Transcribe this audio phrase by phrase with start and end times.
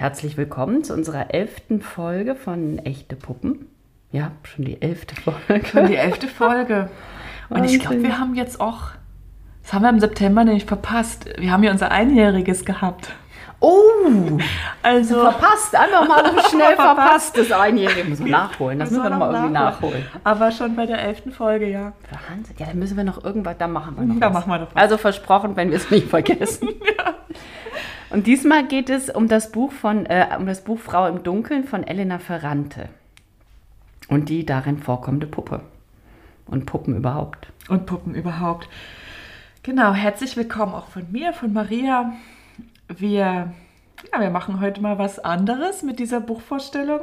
[0.00, 3.66] Herzlich willkommen zu unserer elften Folge von Echte Puppen.
[4.12, 5.66] Ja, schon die elfte Folge.
[5.66, 6.88] Schon die elfte Folge.
[7.50, 8.92] Und ich glaube, wir haben jetzt auch,
[9.62, 11.26] das haben wir im September nämlich verpasst.
[11.36, 13.10] Wir haben ja unser Einjähriges gehabt.
[13.62, 14.38] Oh,
[14.82, 18.08] also verpasst, einfach mal so schnell verpasst das Einjährige.
[18.08, 20.06] Müssen wir nachholen, das müssen wir nochmal irgendwie nachholen.
[20.24, 21.92] Aber schon bei der elften Folge, ja.
[22.30, 24.32] Wahnsinn, ja, dann müssen wir noch irgendwas, da machen wir noch Da was.
[24.32, 24.82] machen wir noch was.
[24.82, 26.70] Also versprochen, wenn wir es nicht vergessen.
[28.10, 31.64] Und diesmal geht es um das Buch von, äh, um das Buch Frau im Dunkeln
[31.64, 32.88] von Elena Ferrante.
[34.08, 35.60] Und die darin vorkommende Puppe.
[36.46, 37.52] Und Puppen überhaupt.
[37.68, 38.68] Und Puppen überhaupt.
[39.62, 42.14] Genau, herzlich willkommen auch von mir, von Maria.
[42.88, 43.54] Wir,
[44.12, 47.02] ja, wir machen heute mal was anderes mit dieser Buchvorstellung.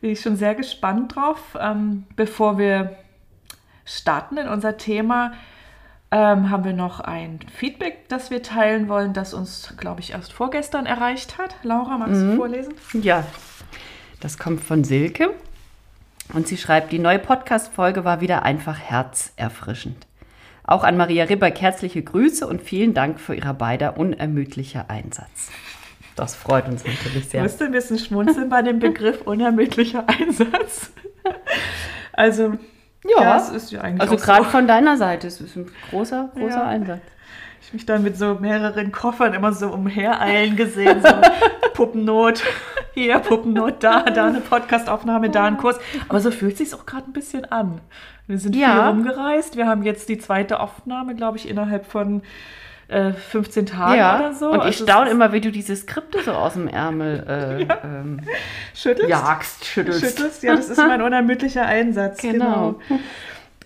[0.00, 1.58] Bin ich schon sehr gespannt drauf.
[1.60, 2.96] Ähm, bevor wir
[3.84, 5.32] starten in unser Thema,
[6.10, 10.32] ähm, haben wir noch ein Feedback, das wir teilen wollen, das uns, glaube ich, erst
[10.32, 11.54] vorgestern erreicht hat.
[11.62, 12.74] Laura, magst du vorlesen?
[12.94, 13.24] Ja,
[14.20, 15.30] das kommt von Silke.
[16.34, 20.06] Und sie schreibt, die neue Podcast-Folge war wieder einfach herzerfrischend.
[20.64, 25.50] Auch an Maria Ribbeck herzliche Grüße und vielen Dank für ihrer beider unermüdlicher Einsatz.
[26.16, 27.42] Das freut uns natürlich Ich sehr.
[27.42, 30.90] musste ein bisschen schmunzeln bei dem Begriff unermüdlicher Einsatz.
[32.12, 32.54] Also,
[33.16, 34.50] Ja, es ist ja eigentlich Also gerade so.
[34.50, 36.66] von deiner Seite, es ist ein großer, großer Ja.
[36.66, 37.00] Einsatz.
[37.60, 41.08] Ich mich dann mit so mehreren Koffern immer so umhereilen gesehen, so
[41.74, 42.42] Puppennot,
[42.94, 45.78] hier Puppennot, da, da eine Podcastaufnahme, da ein Kurs.
[46.08, 47.80] Aber so fühlt sich auch gerade ein bisschen an.
[48.26, 48.72] Wir sind Ja.
[48.72, 49.56] viel rumgereist.
[49.56, 52.22] Wir haben jetzt die zweite Aufnahme, glaube ich, innerhalb von
[52.88, 54.46] äh, 15 Tagen Ja, oder so.
[54.50, 57.86] und ich Also es staune immer, wie du diese Skripte so aus dem Ärmel äh,
[57.86, 58.20] ähm,
[58.74, 59.08] Schüttelst?
[59.10, 60.00] jagst, schüttelst.
[60.00, 60.42] Schüttelst?
[60.42, 62.20] Ja, das ist mein unermüdlicher Einsatz.
[62.22, 62.80] Genau.
[62.88, 63.00] Genau.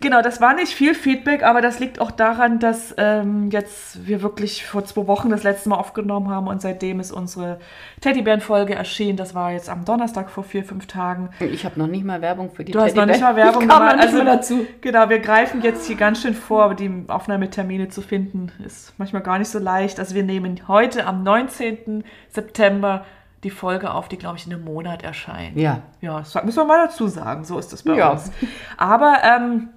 [0.02, 4.20] Genau, das war nicht viel Feedback, aber das liegt auch daran, dass ähm, jetzt wir
[4.20, 7.58] wirklich vor zwei Wochen das letzte Mal aufgenommen haben und seitdem ist unsere
[8.02, 9.16] Teddybären-Folge erschienen.
[9.16, 11.30] Das war jetzt am Donnerstag vor vier, fünf Tagen.
[11.40, 14.12] Ich habe noch nicht mal Werbung für die Du hast noch nicht mal Werbung gemacht.
[14.12, 14.66] mal dazu.
[14.80, 19.22] Genau, wir greifen jetzt hier ganz schön vor, aber die Aufnahmetermine zu finden ist manchmal
[19.22, 19.98] gar nicht so leicht.
[19.98, 22.04] Also wir nehmen heute am 19.
[22.28, 23.04] September
[23.44, 25.56] die Folge auf, die, glaube ich, in einem Monat erscheint.
[25.56, 25.80] Ja.
[26.00, 27.44] Ja, das müssen wir mal dazu sagen.
[27.44, 28.10] So ist das bei Ja.
[28.10, 28.30] uns.
[28.76, 29.68] Aber ähm,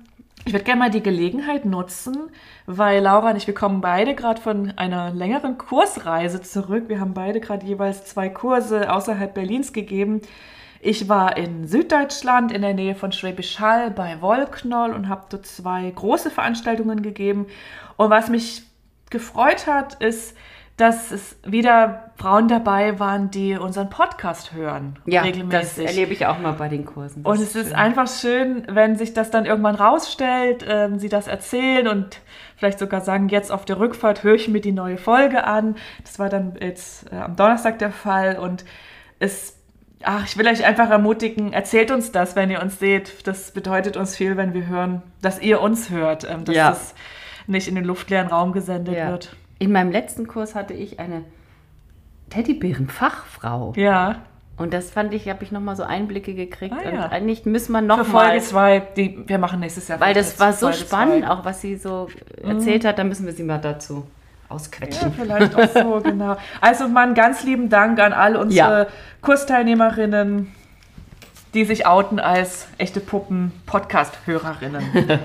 [0.46, 2.30] ich würde gerne mal die Gelegenheit nutzen,
[2.68, 6.84] weil Laura und ich, wir kommen beide gerade von einer längeren Kursreise zurück.
[6.88, 10.22] Wir haben beide gerade jeweils zwei Kurse außerhalb Berlins gegeben.
[10.82, 15.48] Ich war in Süddeutschland in der Nähe von Schwäbisch Hall bei Wollknoll und habe dort
[15.48, 17.48] zwei große Veranstaltungen gegeben.
[17.98, 18.64] Und was mich
[19.10, 20.38] gefreut hat, ist,
[20.78, 25.00] dass es wieder Frauen dabei waren, die unseren Podcast hören.
[25.06, 25.86] Ja, das regelmäßig.
[25.88, 27.24] erlebe ich auch mal bei den Kursen.
[27.24, 31.28] Das Und es ist einfach schön, wenn sich das dann irgendwann rausstellt, ähm, sie das
[31.28, 32.20] erzählen und
[32.58, 35.76] vielleicht sogar sagen, jetzt auf der Rückfahrt höre ich mir die neue Folge an.
[36.04, 38.66] Das war dann jetzt äh, am Donnerstag der Fall und
[39.20, 39.58] es,
[40.04, 43.26] ach, ich will euch einfach ermutigen, erzählt uns das, wenn ihr uns seht.
[43.28, 46.70] Das bedeutet uns viel, wenn wir hören, dass ihr uns hört, ähm, dass Ja.
[46.72, 46.96] das
[47.48, 49.10] nicht in den luftleeren Raum gesendet Ja.
[49.12, 49.38] wird.
[49.60, 51.24] In meinem letzten Kurs hatte ich eine
[52.30, 53.74] Teddybärenfachfrau.
[53.76, 54.18] Ja,
[54.58, 56.76] Und das fand ich, habe ich nochmal so Einblicke gekriegt.
[56.78, 57.06] Ah, ja.
[57.06, 58.06] Und eigentlich müssen wir für nochmal.
[58.30, 60.00] Folge 2, die wir machen nächstes Jahr.
[60.00, 61.32] Weil das war so Folge spannend, zwei.
[61.32, 62.08] auch was sie so
[62.42, 62.98] erzählt hat.
[63.00, 64.06] Da müssen wir sie mal dazu
[64.50, 65.14] Ja, ausquetschen.
[65.14, 66.38] vielleicht auch so, genau.
[66.62, 68.88] Also mal einen ganz lieben Dank an all unsere Ja.
[69.22, 70.52] Kursteilnehmerinnen,
[71.54, 74.84] die sich outen als echte Puppen-Podcast-Hörerinnen.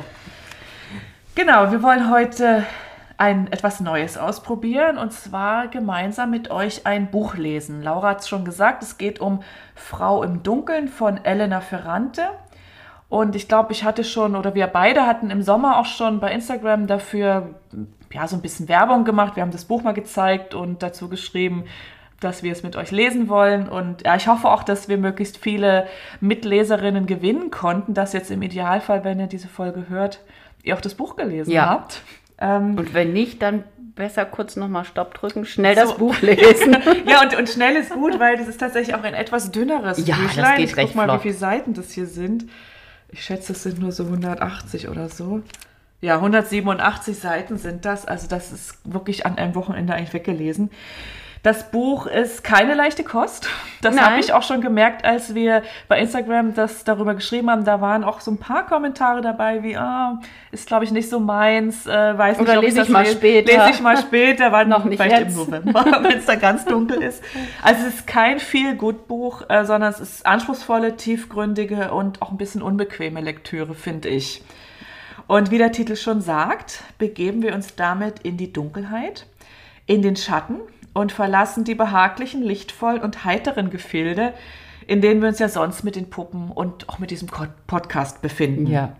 [1.34, 2.64] genau, wir wollen heute
[3.20, 7.82] ein etwas Neues ausprobieren und zwar gemeinsam mit euch ein Buch lesen.
[7.82, 9.42] Laura hat es schon gesagt, es geht um
[9.74, 12.22] Frau im Dunkeln von Elena Ferrante.
[13.10, 16.32] Und ich glaube, ich hatte schon, oder wir beide hatten im Sommer auch schon bei
[16.32, 17.56] Instagram dafür
[18.12, 19.36] ja, so ein bisschen Werbung gemacht.
[19.36, 21.64] Wir haben das Buch mal gezeigt und dazu geschrieben,
[22.20, 23.68] dass wir es mit euch lesen wollen.
[23.68, 25.86] Und ja, ich hoffe auch, dass wir möglichst viele
[26.20, 30.20] Mitleserinnen gewinnen konnten, dass jetzt im Idealfall, wenn ihr diese Folge hört,
[30.62, 31.68] ihr auch das Buch gelesen Ja.
[31.68, 32.02] habt.
[32.40, 33.64] Ähm, Und wenn nicht, dann
[33.94, 35.98] besser kurz nochmal Stopp drücken, schnell das So.
[35.98, 36.76] Buch lesen.
[37.06, 40.16] ja, und, und schnell ist gut, weil das ist tatsächlich auch ein etwas dünneres Ja,
[40.16, 40.56] das Büchlein.
[40.56, 41.18] geht ich recht guck mal, flott.
[41.18, 42.46] wie viele Seiten das hier sind.
[43.10, 45.42] Ich schätze, es sind nur so 180 oder so.
[46.00, 48.06] Ja, 187 Seiten sind das.
[48.06, 50.70] Also das ist wirklich an einem Wochenende eigentlich weggelesen.
[51.42, 53.48] Das Buch ist keine leichte Kost.
[53.80, 57.64] Das habe ich auch schon gemerkt, als wir bei Instagram das darüber geschrieben haben.
[57.64, 60.20] Da waren auch so ein paar Kommentare dabei, wie, ah,
[60.52, 63.06] ist glaube ich nicht so meins, äh, weiß nicht, Oder ob lese ich das mal
[63.06, 63.52] später.
[63.52, 65.38] Lese ich mal später, war Noch nicht vielleicht jetzt.
[65.38, 67.24] im November, wenn es da ganz dunkel ist.
[67.62, 72.32] Also es ist kein viel gut Buch, äh, sondern es ist anspruchsvolle, tiefgründige und auch
[72.32, 74.44] ein bisschen unbequeme Lektüre, finde ich.
[75.26, 79.26] Und wie der Titel schon sagt, begeben wir uns damit in die Dunkelheit,
[79.86, 80.60] in den Schatten
[80.92, 84.34] und verlassen die behaglichen, lichtvollen und heiteren Gefilde,
[84.86, 87.28] in denen wir uns ja sonst mit den Puppen und auch mit diesem
[87.66, 88.66] Podcast befinden.
[88.66, 88.92] Ja.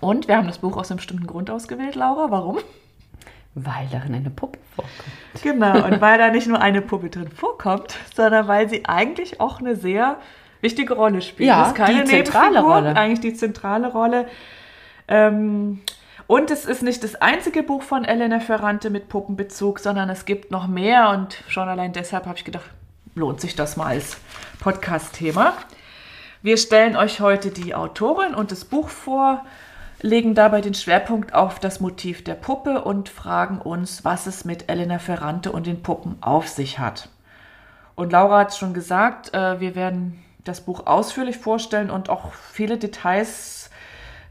[0.00, 2.30] Und wir haben das Buch aus einem bestimmten Grund ausgewählt, Laura.
[2.30, 2.58] Warum?
[3.54, 5.42] Weil darin eine Puppe vorkommt.
[5.42, 9.60] Genau, und weil da nicht nur eine Puppe drin vorkommt, sondern weil sie eigentlich auch
[9.60, 10.16] eine sehr
[10.60, 11.48] wichtige Rolle spielt.
[11.48, 12.96] Ja, das ist keine die zentrale Rolle.
[12.96, 14.26] Eigentlich die zentrale Rolle.
[15.08, 15.80] Ähm,
[16.30, 20.52] und es ist nicht das einzige Buch von Elena Ferrante mit Puppenbezug, sondern es gibt
[20.52, 21.10] noch mehr.
[21.10, 22.70] Und schon allein deshalb habe ich gedacht,
[23.16, 24.16] lohnt sich das mal als
[24.60, 25.54] Podcast-Thema.
[26.40, 29.44] Wir stellen euch heute die Autorin und das Buch vor,
[30.02, 34.70] legen dabei den Schwerpunkt auf das Motiv der Puppe und fragen uns, was es mit
[34.70, 37.08] Elena Ferrante und den Puppen auf sich hat.
[37.96, 42.32] Und Laura hat es schon gesagt, äh, wir werden das Buch ausführlich vorstellen und auch
[42.52, 43.59] viele Details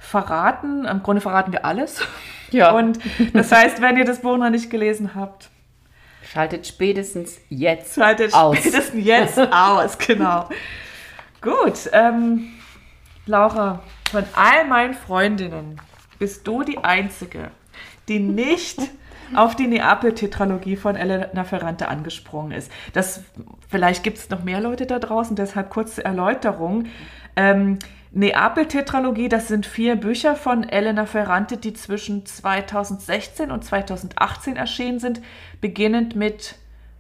[0.09, 0.85] verraten.
[0.85, 2.01] Im Grunde verraten wir alles.
[2.51, 2.71] Ja.
[2.71, 2.97] Und
[3.33, 5.51] das heißt, wenn ihr das Buch noch nicht gelesen habt,
[6.33, 8.57] Schaltet spätestens jetzt schaltet aus.
[8.57, 10.49] spätestens jetzt aus, genau.
[11.41, 12.47] Gut, ähm,
[13.27, 15.79] Laura, von all meinen Freundinnen
[16.17, 17.51] bist du die Einzige,
[18.07, 18.79] die nicht
[19.35, 22.71] auf die Neapel-Tetralogie von Elena Ferrante angesprungen ist.
[22.93, 23.21] Das,
[23.67, 26.87] vielleicht gibt es noch mehr Leute da draußen, deshalb kurze Erläuterung.
[27.35, 27.79] Ähm,
[28.11, 35.21] Neapel-Tetralogie, das sind vier Bücher von Elena Ferrante, die zwischen 2016 und 2018 erschienen sind,
[35.61, 36.55] beginnend mit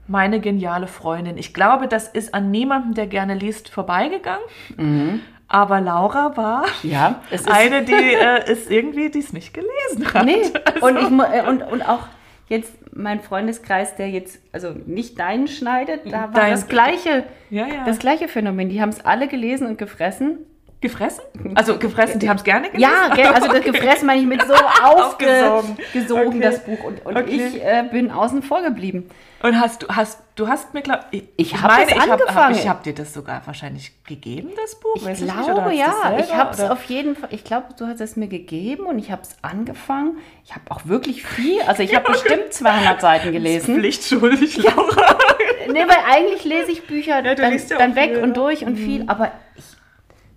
[0.07, 1.37] Meine geniale Freundin.
[1.37, 5.21] Ich glaube, das ist an niemandem, der gerne liest, vorbeigegangen.
[5.47, 10.25] Aber Laura war Ja, eine, die äh, ist irgendwie, die es nicht gelesen hat.
[10.25, 12.07] Nee, Also, und, ich, äh, und, und auch
[12.49, 17.65] jetzt mein Freundeskreis, der jetzt, also nicht deinen schneidet, da war Dein- das gleiche, ja,
[17.67, 17.83] ja.
[17.85, 18.69] das gleiche Phänomen.
[18.69, 20.39] Die haben es alle gelesen und gefressen.
[20.81, 21.23] Gefressen?
[21.55, 22.89] Also gefressen, die haben es gerne gelesen?
[22.91, 24.53] Ja, gell, also das gefressen meine ich mit so
[24.83, 26.27] aufgesogen, Aufgesogen.
[26.27, 26.39] Okay.
[26.39, 26.83] das Buch.
[26.83, 27.47] Und, und Okay.
[27.53, 29.09] ich äh, bin außen vor geblieben.
[29.41, 32.55] Und hast du, hast, du hast mir, glaub, ich, Ich hab es ich hab- angefangen.
[32.55, 34.95] ich habe dir das sogar wahrscheinlich gegeben, das Buch?
[34.95, 35.93] Ich Weiß glaube, du ja.
[36.03, 38.99] selber, Ich habe es auf jeden Fall, ich glaube, du hast es mir gegeben und
[38.99, 40.17] ich habe es angefangen.
[40.43, 43.75] Ich habe auch wirklich viel, also ich habe bestimmt 200 Seiten gelesen.
[43.75, 45.17] Pflichtschuldig, Laura.
[45.71, 48.33] Nee, weil eigentlich lese ich Bücher Ja, dann, ja dann weg viel, und ne?
[48.33, 49.63] durch und viel, aber ich,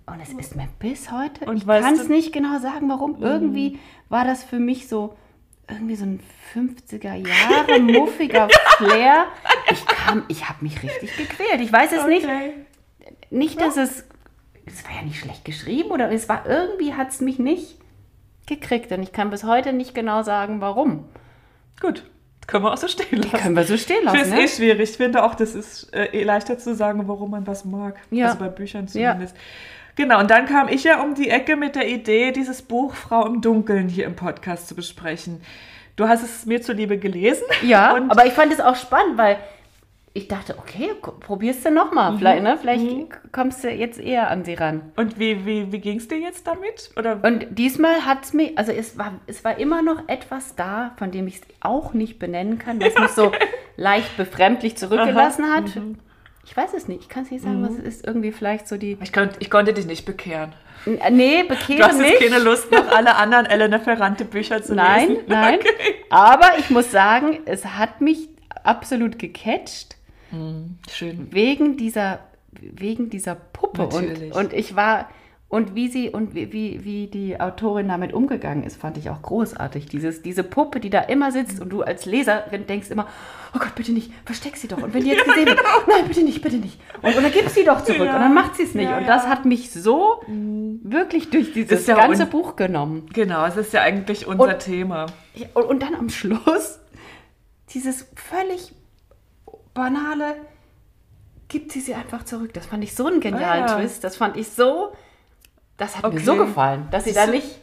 [0.05, 3.21] und es ist mir bis heute, Und ich kann es nicht genau sagen, warum.
[3.21, 3.79] Irgendwie
[4.09, 5.15] war das für mich so,
[5.69, 6.19] irgendwie so ein
[6.53, 8.47] 50er Jahre muffiger
[8.77, 9.25] Flair.
[9.71, 11.61] Ich kam, ich habe mich richtig gequält.
[11.61, 12.53] Ich weiß es nicht, Okay.
[13.29, 14.03] nicht, dass es,
[14.65, 17.77] es war ja nicht schlecht geschrieben oder es war, irgendwie hat es mich nicht
[18.45, 21.05] gekriegt und ich kann bis heute nicht genau sagen, warum.
[21.79, 22.03] Gut,
[22.45, 23.37] können wir auch so stehen lassen.
[23.37, 24.43] Können wir so stehen Ich lassen, finde ne?
[24.43, 24.89] es eh schwierig.
[24.91, 27.95] Ich finde auch, das ist äh, eh leichter zu sagen, warum man was mag.
[28.11, 28.27] Ja.
[28.27, 29.17] Also bei Büchern Ja.
[29.95, 33.25] Genau, und dann kam ich ja um die Ecke mit der Idee, dieses Buch Frau
[33.25, 35.41] im Dunkeln hier im Podcast zu besprechen.
[35.95, 37.43] Du hast es mir zuliebe gelesen.
[37.61, 39.37] Ja, aber ich fand es auch spannend, weil
[40.15, 40.91] ich dachte, okay,
[41.21, 42.17] probierst du nochmal.
[42.17, 42.57] Vielleicht, ne?
[42.59, 44.91] Vielleicht kommst du jetzt eher an sie ran.
[44.95, 46.91] Und wie, wie, wie ging es dir jetzt damit?
[46.97, 50.91] Oder Und diesmal hat es mich, also es war, es war immer noch etwas da,
[50.97, 53.31] von dem ich es auch nicht benennen kann, was mich so
[53.75, 55.65] leicht befremdlich zurückgelassen hat.
[56.45, 58.05] Ich weiß es nicht, ich kann es nicht sagen, was es ist.
[58.07, 58.97] Irgendwie vielleicht so die.
[59.01, 60.53] ich, konnt, ich konnte dich nicht bekehren.
[60.85, 62.19] N- Nee, Du bekehre hast nicht.
[62.19, 65.23] jetzt keine Lust, noch alle anderen Elena Ferrante Bücher zu Nein, lesen.
[65.27, 65.55] nein.
[65.59, 65.69] Okay.
[66.09, 68.27] Aber ich muss sagen, es hat mich
[68.63, 69.95] absolut gecatcht.
[70.91, 71.27] Schön.
[71.31, 72.19] wegen dieser
[72.51, 74.35] wegen dieser Puppe und, Natürlich.
[74.35, 75.09] und ich war
[75.53, 79.21] und wie sie und wie, wie, wie die Autorin damit umgegangen ist, fand ich auch
[79.21, 79.85] großartig.
[79.85, 83.05] Dieses, diese Puppe, die da immer sitzt und du als Leserin denkst immer,
[83.53, 84.81] oh Gott, bitte nicht, versteck sie doch.
[84.81, 86.79] Und wenn die jetzt gesehen wird, nein, bitte nicht, bitte nicht.
[87.03, 88.05] Und, dann gib sie doch zurück genau.
[88.05, 88.89] Ja, und dann macht sie es nicht.
[88.89, 89.29] ja, und das ja.
[89.29, 93.07] hat mich so wirklich durch dieses ja ganze Buch genommen.
[93.13, 95.05] Genau, es ist ja eigentlich unser Und- Thema.
[95.35, 96.79] Ja, Und, und dann am Schluss
[97.75, 98.73] dieses völlig
[99.75, 100.33] banale,
[101.47, 102.55] gibt sie sie einfach zurück.
[102.55, 103.77] Das fand ich so einen genialen Ah, ja.
[103.77, 104.03] Twist.
[104.03, 104.93] Das fand ich so,
[105.77, 106.23] das hat mir Okay.
[106.23, 107.59] so gefallen, dass sie Das da nicht,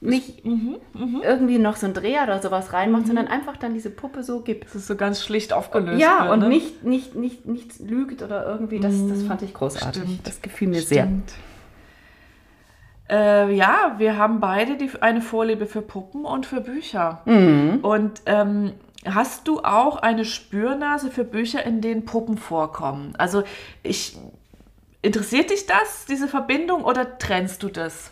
[0.00, 0.76] nicht Mhm,
[1.22, 4.66] irgendwie noch so ein Dreher oder sowas reinmacht, sondern einfach dann diese Puppe so gibt.
[4.66, 6.00] Es ist so ganz schlicht aufgelöst.
[6.00, 6.48] Ja, wird, und ne?
[6.48, 8.80] nicht, nicht, nicht, nichts lügt oder irgendwie.
[8.80, 10.02] Das, das fand ich großartig.
[10.02, 10.26] Stimmt.
[10.26, 11.04] Das gefiel mir sehr.
[11.04, 11.32] Stimmt.
[13.10, 17.20] Äh, ja, wir haben beide die, eine Vorliebe für Puppen und für Bücher.
[17.26, 17.80] Mhm.
[17.82, 18.72] Und ähm,
[19.04, 23.14] hast du auch eine Spürnase für Bücher, in denen Puppen vorkommen?
[23.18, 23.42] Also
[23.82, 24.16] ich
[25.04, 28.10] interessiert dich das, diese Verbindung, oder trennst du das?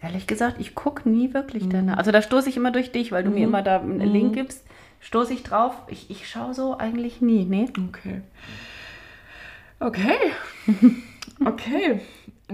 [0.00, 1.70] Ehrlich gesagt, ich gucke nie wirklich Mhm.
[1.70, 1.98] danach.
[1.98, 4.64] Also da stoße ich immer durch dich, weil du mir immer da einen Link gibst.
[5.00, 5.74] Stoße ich drauf.
[5.88, 7.68] Ich, ich schaue so eigentlich nie, nee.
[7.88, 8.22] Okay.
[9.80, 10.18] Okay.
[11.44, 12.00] okay.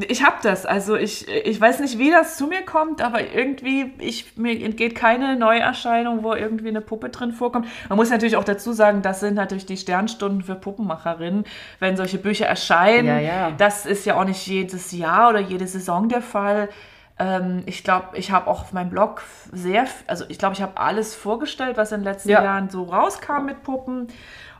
[0.09, 0.67] Ich habe das.
[0.67, 4.97] Also ich, ich weiß nicht, wie das zu mir kommt, aber irgendwie, ich, mir entgeht
[4.97, 7.69] keine Neuerscheinung, wo irgendwie eine Puppe drin vorkommt.
[7.89, 11.45] Man muss natürlich auch dazu sagen, das sind natürlich die Sternstunden für Puppenmacherinnen,
[11.79, 13.07] wenn solche Bücher erscheinen.
[13.07, 13.51] Ja, ja.
[13.53, 16.69] Das ist ja auch nicht jedes Jahr oder jede Saison der Fall.
[17.17, 19.23] Ähm, ich glaube, ich habe auch auf meinem Blog
[19.53, 22.43] sehr, also ich glaube, ich habe alles vorgestellt, was in den letzten Ja.
[22.43, 24.09] Jahren so rauskam mit Puppen.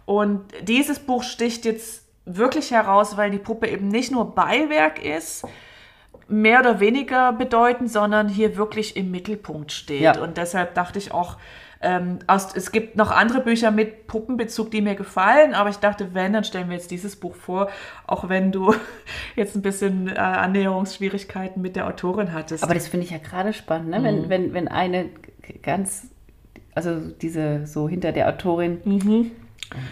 [0.05, 5.45] Und dieses Buch sticht jetzt wirklich heraus, weil die Puppe eben nicht nur Beiwerk ist,
[6.29, 10.01] mehr oder weniger bedeutend, sondern hier wirklich im Mittelpunkt steht.
[10.01, 10.21] Ja.
[10.21, 11.37] Und deshalb dachte ich auch,
[11.85, 16.15] ähm, aus, es gibt noch andere Bücher mit Puppenbezug, die mir gefallen, aber ich dachte,
[16.15, 17.69] wenn, dann stellen wir jetzt dieses Buch vor,
[18.07, 18.75] auch wenn du
[19.37, 22.65] jetzt ein bisschen äh, Annäherungsschwierigkeiten mit der Autorin hattest.
[22.65, 23.99] Aber das finde ich ja gerade spannend, ne?
[23.99, 24.05] Mhm.
[24.05, 25.11] wenn, wenn, wenn eine
[25.63, 26.09] ganz,
[26.75, 28.81] also diese so hinter der Autorin,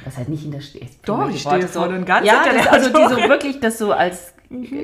[0.04, 0.82] was halt nicht hinter steht.
[0.90, 0.96] Mhm.
[1.04, 3.92] Doch, ich stehe voll und ganz ja, das, der also die so wirklich das so
[3.92, 4.34] als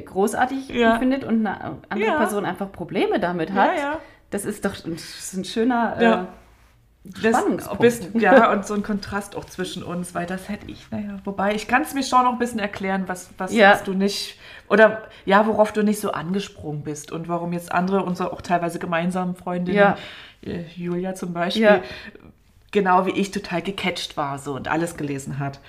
[0.07, 0.95] großartig Ja.
[0.95, 2.17] empfindet und eine andere Ja.
[2.17, 3.77] Person einfach Probleme damit hat.
[3.79, 3.99] ja.
[4.31, 6.23] Das ist doch ein, das ist ein schöner Ja.
[6.23, 6.27] äh,
[7.23, 7.81] Das Spannungspunkt.
[7.81, 11.55] bist, ja, und so ein Kontrast auch zwischen uns, weil das hätte ich, naja, wobei
[11.55, 15.03] ich kann es mir schon noch ein bisschen erklären, was, was, was du nicht, oder
[15.25, 19.35] ja, worauf du nicht so angesprungen bist und warum jetzt andere, unsere auch teilweise gemeinsamen
[19.35, 19.95] Freundinnen,
[20.45, 21.83] äh, Julia zum Beispiel.
[22.71, 25.61] Genau wie ich total gecatcht war so und alles gelesen hat.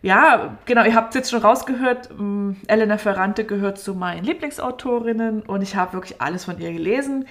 [0.00, 5.42] Ja, genau, ihr habt es jetzt schon rausgehört, ähm, Elena Ferrante gehört zu meinen Lieblingsautorinnen
[5.42, 7.26] und ich habe wirklich alles von ihr gelesen.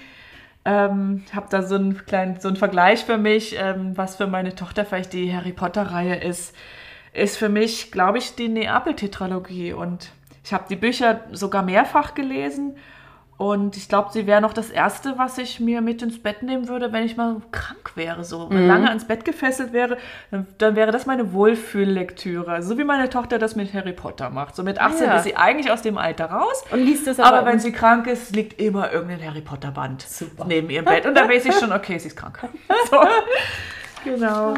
[0.66, 4.54] Ähm, habe da so einen kleinen, so einen Vergleich für mich, ähm, was für meine
[4.54, 6.54] Tochter vielleicht die Harry Potter-Reihe ist,
[7.14, 9.72] ist für mich, glaube ich, die Neapel-Tetralogie.
[9.72, 10.12] Und
[10.44, 12.76] ich habe die Bücher sogar mehrfach gelesen.
[13.38, 16.68] Und ich glaube, sie wäre noch das Erste, was ich mir mit ins Bett nehmen
[16.68, 19.98] würde, wenn ich mal krank wäre, so lange ans Bett gefesselt wäre,
[20.32, 22.64] dann, dann wäre das meine Wohlfühllektüre.
[22.64, 24.56] So wie meine Tochter das mit Harry Potter macht.
[24.56, 25.18] So mit 18 Ja.
[25.18, 26.64] ist sie eigentlich aus dem Alter raus.
[26.72, 30.02] und liest das Aber, aber, wenn sie krank ist, liegt immer irgendein Harry Potter Band
[30.02, 30.46] Super.
[30.48, 31.06] neben ihrem Bett.
[31.06, 32.40] Und dann weiß ich schon, okay, sie ist krank.
[32.90, 32.98] So.
[34.04, 34.56] Genau.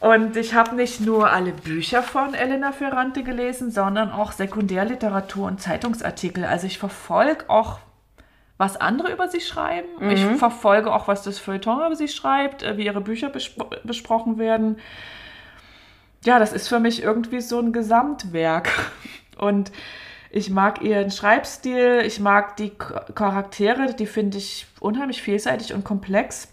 [0.00, 5.60] Und ich habe nicht nur alle Bücher von Elena Ferrante gelesen, sondern auch Sekundärliteratur und
[5.60, 6.44] Zeitungsartikel.
[6.44, 7.78] Also ich verfolge auch,
[8.60, 9.88] was andere über sie schreiben.
[10.10, 14.36] Ich verfolge auch, was das Feuilleton über sie schreibt, äh, wie ihre Bücher bespro besprochen
[14.36, 14.78] werden.
[16.26, 18.68] Ja, das ist für mich irgendwie so ein Gesamtwerk.
[19.38, 19.72] Und
[20.30, 22.72] ich mag ihren Schreibstil, ich mag die
[23.14, 26.52] Charaktere, die finde ich unheimlich vielseitig und komplex.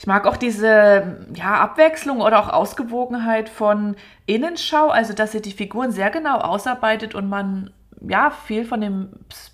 [0.00, 3.94] Ich mag auch diese ja, Abwechslung oder auch Ausgewogenheit von
[4.26, 7.70] Innenschau, also dass sie die Figuren sehr genau ausarbeitet und man
[8.08, 9.10] ja viel von, dem,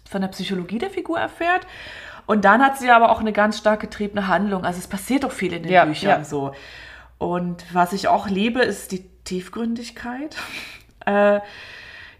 [0.08, 1.66] von der Psychologie der Figur erfährt.
[2.26, 4.64] Und dann hat sie aber auch eine ganz stark getriebene Handlung.
[4.64, 6.24] Also es passiert doch viel in den Ja, Büchern ja.
[6.24, 6.52] so.
[7.16, 10.36] Und was ich auch liebe, ist die Tiefgründigkeit.
[11.06, 11.40] äh,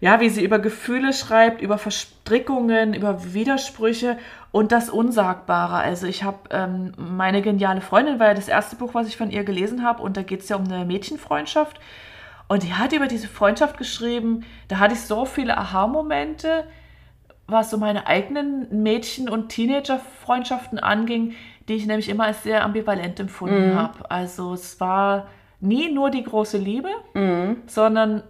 [0.01, 4.17] ja, wie sie über Gefühle schreibt, über Verstrickungen, über Widersprüche
[4.51, 5.75] und das Unsagbare.
[5.75, 9.29] Also ich habe ähm, meine geniale Freundin war ja das erste Buch, was ich von
[9.29, 11.79] ihr gelesen habe und da geht es ja um eine Mädchenfreundschaft.
[12.49, 16.65] Und die hat über diese Freundschaft geschrieben, da hatte ich so viele Aha-Momente,
[17.47, 21.35] was so meine eigenen Mädchen- und Teenager-Freundschaften anging,
[21.67, 24.09] die ich nämlich immer als sehr ambivalent empfunden habe.
[24.11, 25.27] Also es war
[25.59, 26.89] nie nur die große Liebe,
[27.67, 28.23] sondern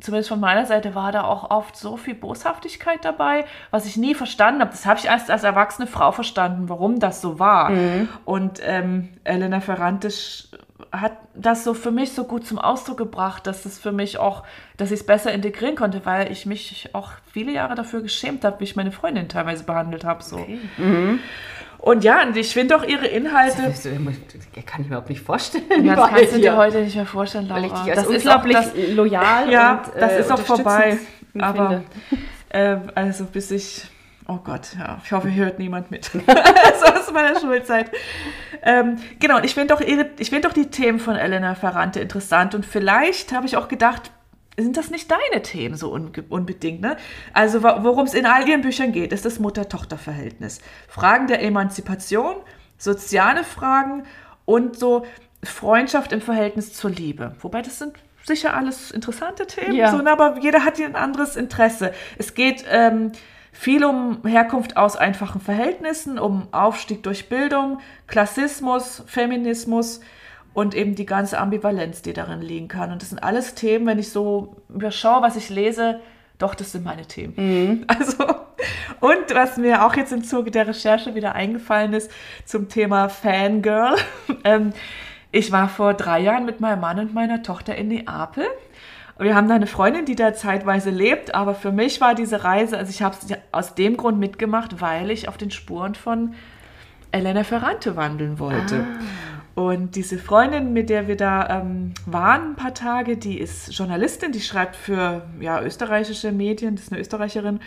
[0.00, 4.14] zumindest von meiner Seite war da auch oft so viel Boshaftigkeit dabei, was ich nie
[4.14, 4.70] verstanden habe.
[4.70, 7.70] Das habe ich erst als erwachsene Frau verstanden, warum das so war.
[8.24, 10.08] Und ähm, Elena Ferrante
[10.92, 14.44] hat das so für mich so gut zum Ausdruck gebracht, dass es für mich auch,
[14.76, 18.60] dass ich es besser integrieren konnte, weil ich mich auch viele Jahre dafür geschämt habe,
[18.60, 20.22] wie ich meine Freundin teilweise behandelt habe.
[20.22, 20.44] So.
[21.78, 23.62] Und ja, und ich finde auch ihre Inhalte.
[23.62, 25.84] Das kann ich mir überhaupt nicht vorstellen.
[25.84, 26.56] Ja, das kannst du dir.
[26.56, 27.62] heute nicht mehr vorstellen, Laura.
[27.62, 30.32] Weil ich dich als das ist unglaublich auch, das, loyal ja, und das äh, ist
[30.32, 30.98] auch vorbei.
[31.38, 31.82] Aber
[32.50, 33.84] ähm, also bis ich,
[34.30, 36.04] oh Gott, ja, ich hoffe, hier hört niemand mit.
[36.14, 37.90] so aus meiner Schulzeit.
[38.62, 42.00] Ähm, genau, und ich finde doch, ihre- ich finde doch die Themen von Elena Ferrante
[42.00, 44.10] interessant und vielleicht habe ich auch gedacht,
[44.58, 45.90] sind das nicht deine Themen so
[46.28, 46.96] unbedingt, ne?
[47.32, 50.60] Also worum es in all ihren Büchern geht, ist das Mutter-Tochter-Verhältnis.
[50.88, 52.36] Fragen der Emanzipation,
[52.76, 54.04] soziale Fragen
[54.44, 55.06] und so
[55.42, 57.34] Freundschaft im Verhältnis zur Liebe.
[57.40, 57.94] Wobei das sind
[58.24, 59.90] sicher alles interessante Themen, Ja.
[59.90, 61.92] so, ne, aber jeder hat hier ein anderes Interesse.
[62.18, 63.12] Es geht ähm,
[63.52, 70.00] viel um Herkunft aus einfachen Verhältnissen, um Aufstieg durch Bildung, Klassismus, Feminismus
[70.52, 72.92] und eben die ganze Ambivalenz, die darin liegen kann.
[72.92, 76.00] Und das sind alles Themen, wenn ich so überschaue, was ich lese,
[76.38, 77.86] doch, das sind meine Themen.
[77.88, 78.24] Also,
[79.00, 82.10] und was mir auch jetzt im Zuge der Recherche wieder eingefallen ist
[82.44, 83.96] zum Thema Fangirl.
[84.44, 84.72] ähm,
[85.32, 88.44] ich war vor drei Jahren mit meinem Mann und meiner Tochter in Neapel.
[89.20, 92.78] Wir haben da eine Freundin, die da zeitweise lebt, aber für mich war diese Reise,
[92.78, 96.34] also ich habe es aus dem Grund mitgemacht, weil ich auf den Spuren von
[97.12, 98.86] Elena Ferrante wandeln wollte.
[99.56, 99.60] Ah.
[99.60, 104.32] Und diese Freundin, mit der wir da ähm, waren ein paar Tage, die ist Journalistin,
[104.32, 107.60] die schreibt für ja, österreichische Medien, das ist eine Österreicherin.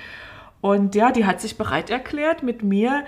[0.60, 3.04] Und ja, die hat sich bereit erklärt, mit mir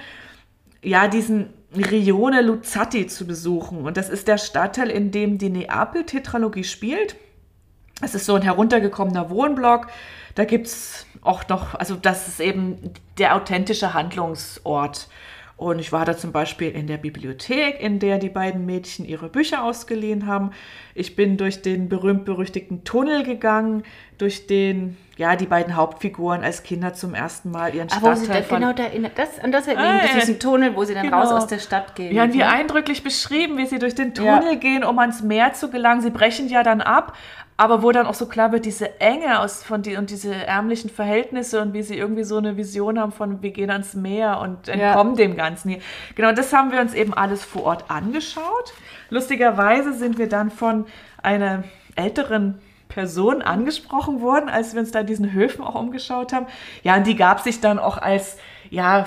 [0.83, 3.85] ja diesen Rione Luzzatti zu besuchen.
[3.85, 7.15] Und das ist der Stadtteil, in dem die Neapel-Tetralogie spielt.
[8.01, 9.87] Es ist so ein heruntergekommener Wohnblock.
[10.35, 15.07] Da gibt es auch noch, also das ist eben der authentische Handlungsort.
[15.57, 19.29] Und ich war da zum Beispiel in der Bibliothek, in der die beiden Mädchen ihre
[19.29, 20.51] Bücher ausgeliehen haben.
[20.93, 23.83] Ich bin durch den berühmt-berüchtigten Tunnel gegangen,
[24.17, 28.49] durch den ja die beiden Hauptfiguren als Kinder zum ersten Mal ihren Aber Stadtteil sie
[28.49, 28.83] genau da
[29.15, 31.21] das, an das erinnert ah, diesen Tunnel, wo sie dann genau.
[31.21, 32.13] raus aus der Stadt gehen.
[32.13, 32.49] Ja, wie ne?
[32.49, 34.55] eindrücklich beschrieben, wie sie durch den Tunnel ja.
[34.55, 36.01] gehen, um ans Meer zu gelangen.
[36.01, 37.15] Sie brechen ja dann ab,
[37.57, 40.89] aber wo dann auch so klar wird, diese Enge aus von die, und diese ärmlichen
[40.89, 44.67] Verhältnisse und wie sie irgendwie so eine Vision haben von, wir gehen ans Meer und
[44.67, 45.25] entkommen ja.
[45.25, 45.77] dem Ganzen.
[46.15, 48.73] Genau, das haben wir uns eben alles vor Ort angeschaut.
[49.09, 50.85] Lustigerweise sind wir dann von
[51.23, 51.63] einer
[51.95, 56.47] älteren Person angesprochen worden, als wir uns da diesen Höfen auch umgeschaut haben.
[56.83, 58.37] Ja, und die gab sich dann auch als,
[58.69, 59.05] ja,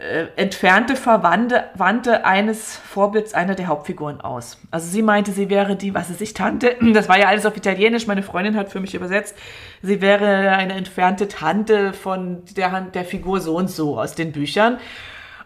[0.00, 4.58] äh, entfernte Verwandte eines Vorbilds einer der Hauptfiguren aus.
[4.70, 7.56] Also sie meinte, sie wäre die, was es ich Tante, das war ja alles auf
[7.56, 9.36] Italienisch, meine Freundin hat für mich übersetzt,
[9.82, 14.78] sie wäre eine entfernte Tante von der, der Figur so und so aus den Büchern.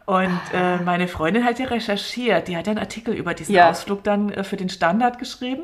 [0.06, 3.70] Und äh, meine Freundin hat ja recherchiert, die hat ja einen Artikel über diesen ja.
[3.70, 5.62] Ausflug dann äh, für den Standard geschrieben.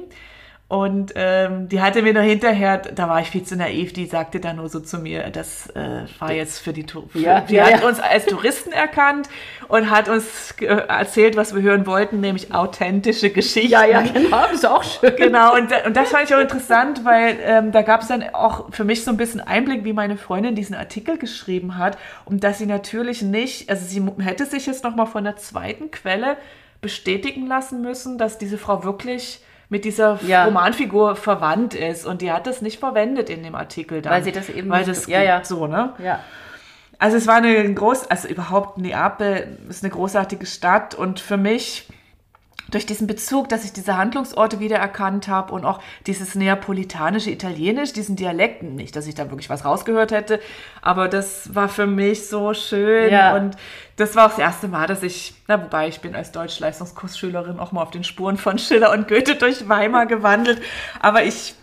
[0.70, 4.38] Und ähm, die hatte mir nur hinterher, da war ich viel zu naiv, die sagte
[4.38, 7.18] dann nur so zu mir, das äh, war jetzt für die Touristen.
[7.18, 7.88] Ja, die ja, hat ja.
[7.88, 9.28] uns als Touristen erkannt
[9.66, 13.72] und hat uns erzählt, was wir hören wollten, nämlich authentische Geschichten.
[13.72, 15.16] Ja, ja, genau, das ist auch schön.
[15.16, 18.72] Genau, und, und das fand ich auch interessant, weil ähm, da gab es dann auch
[18.72, 22.58] für mich so ein bisschen Einblick, wie meine Freundin diesen Artikel geschrieben hat und dass
[22.58, 26.36] sie natürlich nicht, also sie hätte sich jetzt nochmal von der zweiten Quelle
[26.80, 30.44] bestätigen lassen müssen, dass diese Frau wirklich mit dieser ja.
[30.44, 32.04] Romanfigur verwandt ist.
[32.04, 34.12] Und die hat das nicht verwendet in dem Artikel dann.
[34.12, 35.42] Weil sie das eben Weil das ja, ja.
[35.44, 35.94] so, ne?
[35.98, 36.20] Ja.
[36.98, 41.88] Also es war eine groß, also überhaupt Neapel ist eine großartige Stadt und für mich
[42.70, 48.16] durch diesen Bezug, dass ich diese Handlungsorte wiedererkannt habe und auch dieses neapolitanische Italienisch, diesen
[48.16, 50.40] Dialekten, nicht, dass ich da wirklich was rausgehört hätte,
[50.82, 53.34] aber das war für mich so schön ja.
[53.34, 53.56] und
[54.00, 57.72] das war auch das erste Mal, dass ich, na wobei ich bin als Deutschleistungskursschülerin auch
[57.72, 60.62] mal auf den Spuren von Schiller und Goethe durch Weimar gewandelt,
[61.00, 61.54] aber ich,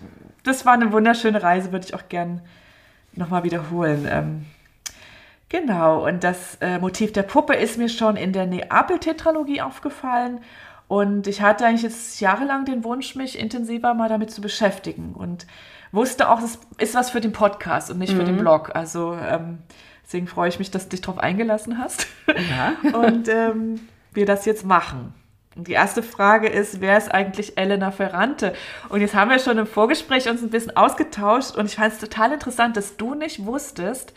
[0.43, 2.41] das war eine wunderschöne Reise, würde ich auch gern
[3.13, 4.08] nochmal wiederholen.
[4.10, 4.45] Ähm,
[5.50, 10.41] Genau, und das äh, Motiv der Puppe ist mir schon in der Neapel-Tetralogie aufgefallen.
[10.89, 15.47] Und ich hatte eigentlich jetzt jahrelang den Wunsch, mich intensiver mal damit zu beschäftigen und
[15.91, 18.17] wusste auch, es ist was für den Podcast und nicht mhm.
[18.17, 18.39] für den mhm.
[18.39, 18.71] Blog.
[18.76, 19.60] Also ähm,
[20.08, 22.08] deswegen freue ich mich, dass du dich darauf eingelassen hast
[22.50, 22.76] ja.
[22.98, 25.13] und ähm, wir das jetzt machen.
[25.56, 28.54] Und die erste Frage ist, wer ist eigentlich Elena Ferrante?
[28.89, 32.00] Und jetzt haben wir schon im Vorgespräch uns ein bisschen ausgetauscht und ich fand es
[32.00, 34.13] total interessant, dass du nicht wusstest,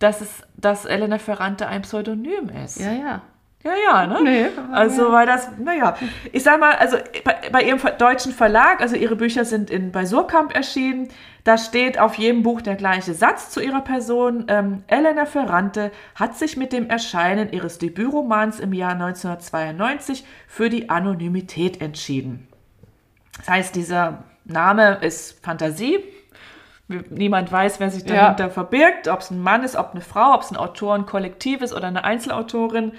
[0.00, 2.80] dass es, dass Elena Ferrante ein Pseudonym ist.
[2.80, 3.22] Ja, ja.
[3.62, 4.22] Ja, ja, ne?
[4.22, 5.94] Nee, also, weil das, naja,
[6.32, 10.06] ich sag mal, also bei, bei, ihrem deutschen Verlag, also ihre Bücher sind in, bei
[10.06, 11.08] Surkamp erschienen,
[11.44, 14.46] da steht auf jedem Buch der gleiche Satz zu ihrer Person.
[14.48, 20.88] Ähm, Elena Ferrante hat sich mit dem Erscheinen ihres Debütromans im Jahr 1992 für die
[20.88, 22.48] Anonymität entschieden.
[23.36, 25.98] Das heißt, dieser Name ist Fantasie.
[26.88, 28.50] Niemand weiß, wer sich dahinter ja.
[28.50, 31.86] verbirgt, ob es ein Mann ist, ob eine Frau, ob es ein Autorenkollektiv ist oder
[31.86, 32.92] eine Einzelautorin.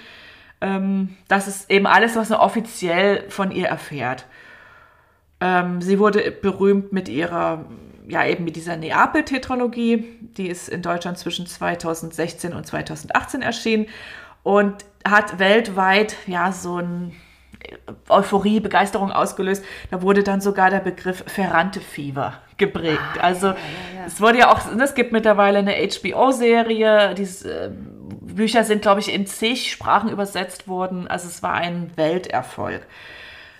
[0.62, 4.26] Ähm, das ist eben alles, was man offiziell von ihr erfährt.
[5.40, 7.64] Ähm, sie wurde berühmt mit ihrer,
[8.06, 13.86] ja eben mit dieser Neapel-Tetralogie, die ist in Deutschland zwischen 2016 und 2018 erschienen
[14.44, 17.12] und hat weltweit ja so ein
[18.08, 19.64] Euphorie, Begeisterung ausgelöst.
[19.90, 23.00] Da wurde dann sogar der Begriff Ferrante-Fieber geprägt.
[23.18, 24.06] Ah, also ja, ja, ja.
[24.06, 27.70] es wurde ja auch, es gibt mittlerweile eine HBO-Serie, diese äh,
[28.34, 31.08] Bücher sind, glaube ich, in zig Sprachen übersetzt worden.
[31.08, 32.86] Also es war ein Welterfolg.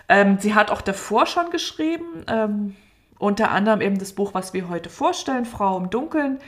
[0.09, 2.75] Ähm, sie hat auch davor schon geschrieben, ähm,
[3.19, 6.39] unter anderem eben das Buch, was wir heute vorstellen, Frau im Dunkeln.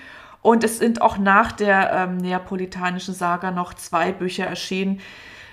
[0.41, 4.99] Und es sind auch nach der ähm, neapolitanischen Saga noch zwei Bücher erschienen,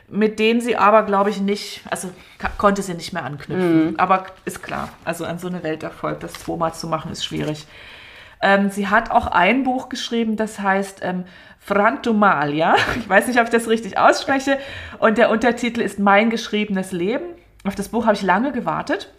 [0.09, 2.11] mit denen sie aber, glaube ich, nicht, also
[2.59, 3.93] konnte sie nicht mehr anknüpfen.
[3.93, 3.95] Mhm.
[3.97, 7.67] Aber ist klar, also an so eine Welterfolg, das zweimal zu machen, ist schwierig.
[8.43, 11.01] Ähm, sie hat auch ein Buch geschrieben, das heißt
[11.65, 12.75] Frantumalia.
[12.99, 14.59] Ich weiß nicht, ob ich das richtig ausspreche.
[14.99, 17.25] Und der Untertitel ist Mein geschriebenes Leben.
[17.65, 19.13] Auf das Buch habe ich lange gewartet,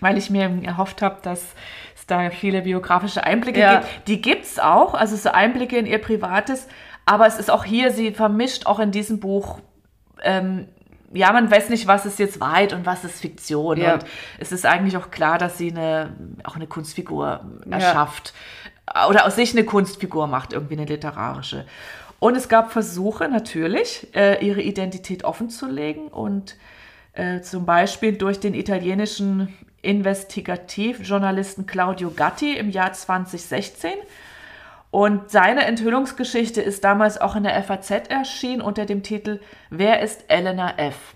[0.00, 1.54] weil ich mir erhofft habe, dass
[1.94, 3.80] es da viele biografische Einblicke Ja.
[3.80, 4.08] gibt.
[4.08, 6.66] Die gibt es auch, also so Einblicke in ihr Privates.
[7.04, 9.60] Aber es ist auch hier, sie vermischt auch in diesem Buch,
[10.22, 10.66] ähm,
[11.12, 13.78] ja, man weiß nicht, was ist jetzt Wahrheit und was ist Fiktion.
[13.78, 13.94] Ja.
[13.94, 14.04] Und
[14.38, 16.10] es ist eigentlich auch klar, dass sie eine,
[16.42, 18.34] auch eine Kunstfigur erschafft.
[19.08, 21.66] Oder aus sich eine Kunstfigur macht, irgendwie eine literarische.
[22.18, 26.56] Und es gab Versuche natürlich, äh, ihre Identität offenzulegen und
[27.12, 33.90] äh, zum Beispiel durch den italienischen Investigativjournalisten Claudio Gatti im Jahr 2016.
[34.90, 40.24] Und seine Enthüllungsgeschichte ist damals auch in der FAZ erschienen unter dem Titel Wer ist
[40.28, 41.15] Elena F?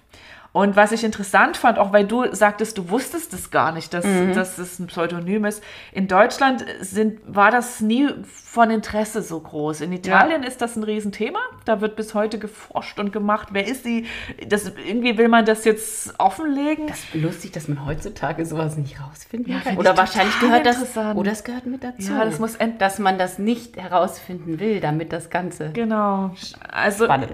[0.53, 4.05] Und was ich interessant fand, auch weil du sagtest, du wusstest es gar nicht, dass,
[4.35, 5.63] dass es ein Pseudonym ist.
[5.93, 9.81] In Deutschland sind, war das nie von Interesse so groß.
[9.81, 11.39] In Italien ist das ein Riesenthema.
[11.65, 13.49] Da wird bis heute geforscht und gemacht.
[13.53, 14.07] Wer ist sie?
[14.49, 16.89] Das, irgendwie will man das jetzt offenlegen.
[16.89, 19.77] Das ist lustig, dass man heutzutage sowas nicht rausfinden Ja, kann.
[19.77, 22.13] Oder ich wahrscheinlich gehört das, oder es gehört mit dazu.
[22.13, 26.35] Ja, das muss dass man das nicht herausfinden will, damit das Ganze Genau.
[26.71, 27.33] Also spannend.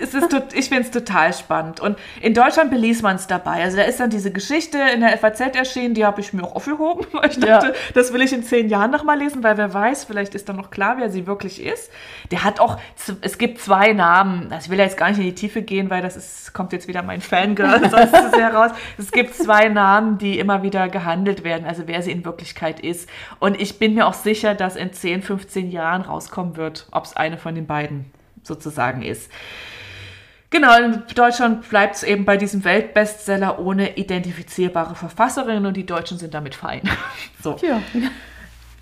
[0.00, 1.80] Es ist ich finde es total spannend.
[1.80, 3.62] Und in Deutschland beließ man es dabei.
[3.62, 6.56] Also da ist dann diese Geschichte in der FAZ erschienen, die habe ich mir auch
[6.56, 7.06] aufgehoben.
[7.12, 7.58] weil Ich Ja.
[7.58, 10.56] dachte, das will ich in zehn Jahren nochmal lesen, weil wer weiß, vielleicht ist dann
[10.56, 11.90] noch klar, wer sie wirklich ist.
[12.30, 12.78] Der hat auch,
[13.20, 14.52] es gibt zwei Namen.
[14.52, 16.72] Also ich will ja jetzt gar nicht in die Tiefe gehen, weil das ist, kommt
[16.72, 18.70] jetzt wieder mein Fangirl sonst zu sehr raus.
[18.98, 23.08] Es gibt zwei Namen, die immer wieder gehandelt werden, also wer sie in Wirklichkeit ist.
[23.38, 27.16] Und ich bin mir auch sicher, dass in 10, 15 Jahren rauskommen wird, ob es
[27.16, 28.10] eine von den beiden
[28.42, 29.30] sozusagen ist.
[30.50, 36.18] Genau, in Deutschland bleibt es eben bei diesem Weltbestseller ohne identifizierbare Verfasserin und die Deutschen
[36.18, 36.82] sind damit fein.
[37.42, 37.56] So.
[37.62, 37.80] Ja.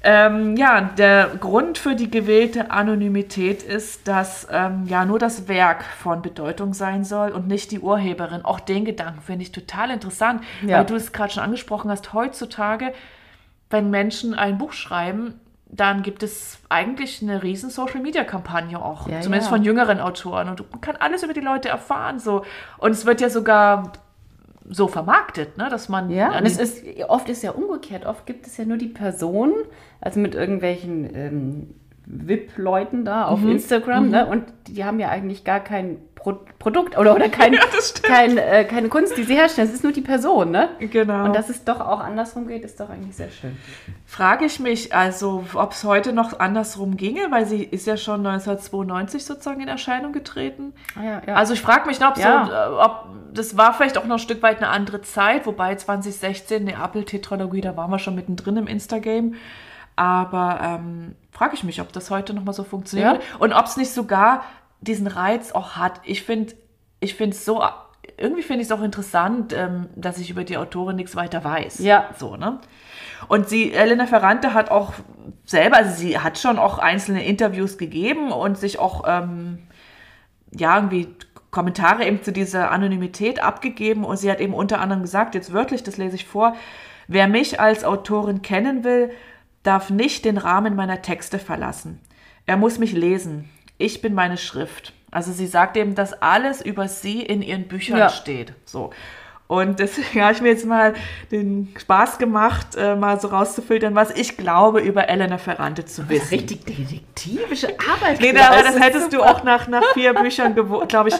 [0.03, 5.83] Ähm, ja, der Grund für die gewählte Anonymität ist, dass ähm, ja nur das Werk
[5.85, 8.45] von Bedeutung sein soll und nicht die Urheberin.
[8.45, 10.79] Auch den Gedanken finde ich total interessant, Ja.
[10.79, 12.13] weil du es gerade schon angesprochen hast.
[12.13, 12.93] Heutzutage,
[13.69, 19.51] wenn Menschen ein Buch schreiben, dann gibt es eigentlich eine riesen Social-Media-Kampagne auch, Ja, zumindest
[19.51, 19.57] ja.
[19.57, 20.49] von jüngeren Autoren.
[20.49, 22.19] Und man kann alles über die Leute erfahren.
[22.19, 22.45] So.
[22.79, 23.93] Und es wird ja sogar
[24.69, 28.07] so vermarktet, ne, dass man Ja, und es ist, oft ist ja umgekehrt.
[28.07, 29.53] Oft gibt es ja nur die Person,
[30.01, 31.75] also mit irgendwelchen ähm,
[32.07, 33.51] VIP-Leuten da auf Mhm.
[33.53, 34.27] Instagram, ne?
[34.27, 37.55] Und die haben ja eigentlich gar kein Pro Produkt oder, oder kein,
[38.03, 39.69] kein, äh, keine Kunst, die sie herstellen.
[39.69, 40.71] Es ist nur die Person, ne?
[40.81, 41.25] Genau.
[41.25, 43.57] Und dass es doch auch andersrum geht, ist doch eigentlich sehr schön.
[44.07, 48.27] Frage ich mich also, ob es heute noch andersrum ginge, weil sie ist ja schon
[48.27, 50.73] 1992 sozusagen in Erscheinung getreten.
[50.99, 51.35] Ah, ja, ja.
[51.35, 52.47] Also ich frage mich, ob, Ja.
[52.47, 55.75] so, äh, ob das war vielleicht auch noch ein Stück weit eine andere Zeit, wobei
[55.77, 59.33] 2016 Neapel-Tetralogie, da waren wir schon mittendrin im Instagame.
[59.97, 63.37] Aber ähm, frage ich mich, ob das heute noch mal so funktioniert Ja.
[63.39, 64.43] und ob es nicht sogar
[64.81, 66.01] diesen Reiz auch hat.
[66.05, 66.55] Ich finde
[67.01, 67.63] ich finde es so,
[68.19, 71.79] irgendwie finde ich es auch interessant, ähm, dass ich über die Autorin nichts weiter weiß.
[71.81, 72.11] Ja.
[72.19, 72.61] So, ne?
[73.29, 74.93] Und sie, Elena Ferrante hat auch
[75.45, 79.67] selber, also sie hat schon auch einzelne Interviews gegeben und sich auch, ähm,
[80.53, 81.09] ja, irgendwie
[81.51, 85.83] Kommentare eben zu dieser Anonymität abgegeben und sie hat eben unter anderem gesagt, jetzt wörtlich,
[85.83, 86.55] das lese ich vor,
[87.09, 89.11] wer mich als Autorin kennen will,
[89.67, 92.01] darf nicht den Rahmen meiner Texte verlassen.
[92.47, 93.49] Er muss mich lesen.
[93.79, 94.93] Ich bin meine Schrift.
[95.11, 98.09] Also sie sagt eben, dass alles über sie in ihren Büchern Ja.
[98.09, 98.53] steht.
[98.65, 98.91] So.
[99.49, 100.95] Und deswegen habe ich mir jetzt mal
[101.31, 106.29] den Spaß gemacht, äh, mal so rauszufiltern, was ich glaube, über Elena Ferrante zu wissen.
[106.31, 108.21] Richtig detektivische Arbeit.
[108.21, 111.15] Nee, aber das hättest du auch nach, nach vier Büchern gewohnt, glaube ich.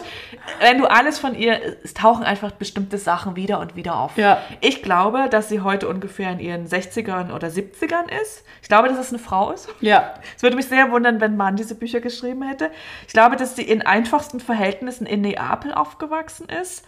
[0.59, 4.17] Wenn du alles von ihr, es tauchen einfach bestimmte Sachen wieder und wieder auf.
[4.17, 4.41] Ja.
[4.61, 8.43] Ich glaube, dass sie heute ungefähr in ihren 60ern oder 70ern ist.
[8.61, 9.69] Ich glaube, dass es eine Frau ist.
[9.79, 10.13] Ja.
[10.35, 12.71] Es würde mich sehr wundern, wenn Mann diese Bücher geschrieben hätte.
[13.07, 16.83] Ich glaube, dass sie in einfachsten Verhältnissen in Neapel aufgewachsen ist,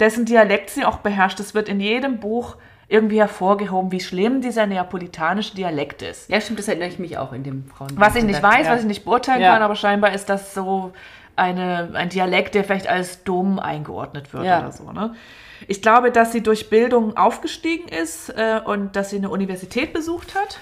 [0.00, 1.40] dessen Dialekt sie auch beherrscht.
[1.40, 2.56] Es wird in jedem Buch
[2.88, 6.28] irgendwie hervorgehoben, wie schlimm dieser neapolitanische Dialekt ist.
[6.28, 7.90] Ja, stimmt, das erinnere ich mich auch in dem Frauen.
[7.96, 8.72] Was ich nicht weiß, ja.
[8.72, 9.54] was ich nicht beurteilen Ja.
[9.54, 10.92] kann, aber scheinbar ist das so
[11.36, 14.60] eine, ein Dialekt, der vielleicht als dumm eingeordnet wird Ja.
[14.60, 14.92] oder so.
[14.92, 15.14] Ne?
[15.66, 20.34] Ich glaube, dass sie durch Bildung aufgestiegen ist äh, und dass sie eine Universität besucht
[20.34, 20.58] hat.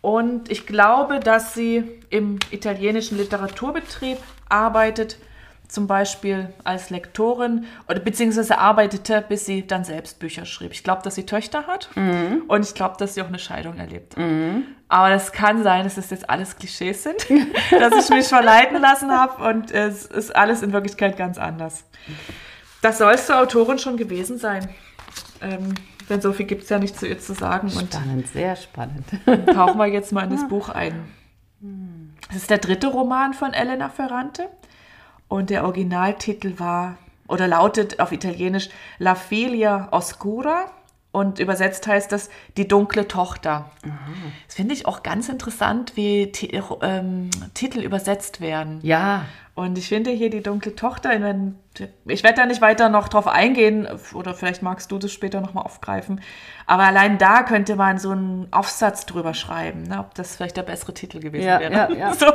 [0.00, 5.18] Und ich glaube, dass sie im italienischen Literaturbetrieb arbeitet,
[5.68, 10.72] zum Beispiel als Lektorin oder beziehungsweise arbeitete, bis sie dann selbst Bücher schrieb.
[10.72, 11.90] Ich glaube, dass sie Töchter hat
[12.48, 14.24] und ich glaube, dass sie auch eine Scheidung erlebt hat.
[14.88, 17.26] Aber das kann sein, dass das jetzt alles Klischees sind,
[17.70, 21.84] dass ich mich verleiten lassen habe und es ist alles in Wirklichkeit ganz anders.
[22.82, 24.68] Das soll es zur Autorin schon gewesen sein.
[25.40, 25.74] Ähm,
[26.08, 27.68] denn so viel gibt es ja nicht zu ihr zu sagen.
[27.68, 29.06] Und Spannend, sehr spannend.
[29.54, 30.94] tauchen wir jetzt mal in das Buch ein.
[32.30, 34.48] Es ist der dritte Roman von Elena Ferrante
[35.28, 40.70] und der Originaltitel war oder lautet auf Italienisch La Filia Oscura
[41.12, 43.70] Und übersetzt heißt das die dunkle Tochter.
[44.46, 48.80] Das finde ich auch ganz interessant, wie Ti- ähm, Titel übersetzt werden.
[48.82, 51.10] Ja, Und ich finde hier die dunkle Tochter,
[52.04, 55.64] ich werde da nicht weiter noch drauf eingehen, oder vielleicht magst du das später nochmal
[55.64, 56.20] aufgreifen,
[56.66, 60.62] aber allein da könnte man so einen Aufsatz drüber schreiben, ne, ob das vielleicht der
[60.64, 61.72] bessere Titel gewesen Ja, wäre.
[61.72, 62.12] ja, ja.
[62.18, 62.26] So.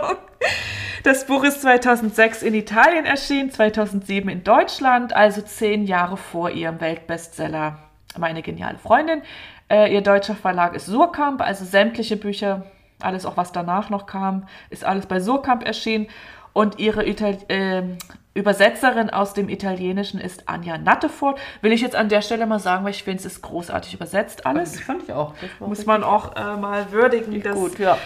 [1.03, 6.81] Das Buch ist 2006 in Italien erschienen, 2007 in Deutschland, also zehn Jahre vor ihrem
[6.81, 7.77] Weltbestseller
[8.17, 9.21] Meine geniale Freundin.
[9.69, 12.65] Äh, ihr deutscher Verlag ist Surkamp, also sämtliche Bücher,
[12.99, 16.07] alles auch was danach noch kam, ist alles bei Surkamp erschienen.
[16.53, 17.97] Und ihre Ital ähm,
[18.33, 21.39] Übersetzerin aus dem Italienischen ist Anja Nattefort.
[21.61, 24.45] Will ich jetzt an der Stelle mal sagen, weil ich finde, es ist großartig übersetzt
[24.45, 24.79] alles.
[24.79, 25.33] fand ich auch.
[25.41, 27.97] Das Muss man auch äh, mal würdigen, dass gut, ja.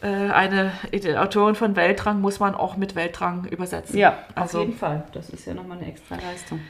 [0.00, 0.72] äh, eine
[1.16, 3.98] Autorin von Weltrang muss man auch mit Weltrang übersetzen.
[3.98, 5.04] Ja, also auf jeden Fall.
[5.12, 6.60] Das ist ja nochmal eine extra Leistung.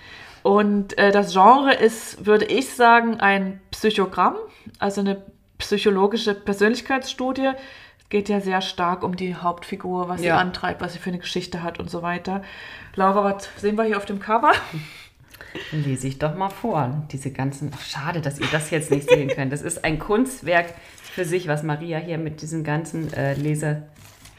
[0.44, 4.36] Und äh, das Genre ist, würde ich sagen, ein Psychogramm,
[4.78, 5.22] also eine
[5.56, 7.52] psychologische Persönlichkeitsstudie.
[7.98, 10.36] Es geht ja sehr stark um die Hauptfigur, was sie Ja.
[10.36, 12.42] antreibt, was sie für eine Geschichte hat und so weiter.
[12.94, 14.52] Laura, was sehen wir hier auf dem Cover?
[15.72, 17.04] Lese ich doch mal vor.
[17.10, 17.70] Diese ganzen.
[17.74, 19.50] Ach, schade, dass ihr das jetzt nicht sehen könnt.
[19.50, 23.84] Das ist ein Kunstwerk für sich, was Maria hier mit diesen ganzen äh, Lese.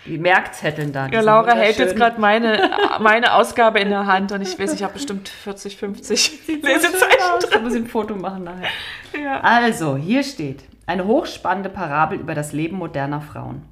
[0.06, 1.08] Die Merkzetteln da.
[1.08, 4.84] Ja, Laura hält jetzt gerade meine, meine Ausgabe in der Hand und ich weiß, ich
[4.84, 7.50] habe bestimmt 40, 50 Lesezeichen aus.
[7.50, 8.68] Da muss ich ein Foto machen nachher.
[9.12, 9.24] drin.
[9.24, 9.42] Ja.
[9.42, 13.64] Also, hier steht eine hochspannende Parabel über das Leben moderner Frauen.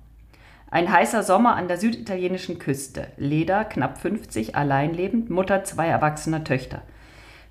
[0.71, 3.07] Ein heißer Sommer an der süditalienischen Küste.
[3.17, 6.81] Leda, knapp 50, allein lebend, Mutter zwei erwachsener Töchter.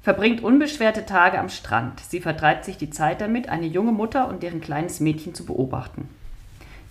[0.02, 2.00] Verbringt unbeschwerte Tage am Strand.
[2.00, 6.08] Sie vertreibt sich die Zeit damit, eine junge Mutter und deren kleines Mädchen zu beobachten,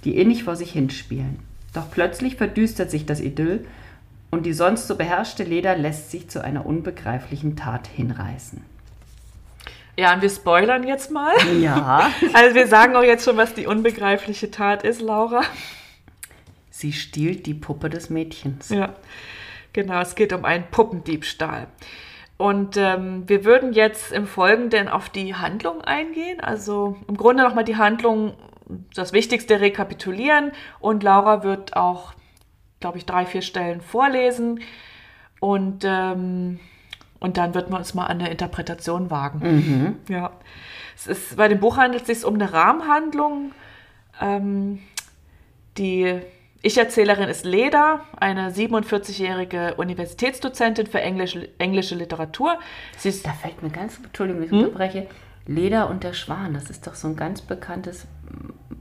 [0.06, 1.40] die innig vor sich hinspielen.
[1.74, 3.66] Doch plötzlich verdüstert sich das Idyll
[4.30, 8.64] und die sonst so beherrschte Leda lässt sich zu einer unbegreiflichen Tat hinreißen.
[9.98, 11.34] ja, und wir spoilern jetzt mal.
[11.60, 12.10] Ja.
[12.34, 15.42] Also wir sagen auch jetzt schon, was die unbegreifliche Tat ist, Laura.
[16.70, 18.70] Sie stiehlt die Puppe des Mädchens.
[18.70, 18.96] Ja,
[19.74, 21.68] genau, es geht um einen Puppendiebstahl.
[22.38, 26.40] Und ähm, wir würden jetzt im Folgenden auf die Handlung eingehen.
[26.40, 28.34] Also im Grunde nochmal die Handlung,
[28.94, 30.52] das Wichtigste rekapitulieren.
[30.80, 32.14] Und Laura wird auch,
[32.80, 34.60] glaube ich, drei, vier Stellen vorlesen.
[35.40, 36.60] Und, ähm,
[37.20, 40.00] und dann wird man uns mal an der Interpretation wagen.
[40.08, 40.32] Ja.
[40.96, 43.54] Es ist, bei dem Buch handelt es sich um eine Rahmenhandlung.
[44.20, 44.80] Ähm,
[45.78, 46.20] die
[46.62, 52.60] Ich-Erzählerin ist Leda, eine 47-jährige Universitätsdozentin für englische, englische Literatur.
[52.98, 54.48] Sie ist, Da fällt mir ganz, Entschuldigung, Hm?
[54.48, 55.08] ich unterbreche,
[55.48, 58.06] Leder und der Schwan, das ist doch so ein ganz bekanntes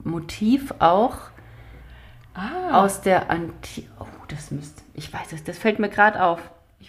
[0.05, 1.17] Motiv auch
[2.35, 2.85] Ah.
[2.85, 3.89] aus der Anti...
[3.99, 4.83] Oh, das müsste...
[4.95, 6.39] Ich weiß es, das fällt mir gerade auf.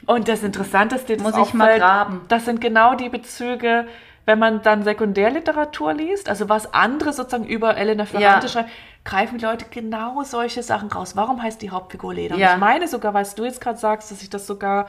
[0.05, 2.21] und das Interessanteste, das Muss ich mal graben.
[2.27, 3.87] das sind genau die Bezüge,
[4.25, 8.51] wenn man dann Sekundärliteratur liest, also was andere sozusagen über Elena Ferrante Ja.
[8.53, 8.69] schreiben,
[9.03, 11.15] greifen die Leute genau solche Sachen raus.
[11.15, 12.35] Warum heißt die Hauptfigur Leda?
[12.35, 12.53] Und Ja.
[12.53, 14.87] ich meine sogar, was du jetzt gerade sagst, dass ich das sogar,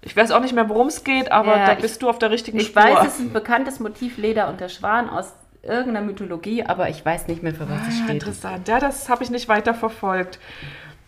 [0.00, 2.18] ich weiß auch nicht mehr, worum es geht, aber Ja, da ich- bist du auf
[2.18, 2.82] der richtigen Ich Spur.
[2.82, 5.32] weiß, es ist ein bekanntes Motiv, Leder und der Schwan aus
[5.62, 8.10] irgendeiner Mythologie, aber ich weiß nicht mehr, für was es Ah, steht.
[8.10, 8.68] interessant.
[8.68, 10.38] Ja, das habe ich nicht weiter verfolgt.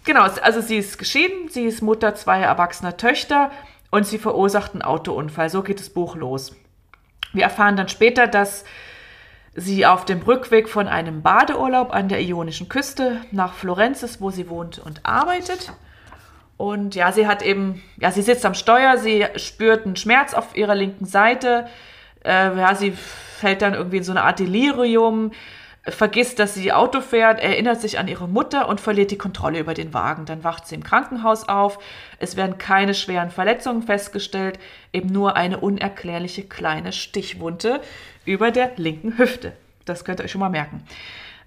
[0.04, 3.50] Genau, also sie ist geschieden, sie ist Mutter zweier erwachsener Töchter
[3.90, 5.48] und sie verursacht einen Autounfall.
[5.50, 6.54] So geht das Buch los.
[7.32, 8.64] Wir erfahren dann später, dass
[9.56, 14.30] sie auf dem Rückweg von einem Badeurlaub an der ionischen Küste nach Florenz ist, wo
[14.30, 15.72] sie wohnt und arbeitet.
[16.56, 20.56] Und ja, sie hat eben, ja, sie sitzt am Steuer, sie spürt einen Schmerz auf
[20.56, 21.66] ihrer linken Seite.
[22.24, 25.32] Äh, ja, sie fällt dann irgendwie in so eine Art Delirium,
[25.86, 29.74] vergisst, dass sie Auto fährt, erinnert sich an ihre Mutter und verliert die Kontrolle über
[29.74, 30.24] den Wagen.
[30.24, 31.78] Dann wacht sie im Krankenhaus auf.
[32.18, 34.58] Es werden keine schweren Verletzungen festgestellt,
[34.92, 37.80] eben nur eine unerklärliche kleine Stichwunde
[38.24, 39.52] über der linken Hüfte.
[39.84, 40.82] Das könnt ihr euch schon mal merken.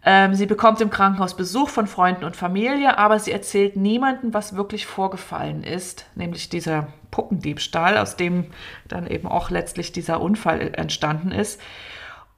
[0.09, 4.55] Ähm, sie bekommt im Krankenhaus Besuch von Freunden und Familie, aber sie erzählt niemandem, was
[4.55, 8.45] wirklich vorgefallen ist, nämlich dieser Puppendiebstahl, aus dem
[8.87, 11.59] dann eben auch letztlich dieser Unfall entstanden ist.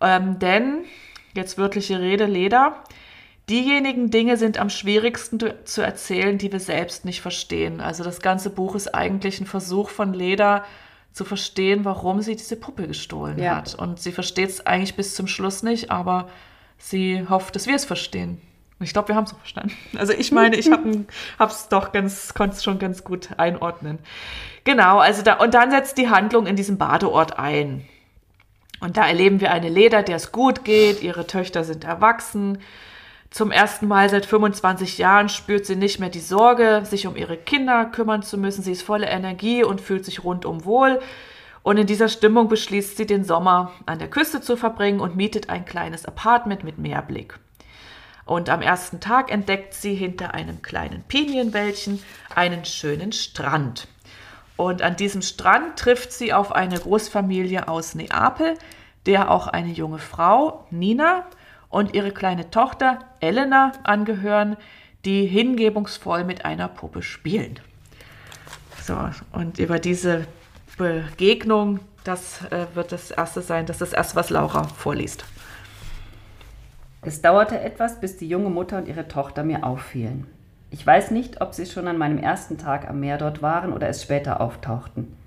[0.01, 0.79] Ähm, denn,
[1.35, 2.83] jetzt wörtliche Rede, Leder,
[3.51, 7.81] diejenigen Dinge sind am schwierigsten zu erzählen, die wir selbst nicht verstehen.
[7.81, 10.65] Also das ganze Buch ist eigentlich ein Versuch von Leda
[11.11, 13.57] zu verstehen, warum sie diese Puppe gestohlen Ja.
[13.57, 13.75] hat.
[13.75, 16.29] Und sie versteht es eigentlich bis zum Schluss nicht, aber
[16.79, 18.41] sie hofft, dass wir es verstehen.
[18.79, 19.75] Und ich glaube, wir haben es auch verstanden.
[19.97, 21.05] Also ich meine, ich habe
[21.39, 23.99] es doch ganz, konnte es schon ganz gut einordnen.
[24.63, 27.85] Genau, also da, und dann setzt die Handlung in diesem Badeort ein.
[28.79, 32.59] Und da erleben wir eine Leda, der es gut geht, ihre Töchter sind erwachsen.
[33.29, 37.37] Zum ersten Mal seit 25 Jahren spürt sie nicht mehr die Sorge, sich um ihre
[37.37, 38.63] Kinder kümmern zu müssen.
[38.63, 40.99] Sie ist voller Energie und fühlt sich rundum wohl.
[41.69, 45.51] Und in dieser Stimmung beschließt sie, den Sommer an der Küste zu verbringen und mietet
[45.51, 47.37] ein kleines Apartment mit Meerblick.
[48.25, 52.01] Und am ersten Tag entdeckt sie hinter einem kleinen Pinienwäldchen
[52.33, 53.87] einen schönen Strand.
[54.57, 58.55] Und an diesem Strand trifft sie auf eine Großfamilie aus Neapel,
[59.05, 61.27] der auch eine junge Frau, Nina,
[61.69, 64.57] und ihre kleine Tochter, Elena, angehören,
[65.05, 67.59] die hingebungsvoll mit einer Puppe spielen.
[68.81, 68.97] So,
[69.33, 70.25] und über diese
[70.79, 75.25] Begegnung, das äh, wird das erste sein, das ist das erste, was Laura vorliest.
[77.01, 80.25] Es dauerte etwas, bis die junge Mutter und ihre Tochter mir auffielen.
[80.71, 83.89] Ich weiß nicht, ob sie schon an meinem ersten Tag am Meer dort waren oder
[83.89, 85.17] es später auftauchten.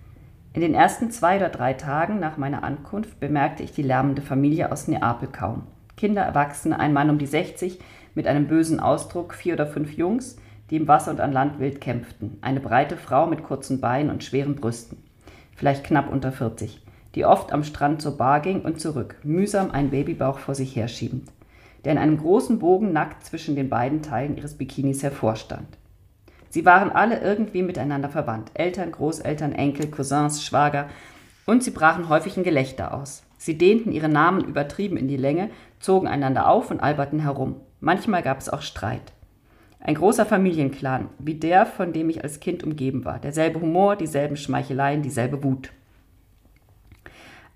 [0.55, 4.73] In den ersten zwei oder drei Tagen nach meiner Ankunft bemerkte ich die lärmende Familie
[4.73, 5.65] aus Neapel kaum.
[5.99, 7.79] Kinder, Erwachsene, ein Mann um die 60
[8.15, 10.37] mit einem bösen Ausdruck, vier oder fünf Jungs,
[10.71, 14.25] die im Wasser und an Land wild kämpften, eine breite Frau mit kurzen Beinen und
[14.25, 14.97] schweren Brüsten,
[15.63, 16.83] vielleicht knapp unter 40,
[17.15, 21.31] die oft am Strand zur Bar ging und zurück, mühsam einen Babybauch vor sich herschiebend,
[21.85, 25.69] der in einem großen Bogen nackt zwischen den beiden Teilen ihres Bikinis hervorstand.
[26.51, 30.89] Sie waren alle irgendwie miteinander verwandt, Eltern, Großeltern, Enkel, Cousins, Schwager,
[31.47, 33.23] und sie brachen häufig in Gelächter aus.
[33.39, 37.61] Sie dehnten ihre Namen übertrieben in die Länge, zogen einander auf und alberten herum.
[37.79, 39.13] Manchmal gab es auch Streit.
[39.85, 43.19] Ein großer Familienclan, wie der, von dem ich als Kind umgeben war.
[43.19, 45.73] Derselbe Humor, dieselben Schmeicheleien, dieselbe Wut.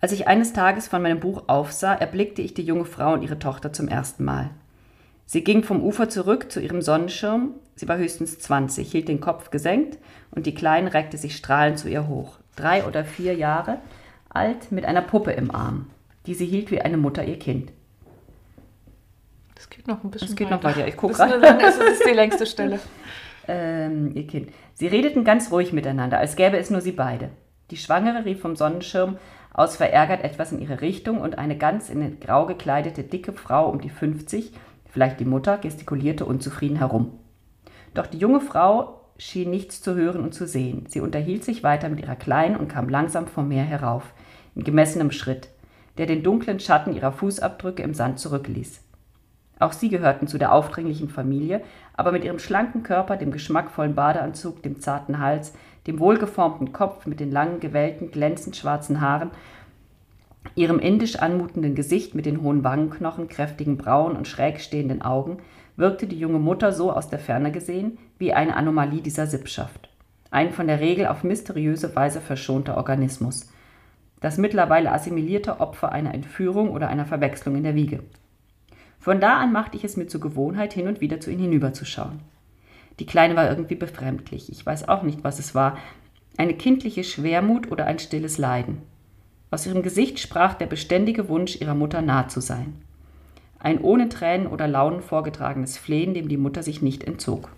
[0.00, 3.38] Als ich eines Tages von meinem Buch aufsah, erblickte ich die junge Frau und ihre
[3.38, 4.50] Tochter zum ersten Mal.
[5.24, 7.54] Sie ging vom Ufer zurück zu ihrem Sonnenschirm.
[7.76, 9.98] Sie war höchstens 20, hielt den Kopf gesenkt
[10.32, 12.38] und die Kleine reckte sich strahlend zu ihr hoch.
[12.56, 13.78] Drei oder vier Jahre
[14.28, 15.86] alt, mit einer Puppe im Arm,
[16.26, 17.72] die sie hielt wie eine Mutter ihr Kind.
[19.86, 20.56] Es geht noch ein bisschen Es geht weiter.
[20.56, 20.88] noch weiter.
[20.88, 21.34] Ich gucke gerade.
[21.66, 22.80] ist, das ist die längste Stelle.
[23.48, 24.50] ähm, ihr Kind.
[24.74, 27.30] Sie redeten ganz ruhig miteinander, als gäbe es nur sie beide.
[27.70, 29.18] Die Schwangere rief vom Sonnenschirm
[29.52, 33.80] aus verärgert etwas in ihre Richtung und eine ganz in Grau gekleidete, dicke Frau um
[33.80, 34.52] die 50,
[34.90, 37.18] vielleicht die Mutter, gestikulierte unzufrieden herum.
[37.94, 40.84] Doch die junge Frau schien nichts zu hören und zu sehen.
[40.88, 44.12] Sie unterhielt sich weiter mit ihrer Kleinen und kam langsam vom Meer herauf,
[44.54, 45.48] in gemessenem Schritt,
[45.96, 48.85] der den dunklen Schatten ihrer Fußabdrücke im Sand zurückließ.
[49.58, 51.62] Auch sie gehörten zu der aufdringlichen Familie,
[51.94, 55.54] aber mit ihrem schlanken Körper, dem geschmackvollen Badeanzug, dem zarten Hals,
[55.86, 59.30] dem wohlgeformten Kopf mit den langen, gewellten, glänzend schwarzen Haaren,
[60.54, 65.38] ihrem indisch anmutenden Gesicht mit den hohen Wangenknochen, kräftigen Brauen und schräg stehenden Augen,
[65.76, 69.90] wirkte die junge Mutter so aus der Ferne gesehen wie eine Anomalie dieser Sippschaft.
[70.30, 73.50] Ein von der Regel auf mysteriöse Weise verschonter Organismus.
[74.20, 78.00] Das mittlerweile assimilierte Opfer einer Entführung oder einer Verwechslung in der Wiege.
[79.06, 82.18] Von da an machte ich es mir zur Gewohnheit, hin und wieder zu ihnen hinüberzuschauen.
[82.98, 84.50] Die Kleine war irgendwie befremdlich.
[84.50, 85.78] Ich weiß auch nicht, was es war.
[86.36, 88.82] Eine kindliche Schwermut oder ein stilles Leiden.
[89.52, 92.82] Aus ihrem Gesicht sprach der beständige Wunsch, ihrer Mutter nah zu sein.
[93.60, 97.52] Ein ohne Tränen oder Launen vorgetragenes Flehen, dem die Mutter sich nicht entzog.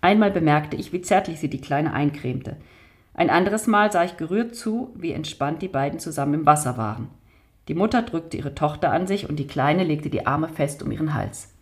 [0.00, 2.56] Einmal bemerkte ich, wie zärtlich sie die Kleine eincremte.
[3.12, 7.08] Ein anderes Mal sah ich gerührt zu, wie entspannt die beiden zusammen im Wasser waren.
[7.68, 10.90] Die Mutter drückte ihre Tochter an sich und die Kleine legte die Arme fest um
[10.90, 11.54] ihren Hals.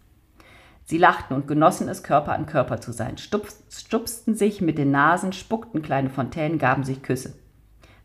[0.84, 5.34] Sie lachten und genossen es, Körper an Körper zu sein, stupsten sich mit den Nasen,
[5.34, 7.34] spuckten kleine Fontänen, gaben sich Küsse.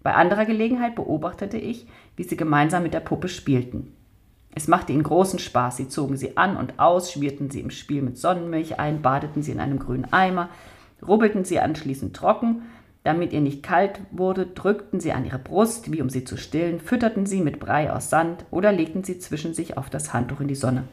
[0.02, 3.96] Bei anderer Gelegenheit beobachtete ich, wie sie gemeinsam mit der Puppe spielten.
[4.54, 5.78] Es machte ihnen großen Spaß.
[5.78, 9.54] Sie zogen sie an und aus, schmierten sie im Spiel mit Sonnenmilch ein, badeten sie
[9.54, 10.50] in einem grünen Eimer,
[11.02, 12.64] rubbelten sie anschließend trocken
[13.04, 16.80] damit ihr nicht kalt wurde, drückten sie an ihre Brust, wie um sie zu stillen,
[16.80, 20.48] fütterten sie mit Brei aus Sand oder legten sie zwischen sich auf das Handtuch in
[20.48, 20.84] die Sonne.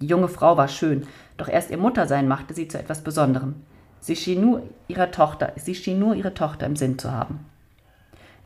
[0.00, 3.56] Die junge Frau war schön, doch erst ihr Muttersein machte sie zu etwas Besonderem.
[4.00, 7.40] Sie schien nur ihrer Tochter, sie schien nur ihre Tochter im Sinn zu haben.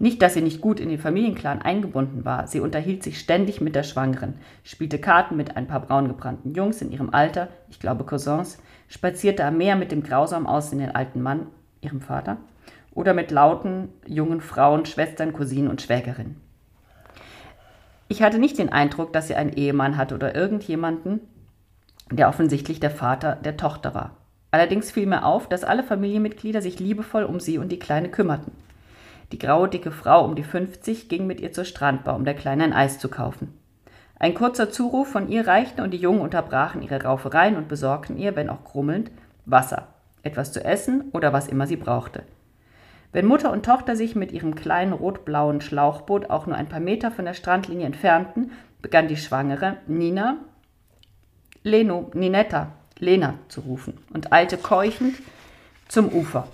[0.00, 3.76] Nicht, dass sie nicht gut in den Familienclan eingebunden war, sie unterhielt sich ständig mit
[3.76, 8.58] der Schwangeren, spielte Karten mit ein paar braungebrannten Jungs in ihrem Alter, ich glaube Cousins,
[8.88, 11.46] spazierte am Meer mit dem grausam aussehenden alten Mann
[11.84, 12.38] ihrem Vater,
[12.94, 16.40] oder mit lauten jungen Frauen, Schwestern, Cousinen und Schwägerinnen.
[18.08, 21.20] Ich hatte nicht den Eindruck, dass sie einen Ehemann hatte oder irgendjemanden,
[22.10, 24.16] der offensichtlich der Vater der Tochter war.
[24.50, 28.52] Allerdings fiel mir auf, dass alle Familienmitglieder sich liebevoll um sie und die Kleine kümmerten.
[29.32, 32.64] Die graue, dicke Frau um die 50 ging mit ihr zur Strandbar, um der Kleine
[32.64, 33.58] ein Eis zu kaufen.
[34.16, 38.36] Ein kurzer Zuruf von ihr reichte und die Jungen unterbrachen ihre Raufereien und besorgten ihr,
[38.36, 39.10] wenn auch grummelnd,
[39.44, 39.93] Wasser
[40.24, 42.22] etwas zu essen oder was immer sie brauchte.
[43.12, 47.12] Wenn Mutter und Tochter sich mit ihrem kleinen rot-blauen Schlauchboot auch nur ein paar Meter
[47.12, 48.50] von der Strandlinie entfernten,
[48.82, 50.38] begann die Schwangere Nina,
[51.62, 55.16] Leno, Ninetta, Lena zu rufen und eilte keuchend
[55.88, 56.48] zum Ufer,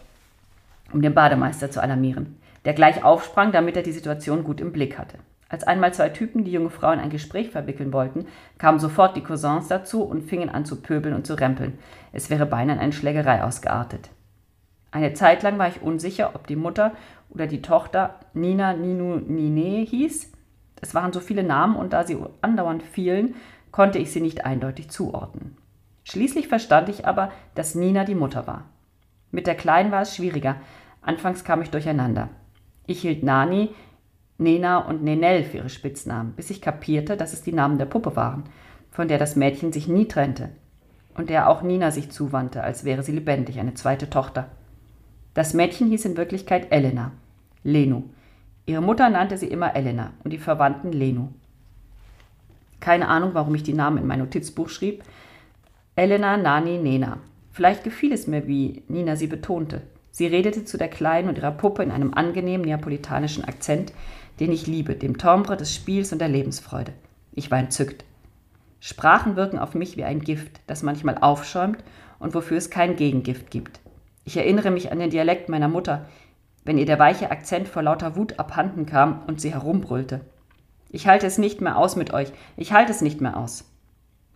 [0.93, 2.37] um den Bademeister zu alarmieren.
[2.65, 5.17] der gleich aufsprang, damit er die Situation gut im Blick hatte.
[5.51, 8.27] Als einmal zwei Typen die junge Frau in ein Gespräch verwickeln wollten,
[8.57, 11.77] kamen sofort die Cousins dazu und fingen an zu pöbeln und zu rempeln.
[12.13, 14.11] Es wäre beinahe in eine Schlägerei ausgeartet.
[14.93, 16.93] Eine Zeit lang war ich unsicher, ob die Mutter
[17.31, 20.33] oder die Tochter Nina Ninu Nine hieß.
[20.81, 23.35] Es waren so viele Namen und da sie andauernd fielen,
[23.73, 25.57] konnte ich sie nicht eindeutig zuordnen.
[26.05, 28.67] Schließlich verstand ich aber, dass Nina die Mutter war.
[29.33, 30.57] Mit der Kleinen war es schwieriger.
[31.03, 32.29] Anfangs kam ich durcheinander.
[32.87, 33.71] Ich hielt Nani,
[34.41, 38.17] Nena und Nenel für ihre Spitznamen, bis ich kapierte, dass es die Namen der Puppe
[38.17, 38.45] waren,
[38.91, 40.49] von der das Mädchen sich nie trennte
[41.15, 44.49] und der auch Nina sich zuwandte, als wäre sie lebendig, eine zweite Tochter.
[45.35, 47.13] Das Mädchen hieß in Wirklichkeit Elena,
[47.63, 48.05] Lenu.
[48.65, 51.29] Ihre Mutter nannte sie immer Elena und die Verwandten Lenu.
[52.81, 55.05] Keine Ahnung, warum ich die Namen in mein Notizbuch schrieb.
[55.97, 57.19] Elena, Nani, Nena.
[57.53, 59.83] Vielleicht gefiel es mir, wie Nina sie betonte.
[60.13, 63.93] Sie redete zu der Kleinen und ihrer Puppe in einem angenehmen neapolitanischen Akzent,
[64.41, 66.93] den ich liebe, dem Timbre des Spiels und der Lebensfreude.
[67.33, 68.05] Ich war entzückt.
[68.81, 71.85] Sprachen wirken auf mich wie ein Gift, das manchmal aufschäumt
[72.19, 73.81] und wofür es kein Gegengift gibt.
[74.25, 76.07] Ich erinnere mich an den Dialekt meiner Mutter,
[76.65, 80.23] wenn ihr der weiche Akzent vor lauter Wut abhanden kam und sie herumbrüllte.
[80.89, 83.65] Ich halte es nicht mehr aus mit euch, ich halte es nicht mehr aus.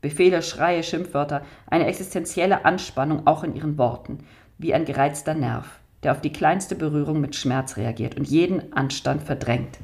[0.00, 4.18] Befehle, Schreie, Schimpfwörter, eine existenzielle Anspannung auch in ihren Worten,
[4.58, 9.22] wie ein gereizter Nerv, der auf die kleinste Berührung mit Schmerz reagiert und jeden Anstand
[9.22, 9.78] verdrängt.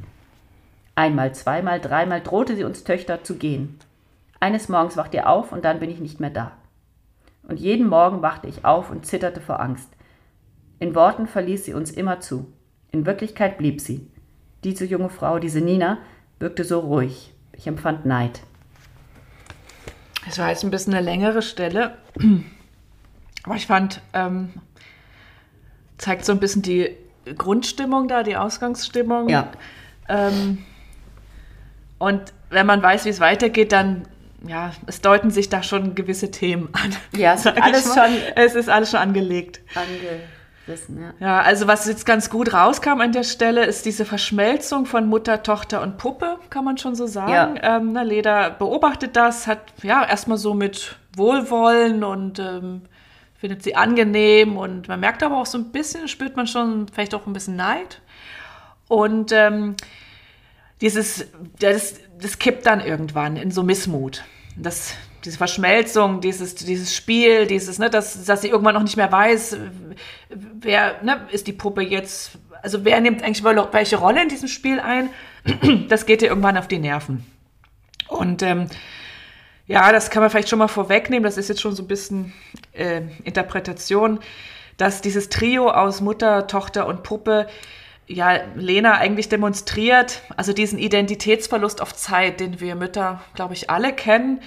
[0.94, 3.78] Einmal, zweimal, dreimal drohte sie uns Töchter zu gehen.
[4.40, 6.52] Eines Morgens wacht ihr auf und dann bin ich nicht mehr da.
[7.42, 9.88] Und jeden Morgen wachte ich auf und zitterte vor Angst.
[10.78, 12.52] In Worten verließ sie uns immer zu.
[12.90, 14.10] In Wirklichkeit blieb sie.
[14.64, 15.98] Diese junge Frau, diese Nina,
[16.38, 17.32] wirkte so ruhig.
[17.52, 18.40] Ich empfand Neid.
[20.28, 21.96] Es war jetzt ein bisschen eine längere Stelle,
[23.42, 24.50] aber ich fand, ähm,
[25.98, 26.96] zeigt so ein bisschen die
[27.36, 29.28] Grundstimmung da, die Ausgangsstimmung.
[29.28, 29.50] Ja.
[30.08, 30.64] Ähm,
[32.00, 34.08] und wenn man weiß, wie es weitergeht, dann
[34.46, 36.96] ja, es deuten sich da schon gewisse Themen an.
[37.14, 39.60] Ja, es, alles schon es ist alles schon angelegt.
[39.74, 41.12] Angerissen, ja.
[41.20, 45.42] Ja, also was jetzt ganz gut rauskam an der Stelle, ist diese Verschmelzung von Mutter,
[45.42, 47.56] Tochter und Puppe, kann man schon so sagen.
[47.56, 47.76] Ja.
[47.76, 52.80] Ähm, na, Leda beobachtet das, hat ja erstmal so mit Wohlwollen und ähm,
[53.36, 57.14] findet sie angenehm und man merkt aber auch so ein bisschen, spürt man schon vielleicht
[57.14, 58.00] auch ein bisschen Neid.
[58.88, 59.76] Und ähm,
[60.80, 61.26] dieses,
[61.58, 64.24] das, das kippt dann irgendwann in so Missmut.
[64.56, 69.12] Das, diese Verschmelzung, dieses, dieses Spiel, dieses, ne, dass, dass sie irgendwann noch nicht mehr
[69.12, 69.56] weiß,
[70.28, 74.80] wer, ne, ist die Puppe jetzt, also wer nimmt eigentlich welche Rolle in diesem Spiel
[74.80, 75.10] ein,
[75.88, 77.24] das geht ihr irgendwann auf die Nerven.
[78.08, 78.66] Und ähm,
[79.66, 82.32] ja, das kann man vielleicht schon mal vorwegnehmen, das ist jetzt schon so ein bisschen
[82.72, 84.18] äh, Interpretation,
[84.76, 87.46] dass dieses Trio aus Mutter, Tochter und Puppe
[88.10, 93.92] ja, Lena eigentlich demonstriert, also diesen Identitätsverlust auf Zeit, den wir Mütter, glaube ich, alle
[93.92, 94.40] kennen.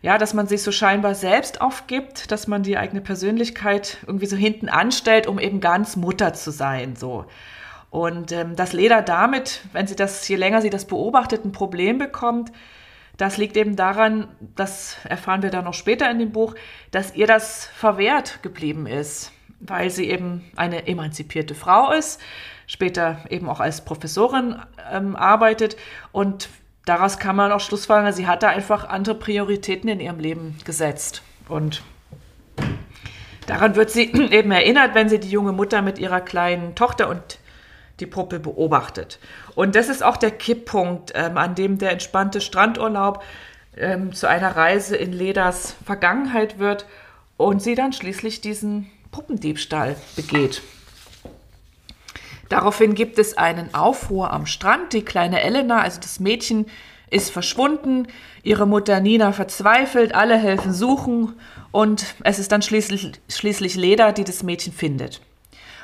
[0.00, 4.36] Ja, dass man sich so scheinbar selbst aufgibt, dass man die eigene Persönlichkeit irgendwie so
[4.36, 7.26] hinten anstellt, um eben ganz Mutter zu sein, so.
[7.90, 11.98] Und ähm, dass Leda damit, wenn sie das, je länger sie das beobachtet, ein Problem
[11.98, 12.52] bekommt,
[13.16, 16.54] das liegt eben daran, das erfahren wir dann noch später in dem Buch,
[16.92, 22.20] dass ihr das verwehrt geblieben ist, weil sie eben eine emanzipierte Frau ist,
[22.68, 24.56] später eben auch als Professorin
[24.92, 25.76] ähm, arbeitet
[26.12, 26.48] und
[26.84, 31.22] daraus kann man auch schlussfolgern, sie hat da einfach andere Prioritäten in ihrem Leben gesetzt
[31.48, 31.82] und
[33.46, 37.40] daran wird sie eben erinnert, wenn sie die junge Mutter mit ihrer kleinen Tochter und
[37.98, 39.18] die Puppe beobachtet.
[39.56, 43.24] Und das ist auch der Kipppunkt, ähm, an dem der entspannte Strandurlaub
[43.76, 46.86] ähm, zu einer Reise in Ledas Vergangenheit wird
[47.36, 50.62] und sie dann schließlich diesen Puppendiebstahl begeht.
[52.48, 54.92] Daraufhin gibt es einen Aufruhr am Strand.
[54.92, 56.66] Die kleine Elena, also das Mädchen,
[57.10, 58.06] ist verschwunden.
[58.42, 60.14] Ihre Mutter Nina verzweifelt.
[60.14, 61.34] Alle helfen suchen.
[61.72, 65.20] Und es ist dann schließlich, schließlich Leda, die das Mädchen findet.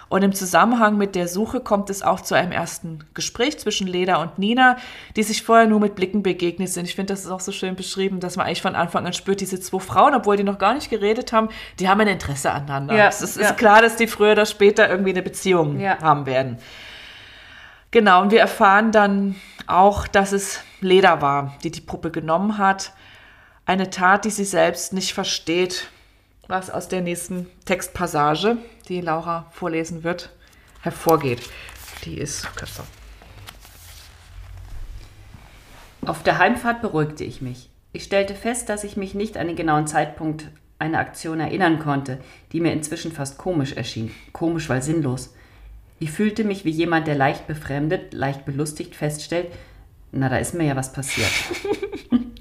[0.09, 4.17] Und im Zusammenhang mit der Suche kommt es auch zu einem ersten Gespräch zwischen Leda
[4.17, 4.77] und Nina,
[5.17, 6.87] die sich vorher nur mit Blicken begegnet sind.
[6.87, 9.41] Ich finde, das ist auch so schön beschrieben, dass man eigentlich von Anfang an spürt,
[9.41, 11.49] diese zwei Frauen, obwohl die noch gar nicht geredet haben,
[11.81, 12.95] die haben ein Interesse aneinander.
[12.95, 13.53] Ja, es ist, ja.
[13.53, 15.99] klar, dass die früher oder später irgendwie eine Beziehung Ja.
[16.01, 16.59] haben werden.
[17.91, 19.37] Genau, und wir erfahren dann
[19.67, 22.93] auch, dass es Leda war, die die Puppe genommen hat.
[23.67, 25.89] Eine Tat, die sie selbst nicht versteht,
[26.49, 30.31] was aus der nächsten Textpassage, die Laura vorlesen wird,
[30.83, 31.43] hervorgeht.
[32.05, 32.85] Die ist kürzer.
[36.07, 37.71] Auf der Heimfahrt beruhigte ich mich.
[37.93, 42.19] Ich stellte fest, dass ich mich nicht an den genauen Zeitpunkt einer Aktion erinnern konnte,
[42.53, 44.11] die mir inzwischen fast komisch erschien.
[44.33, 45.35] Komisch, weil sinnlos.
[46.01, 49.47] Ich fühlte mich wie jemand, der leicht befremdet, leicht belustigt feststellt,
[50.17, 51.31] na, da ist mir ja was passiert.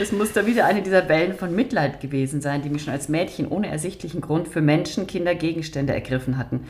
[0.00, 3.08] es muss da wieder eine dieser Wellen von Mitleid gewesen sein, die mich schon als
[3.08, 6.66] Mädchen ohne ersichtlichen Grund für Menschen, Kinder, Gegenstände ergriffen hatten.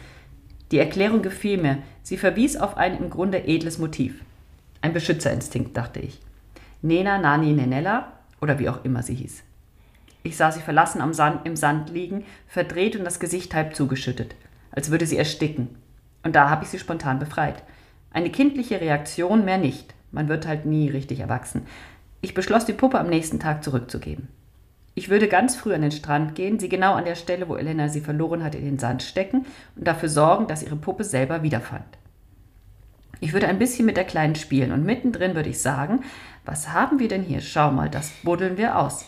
[0.70, 1.79] Die Erklärung gefiel mir.
[2.03, 4.22] Sie verwies auf ein im Grunde edles Motiv.
[4.81, 6.20] Ein Beschützerinstinkt, dachte ich.
[6.83, 9.43] Nena Nani Nenella, oder wie auch immer sie hieß.
[10.22, 14.35] Ich sah sie verlassen am Sand, im Sand liegen, verdreht und das Gesicht halb zugeschüttet,
[14.70, 15.68] als würde sie ersticken.
[16.22, 17.62] Und da habe ich sie spontan befreit.
[18.11, 19.95] Eine kindliche Reaktion, mehr nicht.
[20.12, 21.66] Man wird halt nie richtig erwachsen.
[22.25, 24.29] Ich beschloss, die Puppe am nächsten Tag zurückzugeben.
[24.95, 27.91] Ich würde ganz früh an den Strand gehen, sie genau an der Stelle, wo Elena
[27.91, 29.45] sie verloren hatte, in den Sand stecken
[29.77, 31.85] und dafür sorgen, dass ihre Puppe selber wiederfand.
[33.20, 36.03] Ich würde ein bisschen mit der Kleinen spielen und mittendrin würde ich sagen,
[36.47, 37.43] was haben wir denn hier?
[37.43, 39.05] Schau mal, das buddeln wir aus.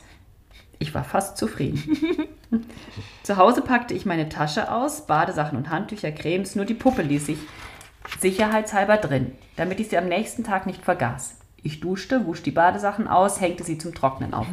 [0.79, 2.29] Ich war fast zufrieden.
[3.23, 7.31] Zu Hause packte ich meine Tasche aus, Badesachen und Handtücher, Cremes, nur die Puppe ließ
[7.31, 7.39] ich
[8.21, 11.37] sicherheitshalber drin, damit ich sie am nächsten Tag nicht vergaß.
[11.67, 14.47] Ich duschte, wusch die Badesachen aus, hängte sie zum Trocknen auf.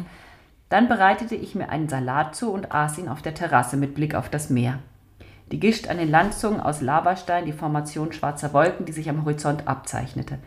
[0.68, 4.16] Dann bereitete ich mir einen Salat zu und aß ihn auf der Terrasse mit Blick
[4.16, 4.80] auf das Meer.
[5.52, 9.68] Die Gischt an den Landzungen aus Lavastein, die Formation schwarzer Wolken, die sich am Horizont
[9.68, 10.40] abzeichnete.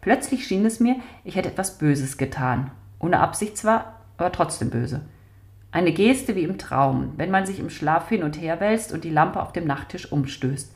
[0.00, 2.70] Plötzlich schien es mir, ich hätte etwas Böses getan.
[2.98, 5.02] Ohne Absicht zwar, aber trotzdem böse.
[5.70, 9.04] Eine Geste wie im Traum, wenn man sich im Schlaf hin und her wälzt und
[9.04, 10.74] die Lampe auf dem Nachttisch umstößt.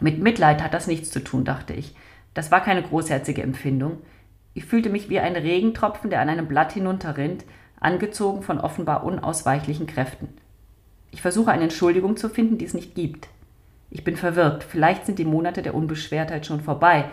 [0.00, 1.94] Mit Mitleid hat das nichts zu tun, dachte ich.
[2.38, 3.98] Das war keine großherzige Empfindung.
[4.54, 7.44] Ich fühlte mich wie ein Regentropfen, der an einem Blatt hinunterrinnt,
[7.80, 10.28] angezogen von offenbar unausweichlichen Kräften.
[11.10, 13.26] Ich versuche eine Entschuldigung zu finden, die es nicht gibt.
[13.90, 14.62] Ich bin verwirrt.
[14.62, 17.06] Vielleicht sind die Monate der Unbeschwertheit schon vorbei.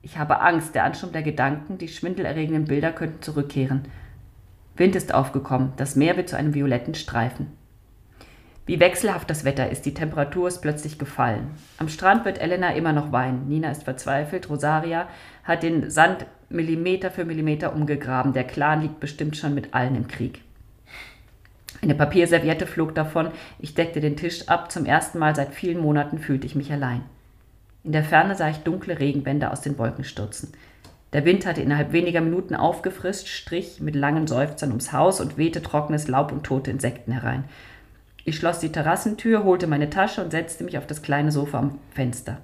[0.00, 3.88] Ich habe Angst, der Ansturm der Gedanken, die schwindelerregenden Bilder könnten zurückkehren.
[4.76, 7.48] Wind ist aufgekommen, das Meer wird zu einem violetten Streifen.
[8.64, 11.50] Wie wechselhaft das Wetter ist, die Temperatur ist plötzlich gefallen.
[11.78, 13.48] Am Strand wird Elena immer noch weinen.
[13.48, 15.08] Nina ist verzweifelt, Rosaria
[15.42, 18.32] hat den Sand Millimeter für Millimeter umgegraben.
[18.32, 20.42] Der Clan liegt bestimmt schon mit allen im Krieg.
[21.82, 26.18] Eine Papierserviette flog davon, ich deckte den Tisch ab, zum ersten Mal seit vielen Monaten
[26.18, 27.02] fühlte ich mich allein.
[27.82, 30.52] In der Ferne sah ich dunkle Regenbänder aus den Wolken stürzen.
[31.12, 35.60] Der Wind hatte innerhalb weniger Minuten aufgefrischt, strich mit langen Seufzern ums Haus und wehte
[35.60, 37.44] trockenes Laub und tote Insekten herein.
[38.24, 41.78] Ich schloss die Terrassentür, holte meine Tasche und setzte mich auf das kleine Sofa am
[41.90, 42.38] Fenster.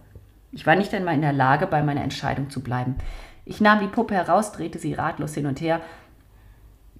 [0.50, 2.96] Ich war nicht einmal in der Lage, bei meiner Entscheidung zu bleiben.
[3.44, 5.80] Ich nahm die Puppe heraus, drehte sie ratlos hin und her.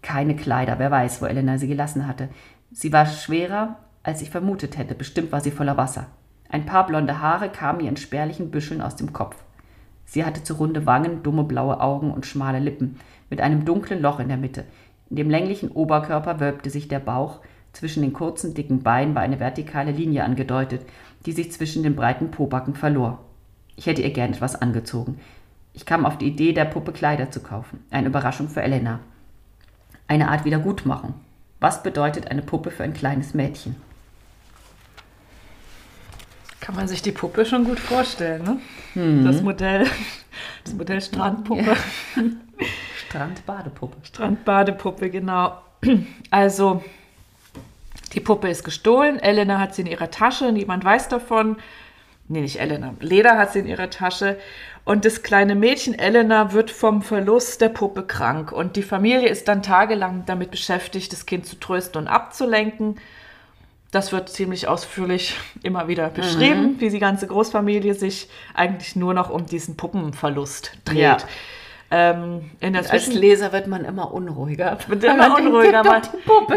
[0.01, 2.29] Keine Kleider, wer weiß, wo Elena sie gelassen hatte.
[2.71, 4.95] Sie war schwerer, als ich vermutet hätte.
[4.95, 6.07] Bestimmt war sie voller Wasser.
[6.49, 9.37] Ein paar blonde Haare kamen ihr in spärlichen Büscheln aus dem Kopf.
[10.05, 12.99] Sie hatte zu runde Wangen, dumme blaue Augen und schmale Lippen,
[13.29, 14.65] mit einem dunklen Loch in der Mitte.
[15.11, 17.41] In dem länglichen Oberkörper wölbte sich der Bauch,
[17.79, 20.83] zwischen den kurzen, dicken Beinen war eine vertikale Linie angedeutet,
[21.27, 23.21] die sich zwischen den breiten Pobacken verlor.
[23.77, 25.21] Ich hätte ihr gern etwas angezogen.
[25.75, 27.85] Ich kam auf die Idee, der Puppe Kleider zu kaufen.
[27.91, 28.99] Eine Überraschung für Elena.
[30.09, 31.15] Eine Art Wiedergutmachung.
[31.61, 33.77] Was bedeutet eine Puppe für ein kleines Mädchen?
[36.59, 38.59] Kann man sich die Puppe schon gut vorstellen, ne?
[39.01, 39.25] Mhm.
[39.25, 39.87] Das Modell,
[40.65, 41.63] das Modell Strandpuppe.
[41.63, 41.77] Ja.
[43.07, 43.97] Strandbadepuppe.
[44.03, 45.63] Strandbadepuppe, genau.
[46.31, 46.83] Also,
[48.15, 49.19] die Puppe ist gestohlen.
[49.19, 50.53] Elena hat sie in ihrer Tasche.
[50.53, 51.57] Niemand weiß davon.
[52.29, 52.95] Nee, nicht Elena.
[53.01, 54.39] Leda hat sie in ihrer Tasche.
[54.85, 58.53] Und das kleine Mädchen Elena wird vom Verlust der Puppe krank.
[58.53, 62.97] Und die Familie ist dann tagelang damit beschäftigt, das Kind zu trösten und abzulenken.
[63.91, 66.81] Das wird ziemlich ausführlich immer wieder beschrieben, mhm.
[66.81, 70.99] wie die ganze Großfamilie sich eigentlich nur noch um diesen Puppenverlust dreht.
[70.99, 71.17] Ja.
[71.91, 74.77] Ähm, Als Leser wird man immer unruhiger.
[74.89, 75.83] Wird immer unruhiger.
[75.83, 76.03] Man,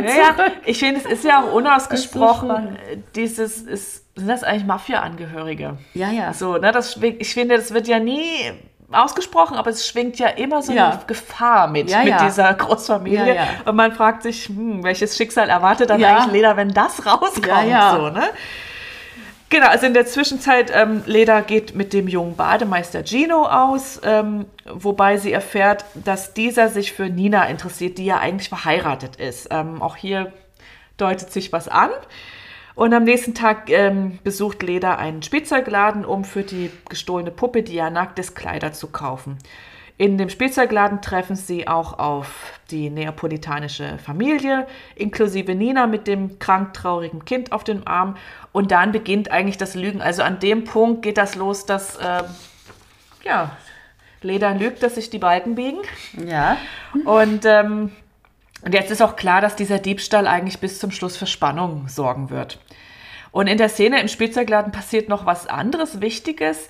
[0.03, 5.77] ja, ich finde, es ist ja auch unausgesprochen, so dieses, ist, sind das eigentlich Mafia-Angehörige?
[5.93, 6.33] Ja, ja.
[6.33, 8.51] So, ne, das, ich finde, das wird ja nie
[8.91, 10.89] ausgesprochen, aber es schwingt ja immer so ja.
[10.89, 12.25] eine Gefahr mit, ja, mit ja.
[12.25, 13.39] dieser Großfamilie.
[13.65, 17.45] Und man fragt sich, hm, welches Schicksal erwartet dann eigentlich Leda, wenn das rauskommt?
[17.95, 18.23] So, ne?
[19.51, 24.45] Genau, also in der Zwischenzeit, ähm, Leda geht mit dem jungen Bademeister Gino aus, ähm,
[24.65, 29.49] wobei sie erfährt, dass dieser sich für Nina interessiert, die ja eigentlich verheiratet ist.
[29.51, 30.31] Ähm, auch hier
[30.95, 31.89] deutet sich was an.
[32.75, 37.89] Und am nächsten Tag ähm, besucht Leda einen Spielzeugladen, um für die gestohlene Puppe Diana
[37.89, 39.37] nacktes Kleider zu kaufen.
[40.01, 46.73] In dem Spielzeugladen treffen sie auch auf die neapolitanische Familie, inklusive Nina mit dem krank
[46.73, 48.17] traurigen Kind auf dem Arm.
[48.51, 50.01] Und dann beginnt eigentlich das Lügen.
[50.01, 52.23] Also an dem Punkt geht das los, dass äh,
[53.23, 53.55] ja,
[54.23, 55.81] Leda lügt, dass sich die Balken biegen.
[56.27, 56.57] Ja.
[57.05, 57.91] Und ähm,
[58.63, 62.31] und jetzt ist auch klar, dass dieser Diebstahl eigentlich bis zum Schluss für Spannung sorgen
[62.31, 62.57] wird.
[63.31, 66.69] Und in der Szene im Spielzeugladen passiert noch was anderes Wichtiges.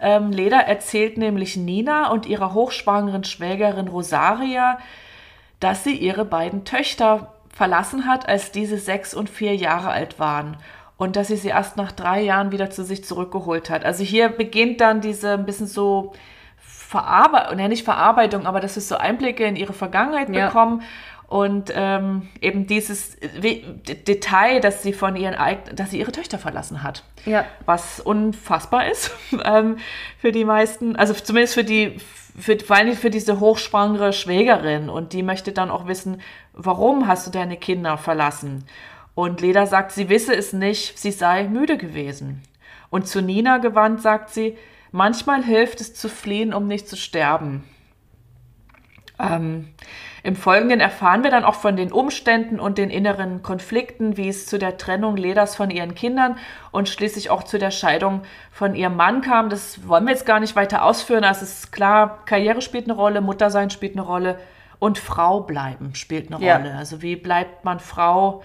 [0.00, 4.78] Ähm, Leda erzählt nämlich Nina und ihrer hochschwangeren Schwägerin Rosaria,
[5.60, 10.56] dass sie ihre beiden Töchter verlassen hat, als diese sechs und vier Jahre alt waren.
[10.96, 13.84] Und dass sie sie erst nach drei Jahren wieder zu sich zurückgeholt hat.
[13.84, 16.12] Also hier beginnt dann diese ein bisschen so
[16.88, 20.46] Verarbeitung, ja nicht Verarbeitung, aber dass wir so Einblicke in ihre Vergangenheit ja.
[20.46, 20.82] bekommen.
[21.28, 25.36] Und ähm, eben dieses Detail, dass sie von ihren
[25.74, 27.04] dass sie ihre Töchter verlassen hat.
[27.26, 27.44] Ja.
[27.66, 29.10] Was unfassbar ist
[29.44, 29.76] ähm,
[30.18, 31.98] für die meisten, also zumindest für die,
[32.38, 34.88] für, vor allem für diese hochschwangere Schwägerin.
[34.88, 36.22] Und die möchte dann auch wissen,
[36.54, 38.64] warum hast du deine Kinder verlassen?
[39.14, 42.42] Und Leda sagt, sie wisse es nicht, sie sei müde gewesen.
[42.88, 44.56] Und zu Nina gewandt sagt sie,
[44.92, 47.64] manchmal hilft es zu fliehen, um nicht zu sterben.
[49.18, 49.68] Ähm,
[50.22, 54.46] Im Folgenden erfahren wir dann auch von den Umständen und den inneren Konflikten, wie es
[54.46, 56.36] zu der Trennung Leders von ihren Kindern
[56.70, 59.50] und schließlich auch zu der Scheidung von ihrem Mann kam.
[59.50, 61.24] Das wollen wir jetzt gar nicht weiter ausführen.
[61.24, 64.38] Also es ist klar, Karriere spielt eine Rolle, Muttersein spielt eine Rolle
[64.78, 66.56] und Frau bleiben spielt eine ja.
[66.56, 66.74] Rolle.
[66.74, 68.42] Also wie bleibt man Frau?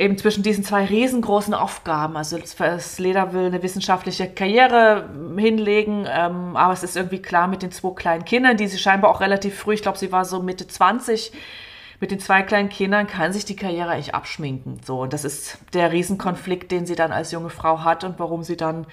[0.00, 2.16] Eben zwischen diesen zwei riesengroßen Aufgaben.
[2.16, 7.60] Also das Leder will eine wissenschaftliche Karriere hinlegen, ähm, aber es ist irgendwie klar mit
[7.62, 10.42] den zwei kleinen Kindern, die sie scheinbar auch relativ früh, ich glaube, sie war so
[10.42, 11.32] Mitte 20,
[12.00, 14.80] mit den zwei kleinen Kindern kann sich die Karriere eigentlich abschminken.
[14.82, 18.42] So, und das ist der Riesenkonflikt, den sie dann als junge Frau hat und warum
[18.42, 18.86] sie dann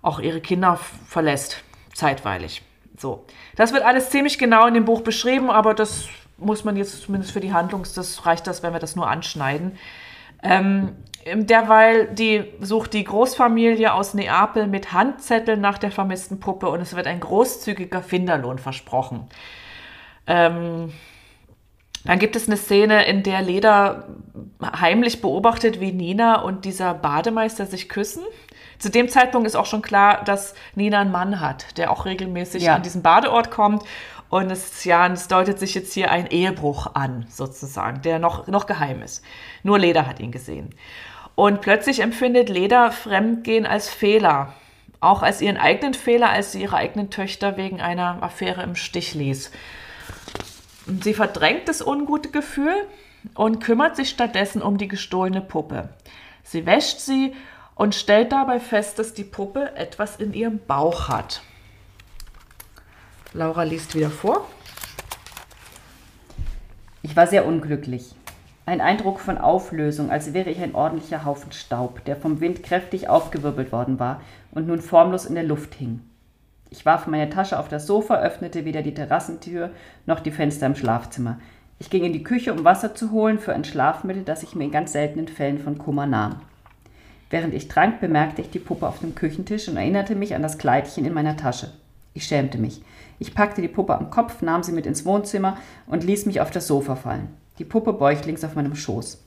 [0.00, 1.62] auch ihre Kinder verlässt,
[1.92, 2.62] zeitweilig.
[2.96, 6.08] So, das wird alles ziemlich genau in dem Buch beschrieben, aber das
[6.38, 9.78] muss man jetzt zumindest für die Handlungs, das reicht das, wenn wir das nur anschneiden.
[10.48, 10.92] Ähm,
[11.34, 16.94] derweil die, sucht die Großfamilie aus Neapel mit Handzetteln nach der vermissten Puppe und es
[16.94, 19.26] wird ein großzügiger Finderlohn versprochen.
[20.26, 20.92] Ähm,
[22.04, 24.04] dann gibt es eine Szene, in der Leda
[24.62, 28.22] heimlich beobachtet, wie Nina und dieser Bademeister sich küssen.
[28.78, 32.64] Zu dem Zeitpunkt ist auch schon klar, dass Nina einen Mann hat, der auch regelmäßig
[32.64, 32.76] ja.
[32.76, 33.82] an diesen Badeort kommt.
[34.28, 38.66] Und es, ja, es deutet sich jetzt hier ein Ehebruch an, sozusagen, der noch, noch
[38.66, 39.24] geheim ist.
[39.62, 40.74] Nur Leda hat ihn gesehen.
[41.34, 44.54] Und plötzlich empfindet Leda Fremdgehen als Fehler.
[45.00, 49.14] Auch als ihren eigenen Fehler, als sie ihre eigenen Töchter wegen einer Affäre im Stich
[49.14, 49.52] ließ.
[50.86, 52.74] Und sie verdrängt das ungute Gefühl
[53.34, 55.90] und kümmert sich stattdessen um die gestohlene Puppe.
[56.42, 57.34] Sie wäscht sie
[57.74, 61.42] und stellt dabei fest, dass die Puppe etwas in ihrem Bauch hat.
[63.32, 64.46] Laura liest wieder vor.
[67.02, 68.14] Ich war sehr unglücklich.
[68.64, 73.08] Ein Eindruck von Auflösung, als wäre ich ein ordentlicher Haufen Staub, der vom Wind kräftig
[73.08, 74.20] aufgewirbelt worden war
[74.50, 76.00] und nun formlos in der Luft hing.
[76.70, 79.70] Ich warf meine Tasche auf das Sofa, öffnete weder die Terrassentür
[80.06, 81.38] noch die Fenster im Schlafzimmer.
[81.78, 84.64] Ich ging in die Küche, um Wasser zu holen für ein Schlafmittel, das ich mir
[84.64, 86.40] in ganz seltenen Fällen von Kummer nahm.
[87.30, 90.58] Während ich trank, bemerkte ich die Puppe auf dem Küchentisch und erinnerte mich an das
[90.58, 91.72] Kleidchen in meiner Tasche.
[92.14, 92.82] Ich schämte mich.
[93.18, 95.56] Ich packte die Puppe am Kopf, nahm sie mit ins Wohnzimmer
[95.86, 97.28] und ließ mich auf das Sofa fallen.
[97.58, 99.22] Die Puppe bäuchlings auf meinem Schoß.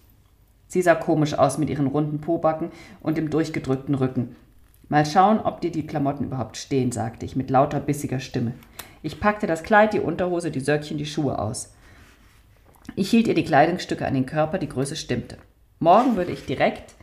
[0.68, 2.72] Sie sah komisch aus mit ihren runden Pobacken
[3.02, 4.36] und dem durchgedrückten Rücken.
[4.88, 8.54] Mal schauen, ob dir die Klamotten überhaupt stehen, sagte ich mit lauter bissiger Stimme.
[9.02, 11.74] Ich packte das Kleid, die Unterhose, die Söckchen, die Schuhe aus.
[12.96, 15.38] Ich hielt ihr die Kleidungsstücke an den Körper, die Größe stimmte.
[15.80, 16.96] Morgen würde ich direkt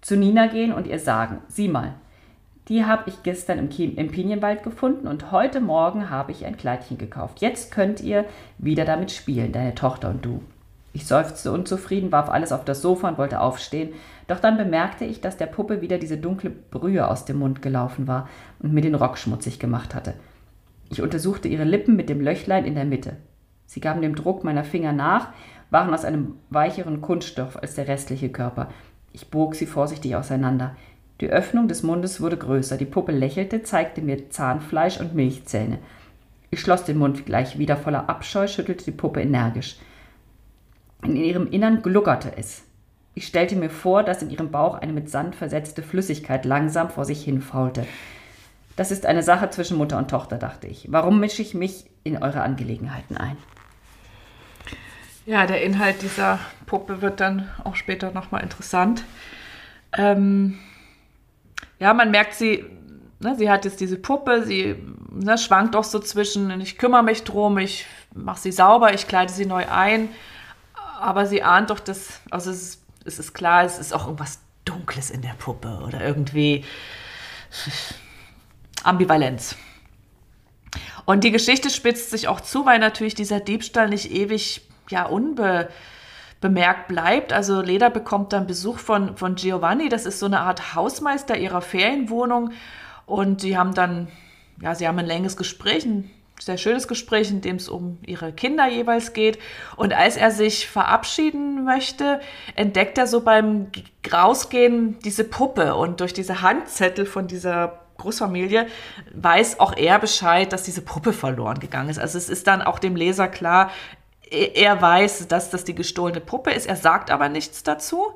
[0.00, 1.94] zu Nina gehen und ihr sagen, sieh mal,
[2.68, 6.96] die habe ich gestern im, im Pinienwald gefunden und heute Morgen habe ich ein Kleidchen
[6.96, 7.40] gekauft.
[7.40, 8.24] Jetzt könnt ihr
[8.58, 10.42] wieder damit spielen, deine Tochter und du.
[10.94, 13.92] Ich seufzte unzufrieden, warf alles auf das Sofa und wollte aufstehen,
[14.28, 18.06] doch dann bemerkte ich, dass der Puppe wieder diese dunkle Brühe aus dem Mund gelaufen
[18.06, 18.28] war
[18.60, 20.14] und mir den Rock schmutzig gemacht hatte.
[20.90, 23.16] Ich untersuchte ihre Lippen mit dem Löchlein in der Mitte.
[23.66, 25.28] Sie gaben dem Druck meiner Finger nach,
[25.70, 28.68] waren aus einem weicheren Kunststoff als der restliche Körper.
[29.12, 30.76] Ich bog sie vorsichtig auseinander.
[31.24, 35.78] Die Öffnung des Mundes wurde größer, die Puppe lächelte, zeigte mir Zahnfleisch und Milchzähne.
[36.50, 39.78] Ich schloss den Mund gleich wieder voller Abscheu, schüttelte die Puppe energisch.
[41.02, 42.64] In ihrem Innern gluckerte es.
[43.14, 47.06] Ich stellte mir vor, dass in ihrem Bauch eine mit Sand versetzte Flüssigkeit langsam vor
[47.06, 47.86] sich hinfaulte.
[48.76, 50.92] Das ist eine Sache zwischen Mutter und Tochter, dachte ich.
[50.92, 53.38] Warum mische ich mich in eure Angelegenheiten ein?
[55.24, 59.04] Ja, der Inhalt dieser Puppe wird dann auch später nochmal interessant.
[59.96, 60.58] Ähm,
[61.84, 62.64] ja, man merkt sie,
[63.20, 64.74] ne, sie hat jetzt diese Puppe, sie
[65.10, 69.30] ne, schwankt auch so zwischen, ich kümmere mich drum, ich mache sie sauber, ich kleide
[69.30, 70.08] sie neu ein,
[70.98, 74.38] aber sie ahnt doch, dass, also es ist, es ist klar, es ist auch irgendwas
[74.64, 76.64] Dunkles in der Puppe oder irgendwie
[78.82, 79.54] Ambivalenz.
[81.04, 85.68] Und die Geschichte spitzt sich auch zu, weil natürlich dieser Diebstahl nicht ewig ja unbe
[86.44, 87.32] bemerkt bleibt.
[87.32, 91.62] Also Leda bekommt dann Besuch von, von Giovanni, das ist so eine Art Hausmeister ihrer
[91.62, 92.50] Ferienwohnung.
[93.06, 94.08] Und die haben dann,
[94.60, 98.30] ja, sie haben ein längeres Gespräch, ein sehr schönes Gespräch, in dem es um ihre
[98.30, 99.38] Kinder jeweils geht.
[99.76, 102.20] Und als er sich verabschieden möchte,
[102.56, 103.68] entdeckt er so beim
[104.12, 108.66] Rausgehen diese Puppe und durch diese Handzettel von dieser Großfamilie
[109.14, 111.98] weiß auch er Bescheid, dass diese Puppe verloren gegangen ist.
[111.98, 113.70] Also es ist dann auch dem Leser klar,
[114.30, 116.66] er weiß, dass das die gestohlene Puppe ist.
[116.66, 118.14] Er sagt aber nichts dazu.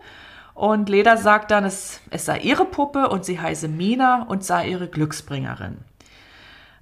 [0.54, 4.68] Und Leda sagt dann, es, es sei ihre Puppe und sie heiße Mina und sei
[4.68, 5.78] ihre Glücksbringerin.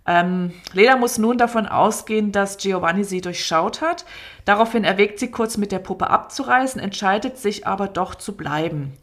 [0.07, 4.05] Ähm, Leda muss nun davon ausgehen, dass Giovanni sie durchschaut hat.
[4.45, 8.95] Daraufhin erwägt sie kurz mit der Puppe abzureisen, entscheidet sich aber doch zu bleiben.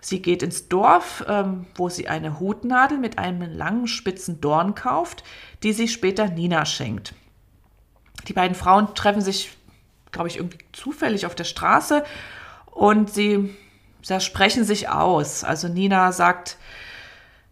[0.00, 5.24] Sie geht ins Dorf, ähm, wo sie eine Hutnadel mit einem langen spitzen Dorn kauft,
[5.62, 7.14] die sie später Nina schenkt.
[8.28, 9.55] Die beiden Frauen treffen sich,
[10.16, 12.04] glaube ich, irgendwie zufällig auf der Straße
[12.66, 13.54] und sie,
[14.02, 15.44] sie sprechen sich aus.
[15.44, 16.58] Also Nina sagt,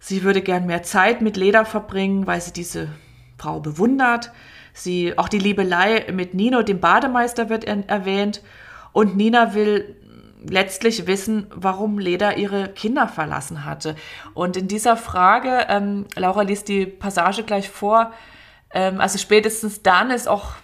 [0.07, 2.89] Sie würde gern mehr Zeit mit Leda verbringen, weil sie diese
[3.39, 4.33] Frau bewundert.
[4.75, 8.43] Sie, auch die Liebelei mit Nino, dem Bademeister, wird erwähnt.
[8.93, 9.97] Und Nina will
[10.47, 13.97] letztlich wissen, warum Leda ihre Kinder verlassen hatte.
[14.35, 18.13] Und in dieser Frage, ähm, Laura liest die Passage gleich vor,
[18.75, 20.57] ähm, also spätestens dann ist auch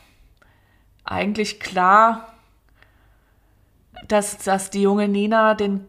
[1.10, 2.32] eigentlich klar,
[4.08, 5.86] dass, dass die junge Nina den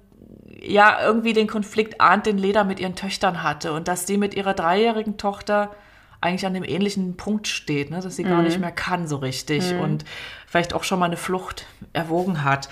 [0.63, 4.36] ja irgendwie den Konflikt ahnt, den Leda mit ihren Töchtern hatte und dass sie mit
[4.36, 5.72] ihrer dreijährigen Tochter
[6.19, 8.30] eigentlich an dem ähnlichen Punkt steht, ne, dass sie mhm.
[8.30, 9.80] gar nicht mehr kann so richtig mhm.
[9.80, 10.05] und
[10.45, 12.69] vielleicht auch schon mal eine Flucht erwogen hat.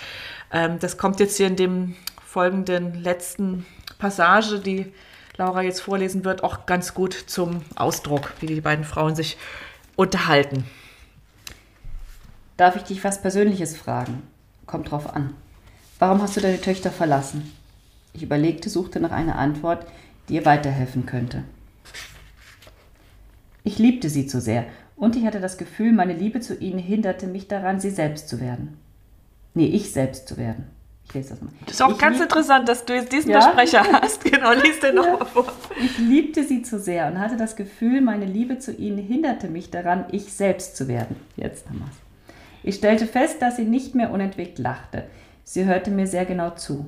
[0.52, 3.66] Ähm, das kommt jetzt hier in dem folgenden letzten
[3.98, 4.94] Passage, die
[5.38, 9.38] Laura jetzt vorlesen wird, auch ganz gut zum Ausdruck, wie die beiden Frauen sich
[9.96, 10.66] unterhalten.
[12.60, 14.22] Darf ich dich was Persönliches fragen?
[14.66, 15.34] Kommt drauf an.
[15.98, 17.54] Warum hast du deine Töchter verlassen?
[18.12, 19.86] Ich überlegte, suchte nach einer Antwort,
[20.28, 21.44] die ihr weiterhelfen könnte.
[23.64, 24.66] Ich liebte sie zu sehr,
[24.98, 28.42] und ich hatte das Gefühl, meine Liebe zu ihnen hinderte mich daran, sie selbst zu
[28.42, 28.78] werden.
[29.54, 30.66] Nee, ich selbst zu werden.
[31.06, 31.52] Ich lese das mal.
[31.66, 33.40] Das ist auch ich ganz interessant, dass du jetzt diesen ja?
[33.40, 34.26] Versprecher hast.
[34.26, 35.26] Genau, lies den nochmal ja.
[35.26, 35.46] vor.
[35.82, 39.72] Ich liebte sie zu sehr und hatte das Gefühl, meine Liebe zu ihnen hinderte mich
[39.72, 41.16] daran, ich selbst zu werden.
[41.38, 42.09] Jetzt haben wir es.
[42.64, 45.06] Ich stellte fest, dass sie nicht mehr unentwegt lachte.
[45.44, 46.86] Sie hörte mir sehr genau zu.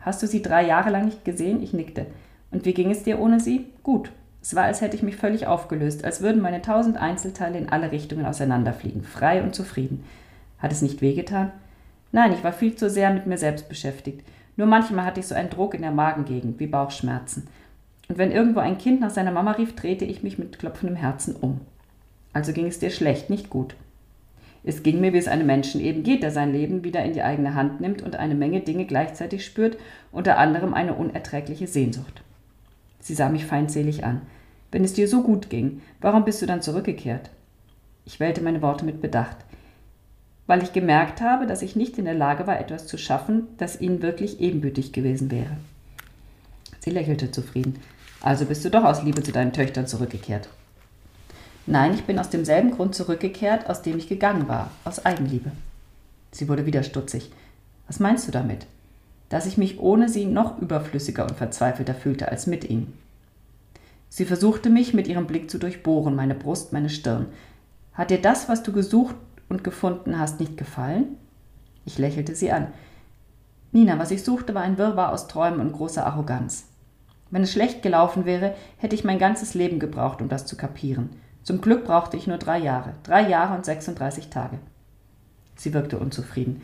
[0.00, 1.62] Hast du sie drei Jahre lang nicht gesehen?
[1.62, 2.06] Ich nickte.
[2.50, 3.66] Und wie ging es dir ohne sie?
[3.82, 4.10] Gut.
[4.42, 7.92] Es war, als hätte ich mich völlig aufgelöst, als würden meine tausend Einzelteile in alle
[7.92, 10.04] Richtungen auseinanderfliegen, frei und zufrieden.
[10.58, 11.52] Hat es nicht wehgetan?
[12.12, 14.26] Nein, ich war viel zu sehr mit mir selbst beschäftigt.
[14.56, 17.48] Nur manchmal hatte ich so einen Druck in der Magengegend, wie Bauchschmerzen.
[18.08, 21.36] Und wenn irgendwo ein Kind nach seiner Mama rief, drehte ich mich mit klopfendem Herzen
[21.36, 21.60] um.
[22.32, 23.76] Also ging es dir schlecht, nicht gut.
[24.62, 27.22] Es ging mir, wie es einem Menschen eben geht, der sein Leben wieder in die
[27.22, 29.78] eigene Hand nimmt und eine Menge Dinge gleichzeitig spürt,
[30.12, 32.22] unter anderem eine unerträgliche Sehnsucht.
[33.00, 34.20] Sie sah mich feindselig an.
[34.70, 37.30] Wenn es dir so gut ging, warum bist du dann zurückgekehrt?
[38.04, 39.36] Ich wählte meine Worte mit Bedacht,
[40.46, 43.80] weil ich gemerkt habe, dass ich nicht in der Lage war, etwas zu schaffen, das
[43.80, 45.56] ihnen wirklich ebenbürtig gewesen wäre.
[46.80, 47.78] Sie lächelte zufrieden.
[48.20, 50.48] Also bist du doch aus Liebe zu deinen Töchtern zurückgekehrt.
[51.70, 55.52] Nein, ich bin aus demselben Grund zurückgekehrt, aus dem ich gegangen war, aus Eigenliebe.
[56.32, 57.30] Sie wurde wieder stutzig.
[57.86, 58.66] Was meinst du damit?
[59.28, 62.98] Dass ich mich ohne sie noch überflüssiger und verzweifelter fühlte als mit ihnen.
[64.08, 67.26] Sie versuchte mich mit ihrem Blick zu durchbohren, meine Brust, meine Stirn.
[67.92, 69.14] Hat dir das, was du gesucht
[69.48, 71.18] und gefunden hast, nicht gefallen?
[71.84, 72.66] Ich lächelte sie an.
[73.70, 76.64] Nina, was ich suchte, war ein Wirrwarr aus Träumen und großer Arroganz.
[77.30, 81.10] Wenn es schlecht gelaufen wäre, hätte ich mein ganzes Leben gebraucht, um das zu kapieren.
[81.42, 82.94] Zum Glück brauchte ich nur drei Jahre.
[83.02, 84.58] Drei Jahre und 36 Tage.
[85.56, 86.62] Sie wirkte unzufrieden.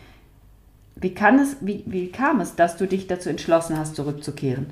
[0.95, 4.67] Wie, kann es, wie, wie kam es, dass du dich dazu entschlossen hast, zurückzukehren?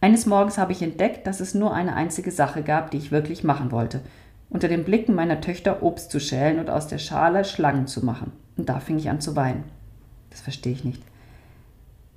[0.00, 3.44] Eines Morgens habe ich entdeckt, dass es nur eine einzige Sache gab, die ich wirklich
[3.44, 4.00] machen wollte.
[4.50, 8.32] Unter den Blicken meiner Töchter Obst zu schälen und aus der Schale Schlangen zu machen.
[8.56, 9.64] Und da fing ich an zu weinen.
[10.30, 11.02] Das verstehe ich nicht.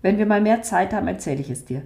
[0.02, 1.84] Wenn wir mal mehr Zeit haben, erzähle ich es dir.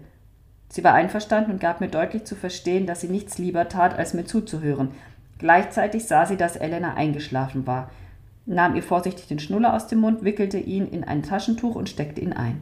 [0.71, 4.13] Sie war einverstanden und gab mir deutlich zu verstehen, dass sie nichts lieber tat, als
[4.13, 4.91] mir zuzuhören.
[5.37, 7.91] Gleichzeitig sah sie, dass Elena eingeschlafen war,
[8.45, 12.21] nahm ihr vorsichtig den Schnuller aus dem Mund, wickelte ihn in ein Taschentuch und steckte
[12.21, 12.61] ihn ein.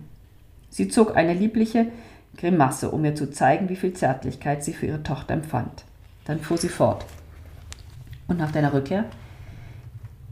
[0.72, 1.86] Sie zog eine liebliche
[2.36, 5.84] Grimasse, um mir zu zeigen, wie viel Zärtlichkeit sie für ihre Tochter empfand.
[6.26, 7.06] Dann fuhr sie fort.
[8.28, 9.06] Und nach deiner Rückkehr?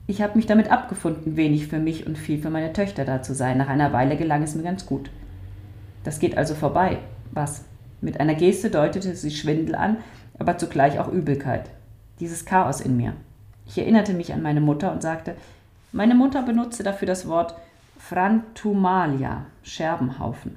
[0.08, 3.36] Ich habe mich damit abgefunden, wenig für mich und viel für meine Töchter da zu
[3.36, 3.58] sein.
[3.58, 5.12] Nach einer Weile gelang es mir ganz gut.
[6.04, 7.00] Das geht also vorbei.
[7.38, 7.66] Was?
[8.02, 9.98] Mit einer Geste deutete sie Schwindel an,
[10.40, 11.70] aber zugleich auch Übelkeit.
[12.20, 13.14] Dieses Chaos in mir.
[13.68, 15.36] Ich erinnerte mich an meine Mutter und sagte,
[15.92, 17.54] meine Mutter benutzte dafür das Wort
[18.00, 20.56] Frantumalia, Scherbenhaufen.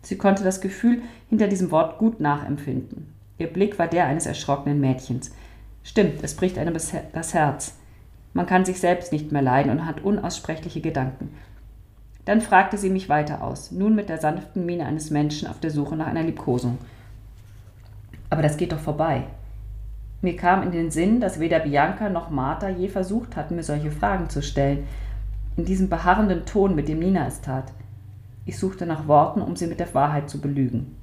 [0.00, 3.12] Sie konnte das Gefühl hinter diesem Wort gut nachempfinden.
[3.36, 5.32] Ihr Blick war der eines erschrockenen Mädchens.
[5.84, 6.72] Stimmt, es bricht einem
[7.12, 7.74] das Herz.
[8.32, 11.34] Man kann sich selbst nicht mehr leiden und hat unaussprechliche Gedanken.
[12.26, 15.70] Dann fragte sie mich weiter aus, nun mit der sanften Miene eines Menschen auf der
[15.70, 16.76] Suche nach einer Liebkosung.
[18.28, 19.22] Aber das geht doch vorbei.
[20.22, 23.92] Mir kam in den Sinn, dass weder Bianca noch Martha je versucht hatten, mir solche
[23.92, 24.88] Fragen zu stellen,
[25.56, 27.72] in diesem beharrenden Ton, mit dem Nina es tat.
[28.44, 30.96] Ich suchte nach Worten, um sie mit der Wahrheit zu belügen.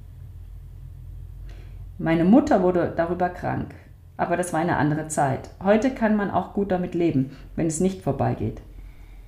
[1.96, 3.74] Meine Mutter wurde darüber krank,
[4.18, 5.48] aber das war eine andere Zeit.
[5.62, 8.60] Heute kann man auch gut damit leben, wenn es nicht vorbeigeht.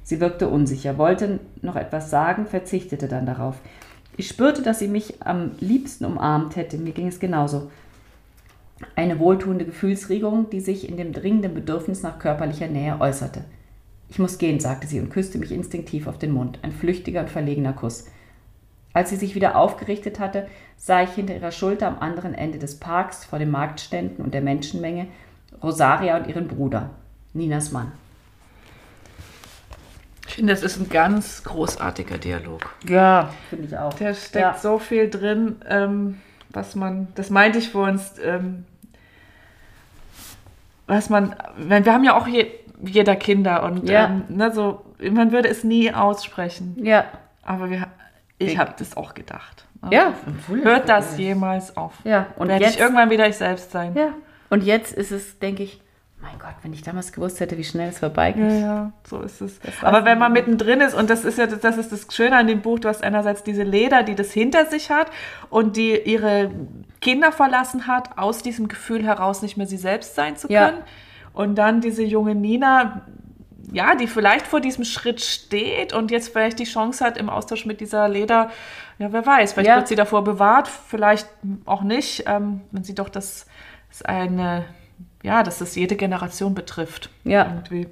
[0.06, 3.56] Sie wirkte unsicher, wollte noch etwas sagen, verzichtete dann darauf.
[4.16, 6.78] Ich spürte, dass sie mich am liebsten umarmt hätte.
[6.78, 7.72] Mir ging es genauso.
[8.94, 13.42] Eine wohltuende Gefühlsregung, die sich in dem dringenden Bedürfnis nach körperlicher Nähe äußerte.
[14.08, 16.60] Ich muss gehen, sagte sie und küsste mich instinktiv auf den Mund.
[16.62, 18.06] Ein flüchtiger und verlegener Kuss.
[18.92, 20.46] Als sie sich wieder aufgerichtet hatte,
[20.76, 24.40] sah ich hinter ihrer Schulter am anderen Ende des Parks vor den Marktständen und der
[24.40, 25.08] Menschenmenge
[25.64, 26.90] Rosaria und ihren Bruder,
[27.34, 27.90] Ninas Mann.
[30.28, 32.74] Ich finde, das ist ein ganz großartiger Dialog.
[32.88, 33.94] Ja, finde ich auch.
[33.94, 34.54] Da steckt ja.
[34.58, 36.20] so viel drin, ähm,
[36.50, 38.64] was man, das meinte ich vor uns, ähm,
[40.86, 42.46] was man, wir haben ja auch je,
[42.82, 44.06] jeder Kinder und Ja.
[44.06, 46.76] ähm, ne, so, man würde es nie aussprechen.
[46.82, 47.04] Ja.
[47.42, 47.86] Aber wir,
[48.38, 49.64] ich Ich- habe das auch gedacht.
[49.90, 50.14] Ja.
[50.48, 51.92] Hört das jemals auf?
[52.02, 53.94] Ja, und Werde jetzt, ich irgendwann wieder ich selbst sein?
[53.94, 54.08] ja.
[54.50, 55.80] und jetzt ist es, denke ich,
[56.28, 58.42] mein Gott, wenn ich damals gewusst hätte, wie schnell es vorbeigeht.
[58.50, 59.60] Ja, ja, so ist es.
[59.60, 62.46] Das Aber wenn man mittendrin ist, und das ist ja das ist das Schöne an
[62.46, 65.10] dem Buch, du hast einerseits diese Leder, die das hinter sich hat
[65.50, 66.50] und die ihre
[67.00, 70.66] Kinder verlassen hat, aus diesem Gefühl heraus nicht mehr sie selbst sein zu Ja.
[70.70, 70.82] können.
[71.32, 73.02] Und dann diese junge Nina,
[73.72, 77.66] ja, die vielleicht vor diesem Schritt steht und jetzt vielleicht die Chance hat im Austausch
[77.66, 78.50] mit dieser Leder,
[78.98, 79.76] ja, wer weiß, vielleicht Ja.
[79.76, 81.28] wird sie davor bewahrt, vielleicht
[81.66, 82.24] auch nicht.
[82.26, 83.46] Ähm, man sieht doch, dass
[83.90, 84.64] es eine,
[85.26, 87.10] ja, dass es jede Generation betrifft.
[87.24, 87.46] Ja.
[87.46, 87.88] Irgendwie.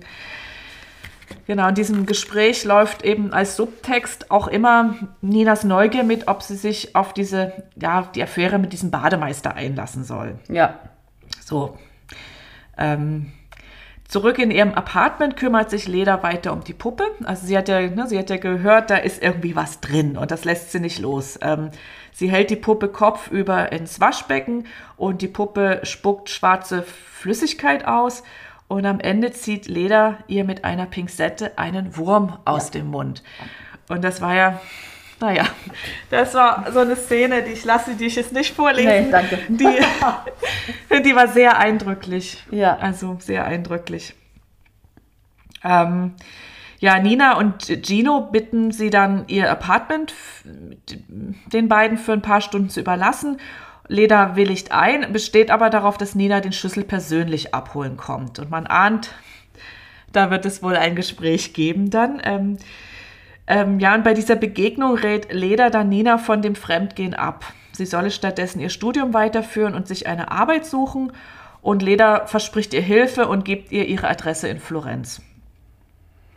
[1.47, 6.55] Genau, in diesem Gespräch läuft eben als Subtext auch immer Ninas Neugier mit, ob sie
[6.55, 10.39] sich auf diese, ja, die Affäre mit diesem Bademeister einlassen soll.
[10.49, 10.79] Ja.
[11.45, 11.77] So.
[12.79, 13.33] Ähm,
[14.07, 17.05] zurück in ihrem Apartment kümmert sich Leda weiter um die Puppe.
[17.25, 20.31] Also sie hat ja, ne, sie hat ja gehört, da ist irgendwie was drin und
[20.31, 21.39] das lässt sie nicht los.
[21.43, 21.71] Ähm,
[22.15, 28.23] sie hält die Puppe kopfüber ins Waschbecken und die Puppe spuckt schwarze Flüssigkeit aus.
[28.67, 33.23] Und am Ende zieht Leda ihr mit einer Pinzette einen Wurm aus dem Mund.
[33.89, 34.61] Und das war ja,
[35.21, 35.45] naja,
[36.11, 39.07] das war so eine Szene, die ich lasse, die ich jetzt nicht vorlesen.
[39.07, 39.39] Nee, danke.
[39.49, 42.43] Die, die war sehr eindrücklich.
[42.51, 42.77] Ja.
[42.77, 44.15] Also sehr eindrücklich.
[45.63, 46.15] Ähm,
[46.85, 50.13] ja, Nina und Gino bitten sie dann, ihr Apartment
[50.45, 53.39] den beiden für ein paar Stunden zu überlassen.
[53.89, 58.39] Leda willigt ein, besteht aber darauf, dass Nina den Schlüssel persönlich abholen kommt.
[58.39, 59.15] Und man ahnt,
[60.13, 62.21] da wird es wohl ein Gespräch geben dann.
[62.23, 62.59] Ähm,
[63.47, 67.47] ähm, ja, und bei dieser Begegnung rät Leda dann Nina von dem Fremdgehen ab.
[67.73, 71.13] Sie solle stattdessen ihr Studium weiterführen und sich eine Arbeit suchen.
[71.63, 75.23] Und Leda verspricht ihr Hilfe und gibt ihr ihre Adresse in Florenz.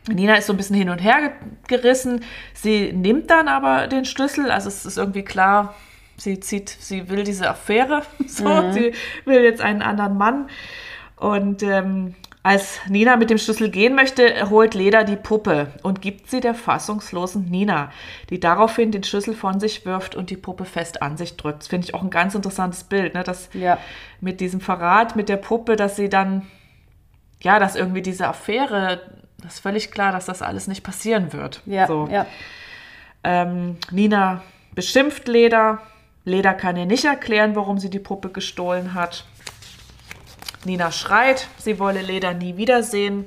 [0.10, 2.24] Nina ist so ein bisschen hin und her ge- gerissen.
[2.54, 4.50] Sie nimmt dann aber den Schlüssel.
[4.52, 5.74] Also es ist irgendwie klar,
[6.18, 8.04] sie zieht, sie will diese Affäre.
[8.28, 8.94] So, sie
[9.26, 10.50] will jetzt einen anderen Mann.
[11.18, 16.30] Und ähm, als Nina mit dem Schlüssel gehen möchte, holt Leda die Puppe und gibt
[16.30, 17.92] sie der fassungslosen Nina,
[18.30, 21.60] die daraufhin den Schlüssel von sich wirft und die Puppe fest an sich drückt.
[21.62, 23.24] Das finde ich auch ein ganz interessantes Bild, ne?
[23.24, 23.78] dass Ja.
[24.22, 26.44] mit diesem Verrat mit der Puppe, dass sie dann,
[27.42, 29.02] ja, dass irgendwie diese Affäre,
[29.42, 31.62] das ist völlig klar, dass das alles nicht passieren wird.
[31.66, 31.88] Ja.
[31.88, 32.08] So.
[32.12, 32.26] Ja.
[33.24, 34.42] Ähm, Nina
[34.74, 35.80] beschimpft Leda.
[36.26, 39.26] Leda kann ihr nicht erklären, warum sie die Puppe gestohlen hat.
[40.66, 43.26] Nina schreit, sie wolle Leda nie wiedersehen.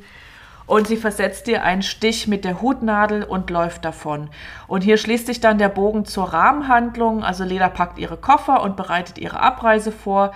[0.66, 4.30] Und sie versetzt ihr einen Stich mit der Hutnadel und läuft davon.
[4.68, 7.24] Und hier schließt sich dann der Bogen zur Rahmenhandlung.
[7.24, 10.32] Also Leda packt ihre Koffer und bereitet ihre Abreise vor.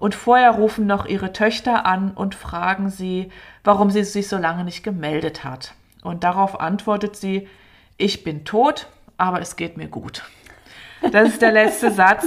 [0.00, 3.30] Und vorher rufen noch ihre Töchter an und fragen sie,
[3.66, 5.74] warum sie sich so lange nicht gemeldet hat.
[6.02, 7.48] Und darauf antwortet sie,
[7.96, 8.86] ich bin tot,
[9.18, 10.22] aber es geht mir gut.
[11.12, 12.26] Das ist der letzte Satz.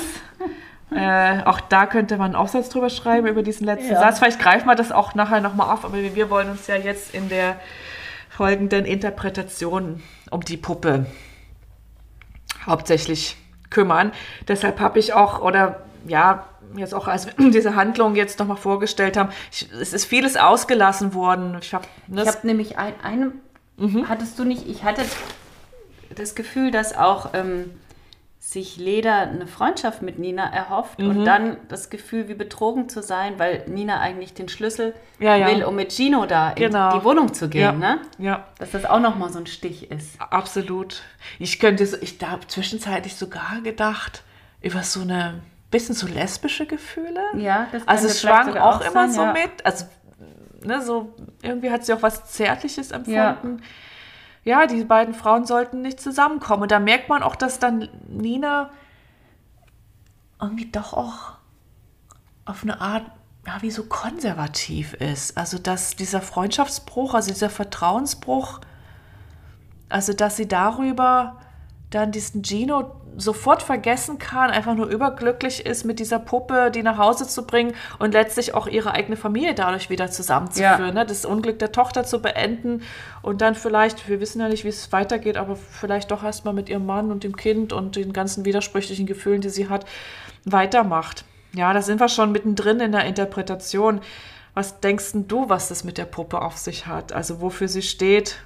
[0.92, 4.00] Äh, auch da könnte man einen Aufsatz drüber schreiben, über diesen letzten Ja.
[4.00, 4.20] Satz.
[4.20, 7.30] Vielleicht greifen wir das auch nachher nochmal auf, aber wir wollen uns ja jetzt in
[7.30, 7.56] der
[8.30, 11.06] folgenden Interpretation um die Puppe
[12.66, 13.38] hauptsächlich
[13.70, 14.12] kümmern.
[14.48, 16.46] Deshalb habe ich auch, oder ja,
[16.76, 21.14] jetzt auch als wir diese Handlung jetzt nochmal vorgestellt haben, ich, es ist vieles ausgelassen
[21.14, 21.58] worden.
[21.62, 23.32] Ich habe Ich habe nämlich ein, eine,
[24.08, 25.02] hattest du nicht, ich hatte
[26.16, 27.72] das Gefühl, dass auch ähm,
[28.42, 31.10] sich Leda eine Freundschaft mit Nina erhofft Mhm.
[31.10, 35.48] und dann das Gefühl, wie betrogen zu sein, weil Nina eigentlich den Schlüssel Ja, ja.
[35.48, 36.98] will, um mit Gino da in Genau.
[36.98, 37.62] die Wohnung zu gehen.
[37.62, 37.72] Ja.
[37.74, 38.00] Ne?
[38.18, 40.20] Ja, Dass das auch nochmal so ein Stich ist.
[40.20, 41.04] absolut.
[41.38, 44.24] Ich könnte, ich da habe zwischenzeitlich sogar gedacht,
[44.62, 45.42] über so eine
[45.72, 47.22] bisschen so lesbische Gefühle.
[47.38, 49.34] Ja, das Also es schwang auch, immer sein, so ja.
[49.34, 49.66] mit.
[49.66, 49.86] Also,
[50.64, 53.62] ne, so irgendwie hat sie auch was Zärtliches empfunden.
[54.44, 54.66] Ja.
[54.68, 56.64] die beiden Frauen sollten nicht zusammenkommen.
[56.64, 58.72] Und da merkt man auch, dass dann Nina
[60.42, 61.34] irgendwie doch auch
[62.46, 63.06] auf eine Art,
[63.46, 65.38] ja, wie so konservativ ist.
[65.38, 68.62] Also, dass dieser Freundschaftsbruch, also dieser Vertrauensbruch,
[69.90, 71.40] also, dass sie darüber
[71.90, 76.98] dann diesen Gino sofort vergessen kann, einfach nur überglücklich ist, mit dieser Puppe die nach
[76.98, 80.80] Hause zu bringen und letztlich auch ihre eigene Familie dadurch wieder zusammenzuführen.
[80.80, 80.92] Ja.
[80.92, 81.06] Ne?
[81.06, 82.84] Das Unglück der Tochter zu beenden
[83.22, 86.70] und dann vielleicht, wir wissen ja nicht, wie es weitergeht, aber vielleicht doch erstmal mit
[86.70, 89.86] ihrem Mann und dem Kind und den ganzen widersprüchlichen Gefühlen, die sie hat,
[90.46, 91.26] weitermacht.
[91.54, 94.02] Ja, da sind wir schon mittendrin in der Interpretation.
[94.54, 97.12] Was denkst denn du, was das mit der Puppe auf sich hat?
[97.12, 98.38] Also wofür sie steht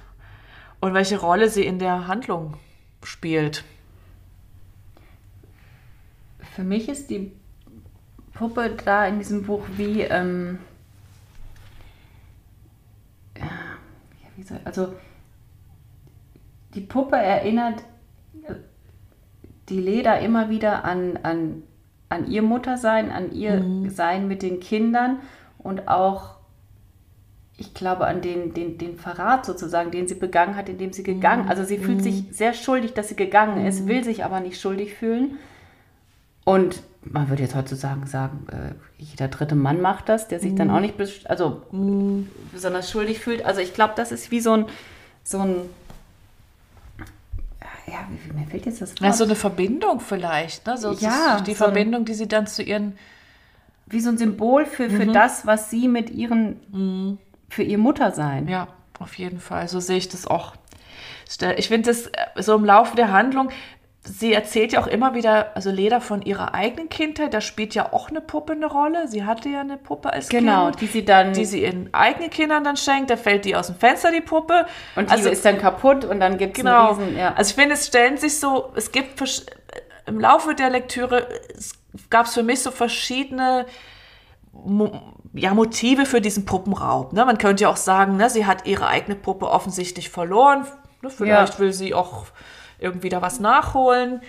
[0.80, 2.54] und welche Rolle sie in der Handlung
[3.04, 3.64] spielt?
[6.54, 7.32] Für mich ist die
[8.32, 10.58] Puppe da in diesem Buch wie, ähm,
[13.38, 13.50] ja,
[14.36, 14.94] wie soll, also
[16.74, 17.84] die Puppe erinnert
[18.42, 18.54] äh,
[19.68, 21.62] die Leda immer wieder an, an,
[22.08, 25.20] an ihr Muttersein, an ihr Sein mit den Kindern
[25.58, 26.36] und auch,
[27.56, 31.48] ich glaube, an den, den, den Verrat sozusagen, den sie begangen hat, indem sie gegangen,
[31.48, 34.94] also sie fühlt sich sehr schuldig, dass sie gegangen ist, will sich aber nicht schuldig
[34.94, 35.38] fühlen.
[36.44, 40.70] Und man würde jetzt heutzutage sagen, äh, jeder dritte Mann macht das, der sich dann
[40.70, 40.94] auch nicht
[41.24, 41.62] also,
[42.52, 43.44] besonders schuldig fühlt.
[43.44, 44.66] Also ich glaube, das ist wie so ein,
[45.22, 45.56] so ein
[47.86, 49.00] ja, wie, mir fehlt jetzt das Wort.
[49.00, 50.76] Ja, so eine Verbindung vielleicht, ne?
[50.76, 52.94] So, Ja, die so Verbindung, die sie dann zu ihren
[53.86, 57.18] wie so ein Symbol für, für das, was sie mit ihren,
[57.54, 58.48] für ihr Muttersein.
[58.48, 59.68] Ja, auf jeden Fall.
[59.68, 60.54] So sehe ich das auch.
[61.56, 63.50] Ich finde das äh, so im Laufe der Handlung,
[64.02, 67.92] sie erzählt ja auch immer wieder, also Leda von ihrer eigenen Kindheit, da spielt ja
[67.92, 69.08] auch eine Puppe eine Rolle.
[69.08, 70.80] Sie hatte ja eine Puppe als Genau, Kind.
[70.82, 73.76] die sie dann, Die sie ihren eigenen Kindern dann schenkt, da fällt die aus dem
[73.76, 74.66] Fenster, die Puppe.
[74.96, 76.90] und die also, ist dann kaputt und dann gibt es genau.
[76.90, 77.32] einen riesen, ja.
[77.34, 79.22] Also ich finde, es stellen sich so, es gibt
[80.06, 81.26] im Laufe der Lektüre,
[81.56, 81.72] es
[82.10, 83.64] gab es für mich so verschiedene
[84.52, 87.12] Mo ja, Motive für diesen Puppenraub.
[87.12, 87.24] Ne?
[87.24, 90.64] Man könnte ja auch sagen, ne, sie hat ihre eigene Puppe offensichtlich verloren.
[91.02, 91.10] Ne?
[91.10, 91.58] Vielleicht Ja.
[91.58, 92.26] will sie auch
[92.78, 94.22] irgendwie da was nachholen.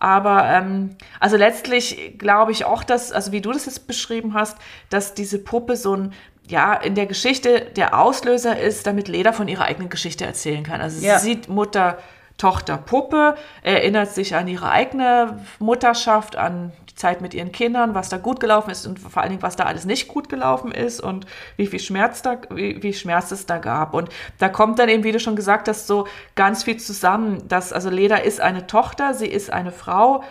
[0.00, 4.56] Aber ähm, also letztlich glaube ich auch, dass, also wie du das jetzt beschrieben hast,
[4.90, 6.12] dass diese Puppe so ein,
[6.48, 10.80] ja, in der Geschichte der Auslöser ist, damit Leda von ihrer eigenen Geschichte erzählen kann.
[10.80, 11.18] Also Ja.
[11.18, 11.98] sie sieht Mutter,
[12.38, 18.08] Tochter, Puppe, erinnert sich an ihre eigene Mutterschaft, an die Zeit mit ihren Kindern, was
[18.08, 21.00] da gut gelaufen ist und vor allen Dingen, was da alles nicht gut gelaufen ist
[21.00, 21.26] und
[21.56, 23.92] wie viel Schmerz da, wie, wie Schmerz es da gab.
[23.92, 24.08] Und
[24.38, 27.90] da kommt dann eben, wie du schon gesagt hast, so ganz viel zusammen, dass, also
[27.90, 30.22] Leda ist eine Tochter, sie ist eine Frau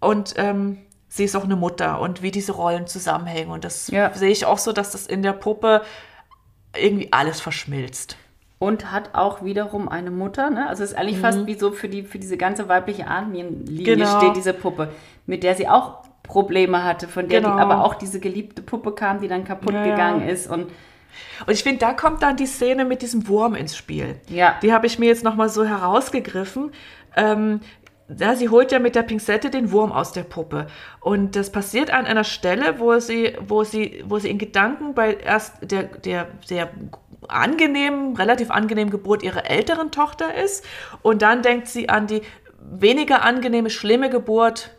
[0.00, 0.78] und ähm,
[1.08, 3.50] sie ist auch eine Mutter und wie diese Rollen zusammenhängen.
[3.50, 4.12] Und das Ja.
[4.12, 5.80] sehe ich auch so, dass das in der Puppe
[6.76, 8.16] irgendwie alles verschmilzt.
[8.60, 10.68] Und hat auch wiederum eine Mutter, ne?
[10.68, 14.18] Also es ist eigentlich fast wie so für, die, für diese ganze weibliche Ahnenlinie Genau.
[14.18, 14.88] steht diese Puppe,
[15.26, 17.54] mit der sie auch Probleme hatte, von der Genau.
[17.54, 19.90] die, aber auch diese geliebte Puppe kam, die dann kaputt Ja, ja.
[19.92, 20.50] gegangen ist.
[20.50, 20.62] Und
[21.46, 24.16] Und ich finde, da kommt dann die Szene mit diesem Wurm ins Spiel.
[24.28, 24.56] Ja.
[24.62, 26.70] Die habe ich mir jetzt nochmal so herausgegriffen.
[27.16, 27.60] Ähm,
[28.18, 30.66] ja, sie holt ja mit der Pinzette den Wurm aus der Puppe.
[31.00, 35.14] Und das passiert an einer Stelle, wo sie, wo sie, wo sie in Gedanken bei
[35.14, 36.70] erst der, der sehr
[37.26, 40.64] angenehmen, relativ angenehmen Geburt ihrer älteren Tochter ist.
[41.02, 42.22] Und dann denkt sie an die
[42.60, 44.70] weniger angenehme, schlimme Geburt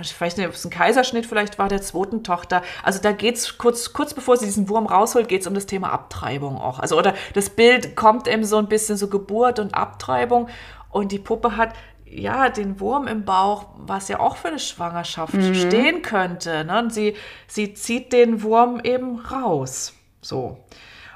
[0.00, 2.62] ich weiß nicht, ob es ein Kaiserschnitt vielleicht war, der zweiten Tochter.
[2.82, 6.58] Also da geht's kurz, kurz bevor sie diesen Wurm rausholt, geht's um das Thema Abtreibung
[6.58, 6.78] auch.
[6.78, 10.48] Also, oder das Bild kommt eben so ein bisschen so Geburt und Abtreibung.
[10.90, 11.72] Und die Puppe hat
[12.04, 16.64] ja den Wurm im Bauch, was ja auch für eine Schwangerschaft stehen könnte.
[16.64, 16.78] Ne?
[16.78, 17.16] Und sie,
[17.46, 19.94] sie zieht den Wurm eben raus.
[20.20, 20.58] So.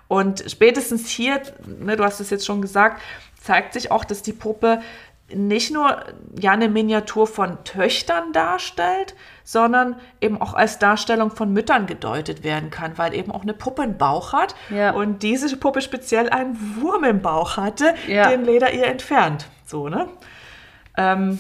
[0.09, 1.41] Und spätestens hier,
[1.81, 3.01] ne, du hast es jetzt schon gesagt,
[3.41, 4.81] zeigt sich auch, dass die Puppe
[5.35, 6.05] nicht nur
[6.39, 12.71] ja eine Miniatur von Töchtern darstellt, sondern eben auch als Darstellung von Müttern gedeutet werden
[12.71, 14.91] kann, weil eben auch eine Puppe einen Bauch hat Ja.
[14.93, 18.29] und diese Puppe speziell einen Wurm im Bauch hatte, Ja.
[18.29, 19.47] den Leder ihr entfernt.
[19.65, 20.09] So, ne?
[20.97, 21.39] Ähm,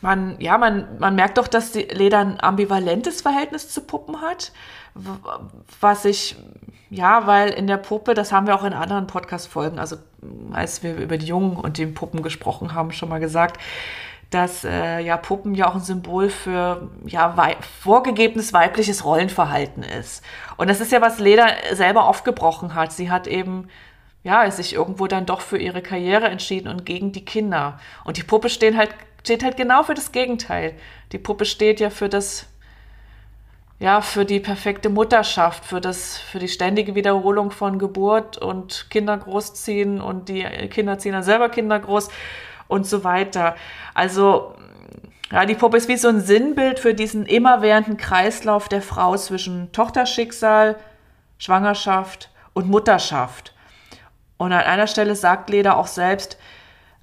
[0.00, 4.52] man, ja, man, man merkt doch, dass die Leda ein ambivalentes Verhältnis zu Puppen hat,
[5.80, 6.36] was ich,
[6.90, 9.96] ja, weil in der Puppe, das haben wir auch in anderen Podcast-Folgen, also
[10.52, 13.58] als wir über die Jungen und die Puppen gesprochen haben, schon mal gesagt,
[14.32, 20.24] dass äh, ja Puppen ja auch ein Symbol für ja wei vorgegebenes weibliches Rollenverhalten ist.
[20.56, 22.92] Und das ist ja, was Leda selber aufgebrochen hat.
[22.92, 23.68] Sie hat eben
[24.22, 27.78] ja sich irgendwo dann doch für ihre Karriere entschieden und gegen die Kinder.
[28.04, 30.74] Und die Puppe stehen halt, steht halt genau für das Gegenteil.
[31.12, 32.46] Die Puppe steht ja für das
[33.82, 39.18] ja, für die perfekte Mutterschaft, für das, für die ständige Wiederholung von Geburt und Kinder
[39.18, 42.08] großziehen und die Kinder ziehen dann selber Kinder groß
[42.68, 43.56] und so weiter.
[43.92, 44.54] Also,
[45.32, 49.72] ja, die Puppe ist wie so ein Sinnbild für diesen immerwährenden Kreislauf der Frau zwischen
[49.72, 50.76] Tochterschicksal,
[51.38, 53.52] Schwangerschaft und Mutterschaft.
[54.36, 56.38] Und an einer Stelle sagt Leda auch selbst,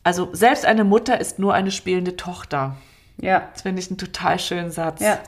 [0.06, 2.78] also selbst eine Mutter ist nur eine spielende Tochter.
[3.18, 3.50] Ja.
[3.52, 5.02] Das finde ich einen total schönen Satz.
[5.02, 5.20] Ja.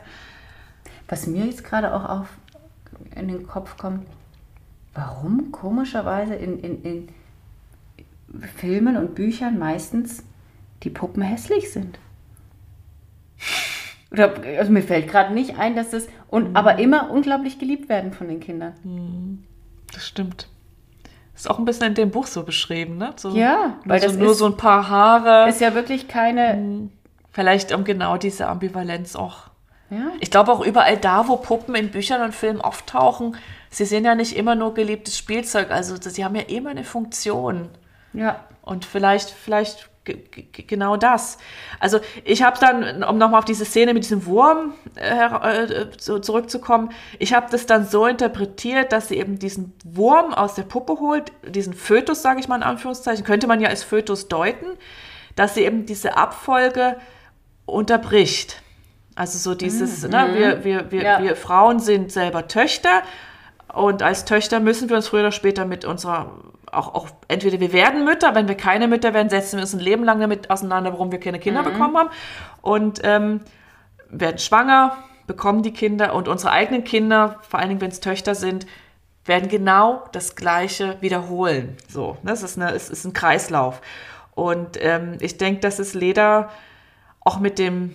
[1.11, 2.27] Was mir jetzt gerade auch auf
[3.15, 4.07] in den Kopf kommt,
[4.93, 7.09] warum komischerweise in, in, in
[8.55, 10.23] Filmen und Büchern meistens
[10.83, 11.99] die Puppen hässlich sind.
[14.09, 16.55] Oder, also mir fällt gerade nicht ein, dass das, und, mhm.
[16.55, 18.73] aber immer unglaublich geliebt werden von den Kindern.
[18.85, 19.43] Mhm.
[19.91, 20.47] Das stimmt.
[21.35, 23.11] Ist auch ein bisschen in dem Buch so beschrieben, ne?
[23.17, 25.49] So, ja, weil so, das nur ist, so ein paar Haare.
[25.49, 26.53] Ist ja wirklich keine.
[26.53, 26.91] Mhm.
[27.31, 29.50] Vielleicht um genau diese Ambivalenz auch
[29.91, 30.11] ja.
[30.21, 33.35] Ich glaube auch überall da, wo Puppen in Büchern und Filmen auftauchen,
[33.69, 37.69] sie sind ja nicht immer nur geliebtes Spielzeug, also sie haben ja immer eine Funktion.
[38.13, 38.39] Ja.
[38.61, 41.37] Und vielleicht, vielleicht genau das.
[41.79, 46.19] Also ich habe dann, um nochmal auf diese Szene mit diesem Wurm äh, äh, so
[46.19, 50.99] zurückzukommen, ich habe das dann so interpretiert, dass sie eben diesen Wurm aus der Puppe
[50.99, 54.67] holt, diesen Fötus, sage ich mal in Anführungszeichen, könnte man ja als Fötus deuten,
[55.35, 56.97] dass sie eben diese Abfolge
[57.65, 58.63] unterbricht.
[59.15, 60.11] Also so dieses, mhm.
[60.11, 61.21] ne, wir, wir, wir, ja.
[61.21, 63.03] wir Frauen sind selber Töchter
[63.73, 66.31] und als Töchter müssen wir uns früher oder später mit unserer,
[66.71, 69.79] auch, auch entweder wir werden Mütter, wenn wir keine Mütter werden, setzen wir uns ein
[69.79, 71.65] Leben lang damit auseinander, warum wir keine Kinder mhm.
[71.65, 72.09] bekommen haben
[72.61, 73.41] und ähm,
[74.09, 74.97] werden schwanger,
[75.27, 78.65] bekommen die Kinder und unsere eigenen Kinder, vor allen Dingen wenn es Töchter sind,
[79.25, 81.77] werden genau das Gleiche wiederholen.
[81.87, 82.31] So, ne?
[82.31, 83.81] das ist, eine, es ist ein Kreislauf.
[84.33, 86.49] Und ähm, ich denke, dass es Leder
[87.19, 87.93] auch mit dem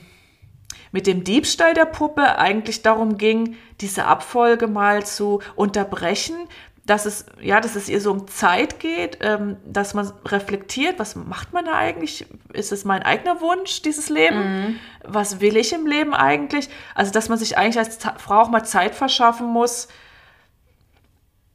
[0.93, 6.37] mit dem Diebstahl der Puppe eigentlich darum ging, diese Abfolge mal zu unterbrechen,
[6.87, 11.17] dass es, ja, dass es ihr so um Zeit geht, ähm, dass man reflektiert, was
[11.17, 12.27] macht man da eigentlich?
[12.53, 14.39] Ist es mein eigener Wunsch, dieses Leben?
[14.39, 14.77] Mhm.
[15.03, 16.69] Was will ich im Leben eigentlich?
[16.95, 19.89] Also, dass man sich eigentlich als Frau auch mal Zeit verschaffen muss,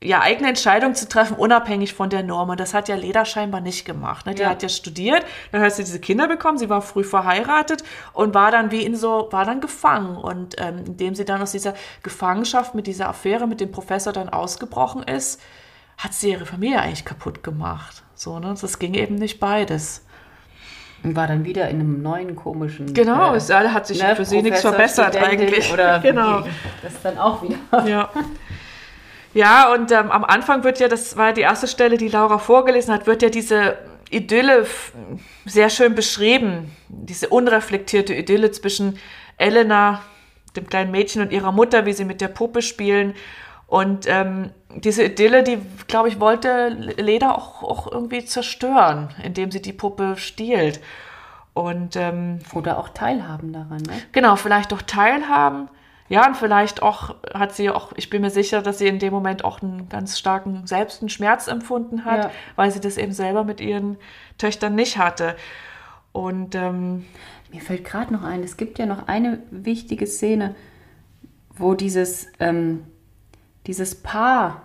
[0.04, 2.50] ja, eigene Entscheidungen zu treffen, unabhängig von der Norm.
[2.50, 4.26] Und das hat ja Leda scheinbar nicht gemacht.
[4.26, 4.34] Ne?
[4.34, 4.50] Die ja.
[4.50, 7.84] hat ja studiert, dann hat sie diese Kinder bekommen, sie war früh verheiratet
[8.14, 10.18] und war dann wie in so, war dann gefangen.
[10.18, 14.30] Und ähm, indem sie dann aus dieser Gefangenschaft mit dieser Affäre mit dem Professor dann
[14.30, 15.40] ausgebrochen ist,
[15.98, 18.02] hat sie ihre Familie eigentlich kaputt gemacht.
[18.16, 18.56] So, ne?
[18.60, 20.04] Das ging eben nicht beides.
[21.04, 22.94] Und war dann wieder in einem neuen komischen.
[22.94, 25.72] Genau, äh, es hat sich ne, für sie nichts verbessert Studentin eigentlich.
[25.72, 26.44] Oder genau.
[26.82, 27.88] Das dann auch wieder.
[27.88, 28.10] Ja.
[29.34, 32.94] Ja, und ähm, am Anfang wird ja, das war die erste Stelle, die Laura vorgelesen
[32.94, 33.78] hat, wird ja diese
[34.10, 34.66] Idylle
[35.46, 36.76] sehr schön beschrieben.
[36.90, 39.00] Diese unreflektierte Idylle zwischen
[39.38, 40.02] Elena,
[40.56, 43.14] dem kleinen Mädchen, und ihrer Mutter, wie sie mit der Puppe spielen.
[43.68, 46.68] Und ähm, diese Idylle, die, glaube ich, wollte
[46.98, 50.82] Leda auch, auch irgendwie zerstören, indem sie die Puppe stiehlt.
[51.54, 53.94] Und, ähm, Oder auch teilhaben daran, ne?
[54.12, 55.70] Genau, vielleicht auch teilhaben.
[56.12, 59.14] Ja, und vielleicht auch hat sie auch, ich bin mir sicher, dass sie in dem
[59.14, 62.32] Moment auch einen ganz starken selbst einen Schmerz empfunden hat, ja.
[62.58, 63.96] weil sie das eben selber mit ihren
[64.38, 65.38] Töchtern nicht hatte.
[66.12, 67.06] Und ähm,
[67.54, 70.54] mir fällt gerade noch ein, es gibt ja noch eine wichtige Szene,
[71.56, 72.84] wo dieses, ähm,
[73.66, 74.64] dieses Paar,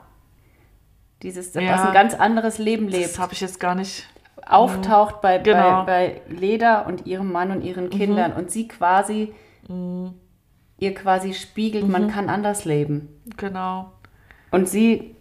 [1.22, 3.04] dieses, ja, was ein ganz anderes Leben lebt.
[3.04, 4.08] Das habe ich jetzt gar nicht.
[4.48, 5.84] Auftaucht bei, genau.
[5.84, 8.36] bei, bei Leda und ihrem Mann und ihren Kindern mhm.
[8.36, 9.32] und sie quasi
[9.68, 10.14] mhm
[10.78, 11.92] ihr quasi spiegelt, mhm.
[11.92, 13.08] man kann anders leben.
[13.36, 13.92] Genau.
[14.50, 15.14] Und sie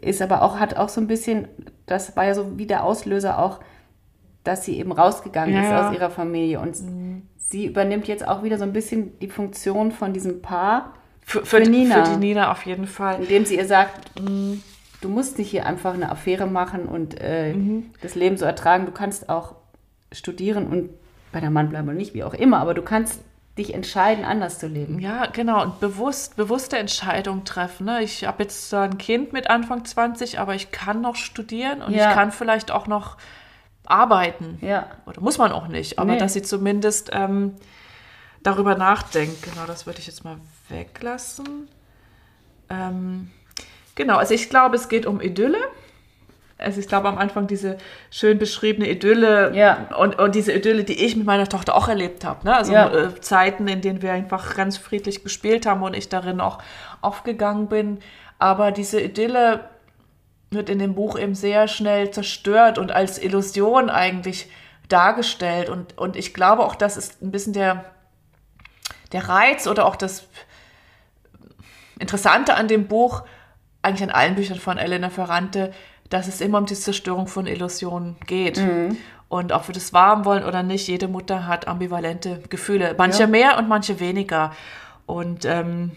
[0.00, 1.48] ist aber auch, hat auch so ein bisschen,
[1.86, 3.60] das war ja so wie der Auslöser auch,
[4.44, 6.60] dass sie eben rausgegangen ja, ist aus ihrer Familie.
[6.60, 7.22] Und mhm.
[7.36, 10.94] sie übernimmt jetzt auch wieder so ein bisschen die Funktion von diesem Paar.
[11.22, 12.04] Für, für, für Nina.
[12.04, 13.22] Für die Nina auf jeden Fall.
[13.22, 14.62] Indem sie ihr sagt, mhm.
[15.00, 17.90] du musst nicht hier einfach eine Affäre machen und äh, mhm.
[18.02, 18.86] das Leben so ertragen.
[18.86, 19.56] Du kannst auch
[20.12, 20.90] studieren und
[21.32, 23.20] bei der Mann bleiben oder nicht, wie auch immer, aber du kannst
[23.58, 24.98] dich entscheiden, anders zu leben.
[24.98, 25.62] Ja, genau.
[25.62, 27.86] Und bewusst, bewusste Entscheidungen treffen.
[27.86, 28.02] Ne?
[28.02, 32.08] Ich habe jetzt ein Kind mit Anfang 20, aber ich kann noch studieren und ja.
[32.08, 33.16] ich kann vielleicht auch noch
[33.86, 34.58] arbeiten.
[34.60, 34.88] Ja.
[35.06, 36.18] Oder muss man auch nicht, aber Nee.
[36.18, 37.54] dass sie zumindest ähm,
[38.42, 39.42] darüber nachdenkt.
[39.42, 40.36] Genau, das würde ich jetzt mal
[40.68, 41.68] weglassen.
[42.68, 43.30] Ähm,
[43.94, 45.58] genau, also ich glaube, es geht um Idylle.
[46.58, 47.76] Also ich glaube am Anfang diese
[48.10, 49.88] schön beschriebene Idylle Ja.
[49.98, 52.46] und, und diese Idylle, die ich mit meiner Tochter auch erlebt habe.
[52.46, 52.56] Ne?
[52.56, 52.88] Also Ja.
[52.92, 56.58] äh, Zeiten, in denen wir einfach ganz friedlich gespielt haben und ich darin auch
[57.02, 57.98] aufgegangen bin.
[58.38, 59.68] Aber diese Idylle
[60.50, 64.50] wird in dem Buch eben sehr schnell zerstört und als Illusion eigentlich
[64.88, 65.68] dargestellt.
[65.68, 67.84] Und, und ich glaube auch, das ist ein bisschen der,
[69.12, 70.26] der Reiz oder auch das
[71.98, 73.24] Interessante an dem Buch,
[73.82, 75.72] eigentlich an allen Büchern von Elena Ferrante,
[76.10, 78.60] dass es immer um die Zerstörung von Illusionen geht.
[79.28, 82.94] Und ob wir das wahren wollen oder nicht, jede Mutter hat ambivalente Gefühle.
[82.96, 83.26] Manche Ja.
[83.26, 84.52] mehr und manche weniger.
[85.06, 85.92] Und ähm,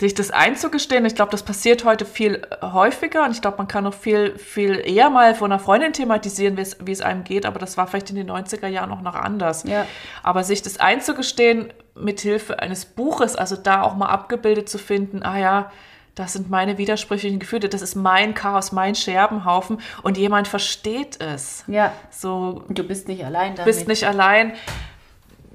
[0.00, 3.86] sich das einzugestehen, ich glaube, das passiert heute viel häufiger und ich glaube, man kann
[3.86, 7.46] auch viel, viel eher mal von einer Freundin thematisieren, wie es, wie es einem geht,
[7.46, 9.64] aber das war vielleicht in den 90er Jahren auch noch anders.
[9.64, 9.86] Ja.
[10.22, 15.22] Aber sich das einzugestehen mit Hilfe eines Buches, also da auch mal abgebildet zu finden,
[15.22, 15.70] ah ja,
[16.14, 21.64] das sind meine widersprüchlichen Gefühle, das ist mein Chaos, mein Scherbenhaufen und jemand versteht es.
[21.66, 21.92] Ja.
[22.10, 23.64] So, du bist nicht allein damit.
[23.64, 24.52] bist nicht allein.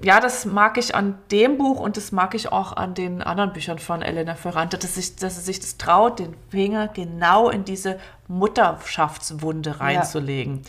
[0.01, 3.53] Ja, das mag ich an dem Buch und das mag ich auch an den anderen
[3.53, 7.65] Büchern von Elena Ferrante, dass, sich, dass sie sich das traut, den Finger genau in
[7.65, 10.61] diese Mutterschaftswunde reinzulegen.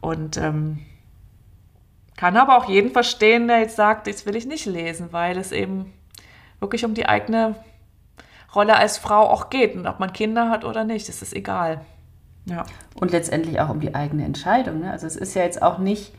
[0.00, 0.84] Und ähm,
[2.16, 5.52] kann aber auch jeden verstehen, der jetzt sagt, das will ich nicht lesen, weil es
[5.52, 5.92] eben
[6.60, 7.54] wirklich um die eigene
[8.54, 9.74] Rolle als Frau auch geht.
[9.76, 11.80] Und ob man Kinder hat oder nicht, das ist egal.
[12.46, 12.64] Ja.
[12.98, 14.80] Und letztendlich auch um die eigene Entscheidung.
[14.80, 14.90] Ne?
[14.90, 16.12] Also es ist ja jetzt auch nicht,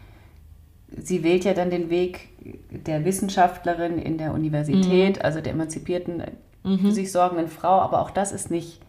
[0.95, 2.29] sie wählt ja dann den Weg
[2.69, 5.21] der Wissenschaftlerin in der Universität, Mhm.
[5.23, 6.23] also der emanzipierten,
[6.63, 8.79] für sich sorgenden Frau, aber auch das ist nicht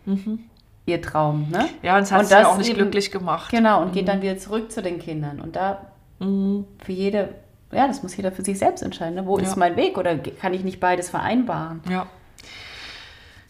[0.87, 1.49] ihr Traum.
[1.51, 1.67] Ne?
[1.83, 3.51] Ja, und es hat Und sie das auch nicht eben- glücklich gemacht.
[3.51, 5.41] Genau, und geht dann wieder zurück zu den Kindern.
[5.41, 5.87] Und da
[6.19, 7.31] für jede,
[7.73, 9.15] ja, das muss jeder für sich selbst entscheiden.
[9.15, 9.27] Ne?
[9.27, 9.45] Wo Ja.
[9.45, 11.81] ist mein Weg oder kann ich nicht beides vereinbaren?
[11.89, 12.07] Ja.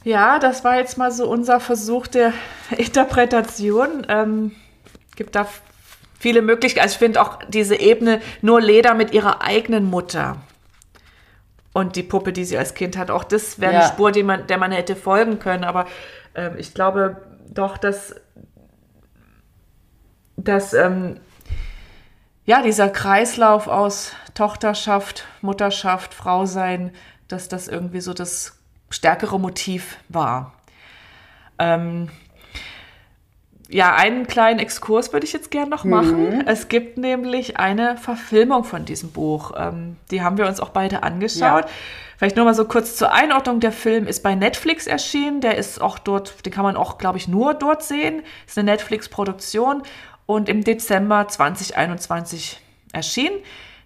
[0.04, 2.32] Ja, das war jetzt mal so unser Versuch der
[2.76, 4.06] Interpretation.
[4.08, 4.52] Ähm,
[5.16, 5.46] gibt da
[6.18, 6.84] viele Möglichkeiten.
[6.84, 10.36] Also ich finde auch diese Ebene nur Leda mit ihrer eigenen Mutter
[11.72, 13.10] und die Puppe, die sie als Kind hat.
[13.10, 13.78] Auch das wäre Ja.
[13.80, 15.64] eine Spur, die man, der man hätte folgen können.
[15.64, 15.86] Aber
[16.34, 18.14] ähm, ich glaube doch, dass,
[20.36, 21.20] dass ähm,
[22.46, 26.92] ja, dieser Kreislauf aus Tochterschaft, Mutterschaft, Frausein,
[27.28, 28.59] dass das irgendwie so das
[28.90, 30.52] stärkere Motiv war.
[31.58, 32.08] Ähm,
[33.68, 36.44] ja, einen kleinen Exkurs würde ich jetzt gerne noch machen.
[36.46, 39.52] Es gibt nämlich eine Verfilmung von diesem Buch.
[39.56, 41.64] Ähm, die haben wir uns auch beide angeschaut.
[41.64, 41.70] Ja.
[42.18, 43.60] Vielleicht nur mal so kurz zur Einordnung.
[43.60, 45.40] Der Film ist bei Netflix erschienen.
[45.40, 48.22] Der ist auch dort, den kann man auch, glaube ich, nur dort sehen.
[48.46, 49.84] Ist eine Netflix-Produktion
[50.26, 52.60] und im Dezember 2021
[52.92, 53.36] erschienen.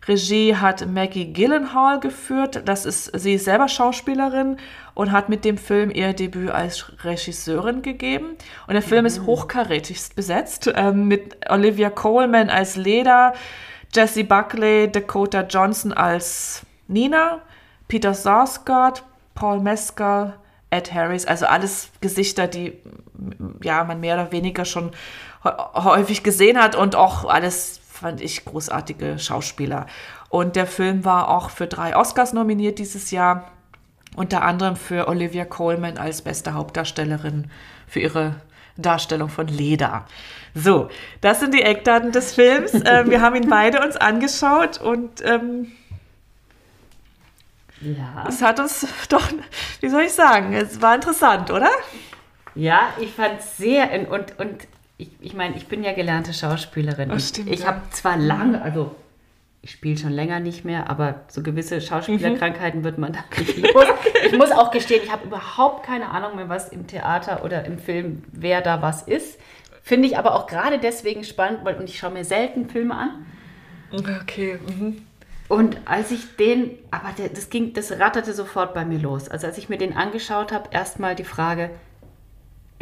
[0.06, 2.62] Regie hat Maggie Gyllenhaal geführt.
[2.66, 4.58] Das ist, sie ist selber Schauspielerin
[4.94, 8.36] und hat mit dem Film ihr Debüt als Regisseurin gegeben.
[8.66, 13.32] Und der Film ist hochkarätigst besetzt ähm, mit Olivia Coleman als Leda,
[13.94, 17.40] Jessie Buckley, Dakota Johnson als Nina,
[17.88, 19.04] Peter Sarsgaard,
[19.34, 20.34] Paul Mescal,
[20.70, 22.72] Ed Harris, also alles Gesichter, die
[23.62, 24.90] ja man mehr oder weniger schon
[25.44, 29.86] hä- häufig gesehen hat und auch alles fand ich großartige Schauspieler.
[30.28, 33.52] Und der Film war auch für drei Oscars nominiert dieses Jahr,
[34.16, 37.50] unter anderem für Olivia Colman als beste Hauptdarstellerin
[37.86, 38.34] für ihre
[38.76, 40.06] Darstellung von Leda.
[40.54, 40.88] So,
[41.20, 42.72] das sind die Eckdaten des Films.
[42.84, 45.70] ähm, wir haben ihn beide uns angeschaut und ähm,
[47.80, 48.24] Ja.
[48.28, 49.28] es hat uns doch,
[49.80, 51.70] wie soll ich sagen, es war interessant, oder?
[52.56, 56.32] Ja, ich fand es sehr und, und, und ich, ich meine, ich bin ja gelernte
[56.32, 57.10] Schauspielerin.
[57.10, 57.66] Und stimmt, ich ja.
[57.66, 58.94] habe zwar lange, also
[59.62, 63.86] ich spiele schon länger nicht mehr, aber so gewisse Schauspielerkrankheiten wird man da nicht los.
[64.26, 67.78] Ich muss auch gestehen, ich habe überhaupt keine Ahnung mehr, was im Theater oder im
[67.78, 69.38] Film, wer da was ist.
[69.82, 73.26] Finde ich aber auch gerade deswegen spannend, weil und ich schaue mir selten Filme an.
[73.92, 74.58] Okay.
[74.66, 75.02] Mhm.
[75.48, 79.28] Und als ich den, aber das ging, das ratterte sofort bei mir los.
[79.28, 81.70] Also als ich mir den angeschaut habe, erstmal die Frage,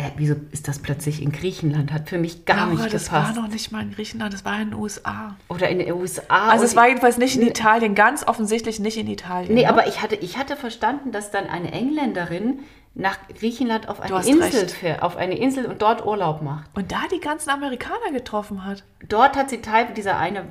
[0.03, 1.93] äh, wieso ist das plötzlich in Griechenland?
[1.93, 3.41] Hat für mich gar Laura, nicht das war gepasst.
[3.41, 5.37] noch nicht mal in Griechenland, das war in den USA.
[5.49, 6.49] Oder in den USA.
[6.49, 9.55] Also es war jedenfalls nicht in Italien, ganz offensichtlich nicht in Italien.
[9.55, 9.69] Nee, ne?
[9.69, 12.61] aber ich hatte, ich hatte verstanden, dass dann eine Engländerin
[12.95, 16.71] nach Griechenland auf eine Insel fährt, auf eine Insel und dort Urlaub macht.
[16.75, 18.85] Und da die ganzen Amerikaner getroffen hat.
[19.09, 20.45] Dort hat sie Teil, dieser eine,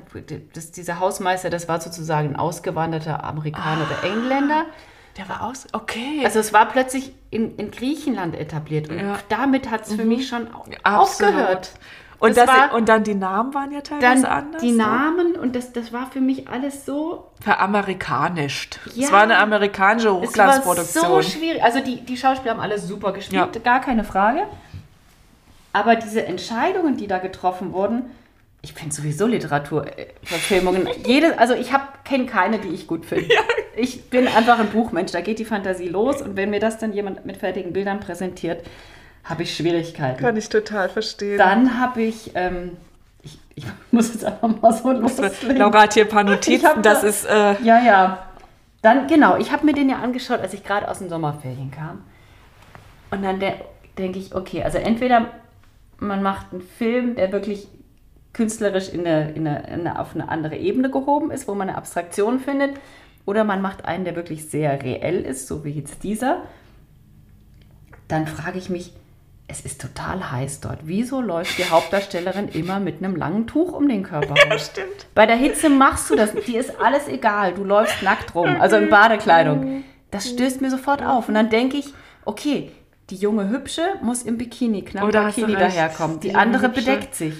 [0.52, 4.66] das, dieser Hausmeister, das war sozusagen ein ausgewanderter Amerikaner oder Engländer.
[5.18, 5.66] Der war aus.
[5.72, 6.22] Okay.
[6.24, 9.18] Also es war plötzlich in, in Griechenland etabliert und Ja.
[9.28, 10.46] damit hat es für mich schon
[10.82, 11.32] Absolut.
[11.34, 11.72] aufgehört.
[12.18, 14.62] und, das das war- und dann die Namen waren ja teilweise Dann anders.
[14.62, 14.76] die ne?
[14.78, 18.78] Namen und das, das war für mich alles so Veramerikanischt.
[18.94, 19.06] Ja.
[19.06, 21.04] Es war eine amerikanische Es war Hochglanzproduktion.
[21.04, 21.62] so schwierig.
[21.62, 23.60] Also die, die Schauspieler haben alle super gespielt, Ja.
[23.62, 24.44] gar keine Frage.
[25.74, 28.10] Aber diese Entscheidungen, die da getroffen wurden,
[28.62, 30.86] ich finde sowieso Literaturverfilmungen.
[31.04, 31.70] Jede, also ich
[32.04, 33.28] kenne keine, die ich gut finde.
[33.76, 36.92] Ich bin einfach ein Buchmensch, da geht die Fantasie los und wenn mir das dann
[36.92, 38.64] jemand mit fertigen Bildern präsentiert,
[39.24, 40.20] habe ich Schwierigkeiten.
[40.20, 41.38] Kann ich total verstehen.
[41.38, 42.76] Dann habe ich, ähm,
[43.22, 45.56] ich, ich muss jetzt einfach mal so loslegen.
[45.56, 46.82] Laura hat hier ein paar Notizen.
[46.82, 47.24] Das da- ist.
[47.24, 48.26] Äh, Ja, ja.
[48.82, 52.02] Dann, genau, ich habe mir den ja angeschaut, als ich gerade aus den Sommerferien kam.
[53.12, 53.52] Und dann de
[53.96, 55.26] denke ich, okay, also entweder
[55.98, 57.68] man macht einen Film, der wirklich
[58.32, 61.68] künstlerisch in eine, in eine, in eine, auf eine andere Ebene gehoben ist, wo man
[61.68, 62.72] eine Abstraktion findet,
[63.24, 66.42] oder man macht einen, der wirklich sehr reell ist, so wie jetzt dieser.
[68.08, 68.92] Dann frage ich mich,
[69.46, 70.80] es ist total heiß dort.
[70.84, 74.58] Wieso läuft die Hauptdarstellerin immer mit einem langen Tuch um den Körper rum?
[74.58, 75.06] stimmt.
[75.14, 76.32] Bei der Hitze machst du das.
[76.46, 77.52] Die ist alles egal.
[77.54, 79.84] Du läufst nackt rum, also in Badekleidung.
[80.10, 81.28] Das stößt mir sofort auf.
[81.28, 81.92] Und dann denke ich,
[82.24, 82.70] okay,
[83.12, 86.18] die junge Hübsche muss im Bikini, knapp du Bikini daherkommen.
[86.20, 86.80] Die, Die andere Hübsche.
[86.80, 87.34] bedeckt sich.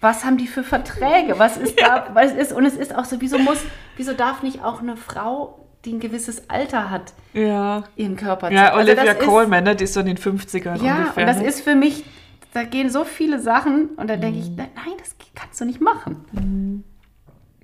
[0.00, 1.38] Was haben die für Verträge?
[1.38, 2.08] Was ist da?
[2.12, 3.58] Was ist, und es ist auch so, wieso muss,
[3.96, 7.84] wieso darf nicht auch eine Frau, die ein gewisses Alter hat, ja.
[7.94, 8.76] ihren Körper Ja, zeigen?
[8.78, 9.76] Also Olivia Colman, ne?
[9.76, 11.22] die ist so in den 50ern ja, ungefähr.
[11.22, 11.46] und das ne?
[11.46, 12.04] ist für mich,
[12.52, 14.56] da gehen so viele Sachen und da denke ich, Mhm.
[14.56, 16.82] nein, das kannst du nicht machen.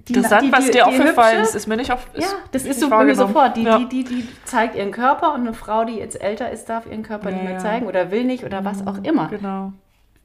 [0.08, 2.06] Die- Interessant, die- was dir aufgefallen ist, ist mir nicht auf.
[2.16, 3.56] Ja, das ist so mir sofort.
[3.56, 3.78] Die, ja.
[3.78, 7.02] die, die, die zeigt ihren Körper und eine Frau, die jetzt älter ist, darf ihren
[7.02, 9.28] Körper Ja, nicht mehr zeigen oder will nicht oder was auch immer.
[9.28, 9.72] Genau.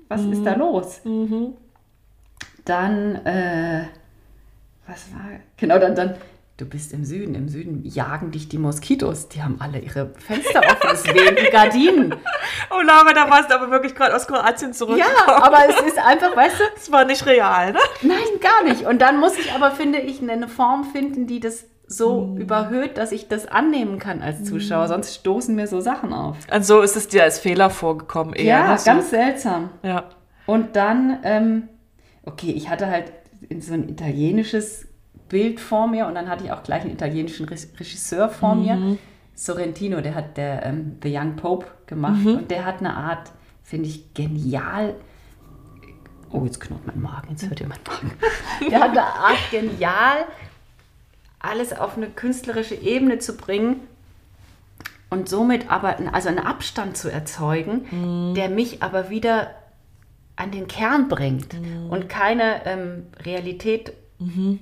[0.10, 1.02] Was ist da los?
[1.04, 1.54] Mhm.
[2.66, 3.84] Dann, äh,
[4.88, 6.16] was war, genau, dann, dann,
[6.58, 10.60] du bist im Süden, im Süden jagen dich die Moskitos, die haben alle ihre Fenster
[10.60, 12.16] offen, es wehen die Gardinen.
[12.70, 15.16] Oh, Laura, da warst du aber wirklich gerade aus Kroatien zurückgekommen.
[15.28, 17.80] Ja, aber es ist einfach, weißt du, es war nicht real, ne?
[18.02, 18.86] Nein, gar nicht.
[18.86, 23.12] Und dann muss ich aber, finde ich, eine Form finden, die das so überhöht, dass
[23.12, 24.88] ich das annehmen kann als Zuschauer.
[24.88, 26.36] Sonst stoßen mir so Sachen auf.
[26.54, 28.46] Und so ist es dir als Fehler vorgekommen eher.
[28.46, 28.78] Ja, ne?
[28.78, 28.86] so.
[28.86, 29.70] ganz seltsam.
[29.84, 30.10] Ja.
[30.46, 31.70] Und dann, ähm,
[32.26, 33.14] okay, ich hatte halt
[33.48, 34.88] in so ein italienisches
[35.30, 38.98] Bild vor mir und dann hatte ich auch gleich einen italienischen Re- Regisseur vor mir.
[39.36, 43.32] Sorrentino, der hat der ähm, The Young Pope gemacht und der hat eine Art,
[43.64, 44.96] finde ich, genial.
[46.32, 48.12] Oh, jetzt knurrt mein Magen, jetzt hört ihr meinen Magen.
[48.72, 50.26] Der hat eine Art genial,
[51.40, 53.80] alles auf eine künstlerische Ebene zu bringen
[55.10, 59.52] und somit aber also einen Abstand zu erzeugen, der mich aber wieder
[60.36, 61.54] an den Kern bringt
[61.90, 63.94] und keine ähm, Realität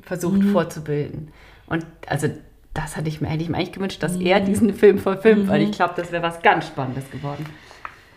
[0.03, 1.31] versucht vorzubilden.
[1.67, 2.27] Und also
[2.73, 5.61] das hatte ich mir, hätte ich mir eigentlich gewünscht, dass er diesen Film verfilmt, weil
[5.61, 7.45] ich glaube, das wäre was ganz Spannendes geworden.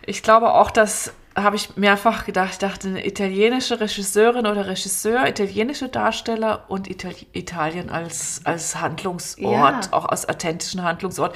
[0.05, 2.51] Ich glaube auch, das habe ich mehrfach gedacht.
[2.53, 9.85] Ich dachte, eine italienische Regisseurin oder Regisseur, italienische Darsteller und Itali Italien als, als Handlungsort,
[9.85, 9.91] Ja.
[9.91, 11.35] auch als authentischen Handlungsort.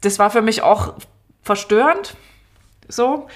[0.00, 0.94] Das war für mich auch
[1.42, 2.16] verstörend.
[2.88, 3.26] So.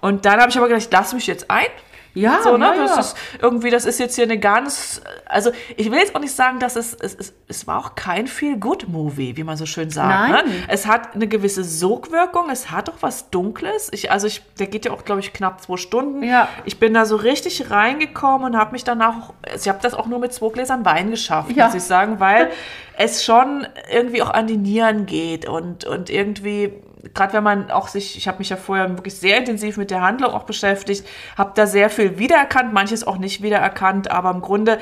[0.00, 1.66] Und dann habe ich aber gedacht, ich lasse mich jetzt ein.
[2.14, 2.72] Ja, So, ne?
[2.76, 3.00] na Das ja.
[3.00, 6.60] ist irgendwie, das ist jetzt hier eine ganz, also ich will jetzt auch nicht sagen,
[6.60, 10.30] dass es, es, es, es war auch kein Feel-Good-Movie, wie man so schön sagt.
[10.30, 10.46] Nein.
[10.46, 10.52] Ne?
[10.68, 13.88] Es hat eine gewisse Sogwirkung, es hat auch was Dunkles.
[13.92, 16.22] Ich, also ich, der geht ja auch, glaube ich, knapp zwei Stunden.
[16.22, 16.48] Ja.
[16.64, 20.06] Ich bin da so richtig reingekommen und habe mich danach, also ich habe das auch
[20.06, 21.66] nur mit zwei Gläsern Wein geschafft, Ja.
[21.66, 22.50] muss ich sagen, weil
[22.96, 26.72] es schon irgendwie auch an die Nieren geht und, und irgendwie,
[27.12, 30.00] gerade wenn man auch sich, ich habe mich ja vorher wirklich sehr intensiv mit der
[30.00, 31.06] Handlung auch beschäftigt,
[31.36, 34.78] habe da sehr viel wiedererkannt, manches auch nicht wiedererkannt, aber im Grunde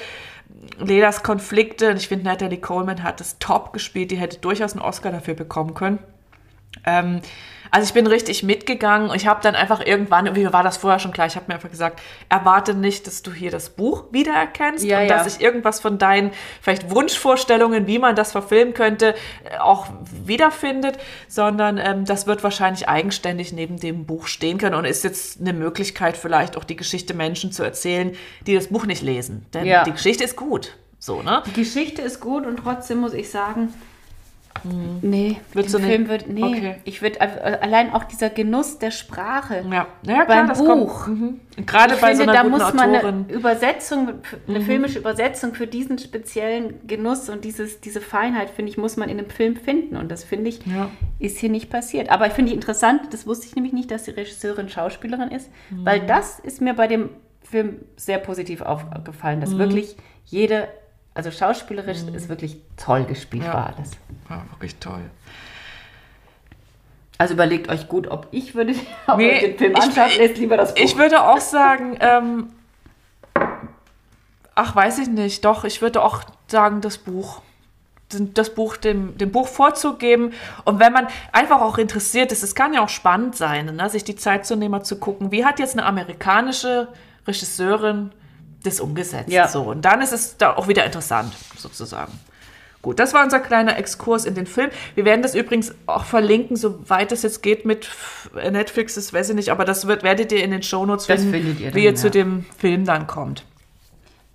[0.79, 4.83] Ledas Konflikte, und ich finde, Natalie Coleman hat das top gespielt, die hätte durchaus einen
[4.83, 5.99] Oscar dafür bekommen können.
[6.85, 7.21] Ähm,
[7.75, 10.99] also ich bin richtig mitgegangen und ich habe dann einfach irgendwann, wie war das vorher
[10.99, 14.85] schon klar, ich habe mir einfach gesagt, erwarte nicht, dass du hier das Buch wiedererkennst
[14.85, 15.17] Ja, und ja.
[15.17, 19.87] dass ich irgendwas von deinen vielleicht Wunschvorstellungen, wie man das verfilmen könnte, äh, auch
[20.27, 25.41] wiederfindet, sondern ähm, das wird wahrscheinlich eigenständig neben dem Buch stehen können und ist jetzt
[25.41, 28.15] eine Möglichkeit vielleicht auch die Geschichte Menschen zu erzählen,
[28.47, 29.47] die das Buch nicht lesen.
[29.55, 29.85] Denn Ja.
[29.85, 30.77] die Geschichte ist gut.
[30.99, 31.43] So, ne?
[31.47, 33.73] Die Geschichte ist gut und trotzdem muss ich sagen,
[35.03, 36.11] nee, Würdest du Film nicht?
[36.11, 36.77] wird, nee, Okay.
[36.85, 39.65] ich würde allein auch dieser Genuss der Sprache.
[39.71, 41.07] Ja, ja klar, Beim Buch.
[41.09, 41.41] Mhm.
[41.67, 43.17] Gerade Ich bei finde, so einer da muss man Autorin.
[43.19, 43.25] Mhm.
[43.29, 44.09] eine Übersetzung,
[44.49, 49.09] eine filmische Übersetzung für diesen speziellen Genuss und dieses, diese Feinheit, finde ich, muss man
[49.09, 49.97] in einem Film finden.
[49.97, 50.91] Und das, finde ich, Ja.
[51.19, 52.11] ist hier nicht passiert.
[52.11, 55.51] Aber ich finde ich interessant, das wusste ich nämlich nicht, dass die Regisseurin Schauspielerin ist,
[55.71, 55.85] Mhm.
[55.87, 57.11] weil das ist mir bei dem
[57.43, 59.41] Film sehr positiv aufgefallen, Mhm.
[59.43, 60.69] dass wirklich jede
[61.15, 63.55] Also schauspielerisch ist wirklich toll gespielt Ja.
[63.55, 63.91] war alles.
[64.31, 65.03] Ja, wirklich toll.
[67.19, 68.75] Also überlegt euch gut, ob ich würde
[69.07, 70.83] ob Nee, den Film anschaut, lest lieber das Buch.
[70.83, 72.49] Ich würde auch sagen, ähm,
[74.55, 77.43] ach, weiß ich nicht, doch, ich würde auch sagen, das Buch.
[78.35, 80.35] Das Buch, dem, dem Buch vorzugeben.
[80.67, 84.05] Und wenn man einfach auch interessiert ist, es kann ja auch spannend sein, ne, sich
[84.05, 86.89] die Zeit zu nehmen, mal zu gucken, wie hat jetzt eine amerikanische
[87.27, 88.13] Regisseurin
[88.63, 89.31] das umgesetzt.
[89.31, 89.49] Ja.
[89.49, 89.63] So.
[89.63, 92.13] Und dann ist es da auch wieder interessant, sozusagen.
[92.83, 94.71] Gut, das war unser kleiner Exkurs in den Film.
[94.97, 97.89] Wir werden das übrigens auch verlinken, soweit es jetzt geht mit
[98.35, 101.33] Netflix, das weiß ich nicht, aber das wird, werdet ihr in den Shownotes Das finden,
[101.33, 102.11] findet ihr wie dann, ihr zu ja.
[102.11, 103.45] dem Film dann kommt.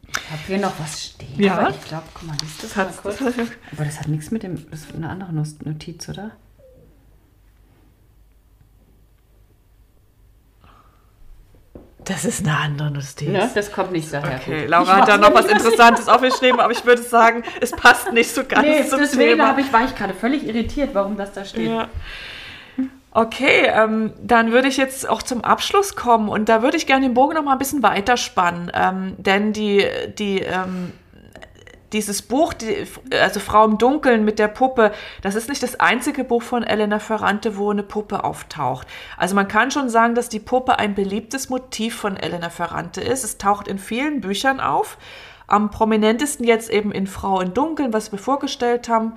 [0.09, 1.27] Ich habe hier noch was stehen.
[1.37, 1.57] Ja.
[1.57, 3.21] Aber ich glaube, guck mal, liest das mal kurz.
[3.21, 4.65] Aber das hat nichts mit dem.
[4.71, 6.31] Das ist eine andere Not- Notiz, oder?
[12.07, 13.21] Das ist eine andere Notiz.
[13.21, 14.39] Ja, das kommt nicht daher.
[14.41, 14.69] Okay, gut.
[14.69, 18.31] Laura Ich hat da noch was Interessantes aufgeschrieben, aber ich würde sagen, es passt nicht
[18.33, 19.47] so ganz Nee, zum deswegen Thema.
[19.47, 21.69] habe ich, war ich gerade völlig irritiert, warum das da steht.
[21.69, 21.89] Ja.
[23.11, 27.07] Okay, ähm, dann würde ich jetzt auch zum Abschluss kommen und da würde ich gerne
[27.07, 29.83] den Bogen noch mal ein bisschen weiterspannen, ähm, denn die,
[30.19, 30.93] die, ähm,
[31.93, 34.91] dieses Buch, die, also Frau im Dunkeln mit der Puppe,
[35.21, 38.87] das ist nicht das einzige Buch von Elena Ferrante, wo eine Puppe auftaucht.
[39.17, 43.23] Also man kann schon sagen, dass die Puppe ein beliebtes Motiv von Elena Ferrante ist.
[43.23, 44.97] Es taucht in vielen Büchern auf.
[45.47, 49.13] Am prominentesten jetzt eben in Frau im Dunkeln, was wir vorgestellt haben.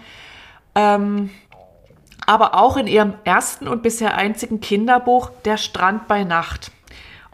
[0.76, 1.30] Ähm,
[2.26, 6.70] aber auch in ihrem ersten und bisher einzigen Kinderbuch Der Strand bei Nacht.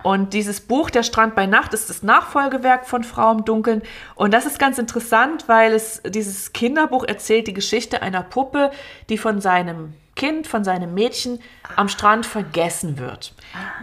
[0.06, 3.82] Und dieses Buch Der Strand bei Nacht ist das Nachfolgewerk von Frau im Dunkeln.
[4.14, 8.70] Und das ist ganz interessant, weil es dieses Kinderbuch erzählt die Geschichte einer Puppe,
[9.08, 11.40] die von seinem Kind, von seinem Mädchen
[11.74, 13.34] am Strand vergessen wird.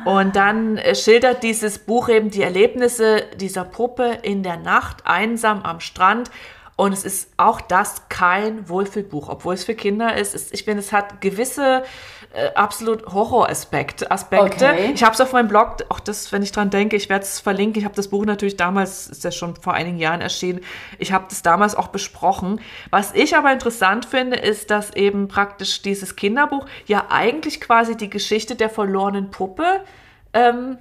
[0.06, 5.64] Und dann äh, schildert dieses Buch eben die Erlebnisse dieser Puppe in der Nacht einsam
[5.64, 6.32] am Strand.
[6.78, 10.54] Und es ist auch das kein Wohlfühlbuch, obwohl es für Kinder ist.
[10.54, 11.84] Ich finde, es hat gewisse
[12.34, 14.10] äh, absolut Horroraspekte.
[14.10, 14.66] Aspekte.
[14.66, 14.92] Okay.
[14.96, 17.40] Ich habe es auf meinem Blog, auch das, wenn ich dran denke, ich werde es
[17.40, 17.80] verlinken.
[17.80, 20.62] Ich habe das Buch natürlich damals, ist ja schon vor einigen Jahren erschienen,
[20.98, 22.60] ich habe das damals auch besprochen.
[22.90, 28.10] Was ich aber interessant finde, ist, dass eben praktisch dieses Kinderbuch ja eigentlich quasi die
[28.10, 29.82] Geschichte der verlorenen Puppe
[30.34, 30.80] ähm,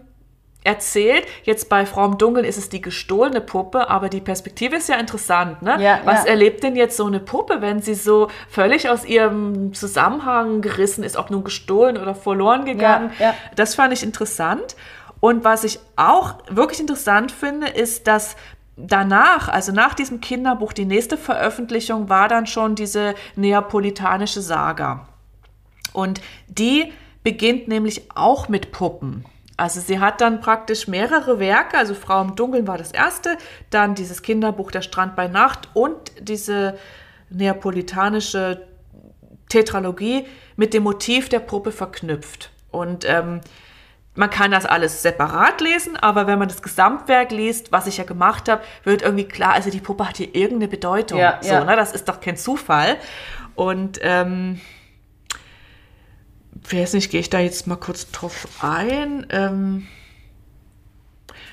[0.64, 1.26] erzählt.
[1.44, 4.96] Jetzt bei Frau im Dunkeln ist es die gestohlene Puppe, aber die Perspektive ist ja
[4.96, 5.62] interessant.
[5.62, 5.82] Ne?
[5.82, 6.30] Ja, Was ja.
[6.30, 11.16] erlebt denn jetzt so eine Puppe, wenn sie so völlig aus ihrem Zusammenhang gerissen ist,
[11.16, 13.10] ob nun gestohlen oder verloren gegangen?
[13.18, 13.34] Ja.
[13.56, 14.76] Das fand ich interessant.
[15.20, 18.36] Und was ich auch wirklich interessant finde, ist, dass
[18.76, 25.06] danach, also nach diesem Kinderbuch, die nächste Veröffentlichung war dann schon diese neapolitanische Saga.
[25.92, 29.24] Und die beginnt nämlich auch mit Puppen.
[29.56, 33.36] Also sie hat dann praktisch mehrere Werke, also Frau im Dunkeln war das erste,
[33.70, 36.78] dann dieses Kinderbuch Der Strand bei Nacht und diese
[37.30, 38.66] neapolitanische
[39.48, 40.26] Tetralogie
[40.56, 42.50] mit dem Motiv der Puppe verknüpft.
[42.70, 43.40] Und ähm,
[44.14, 48.04] man kann das alles separat lesen, aber wenn man das Gesamtwerk liest, was ich ja
[48.04, 51.18] gemacht habe, wird irgendwie klar, also die Puppe hat hier irgendeine Bedeutung.
[51.18, 51.64] Ja, so, ja.
[51.64, 51.76] Ne?
[51.76, 52.96] Das ist doch kein Zufall.
[53.54, 54.60] Und ähm,
[56.70, 59.26] weiß nicht, gehe ich da jetzt mal kurz drauf ein?
[59.30, 59.86] Ähm,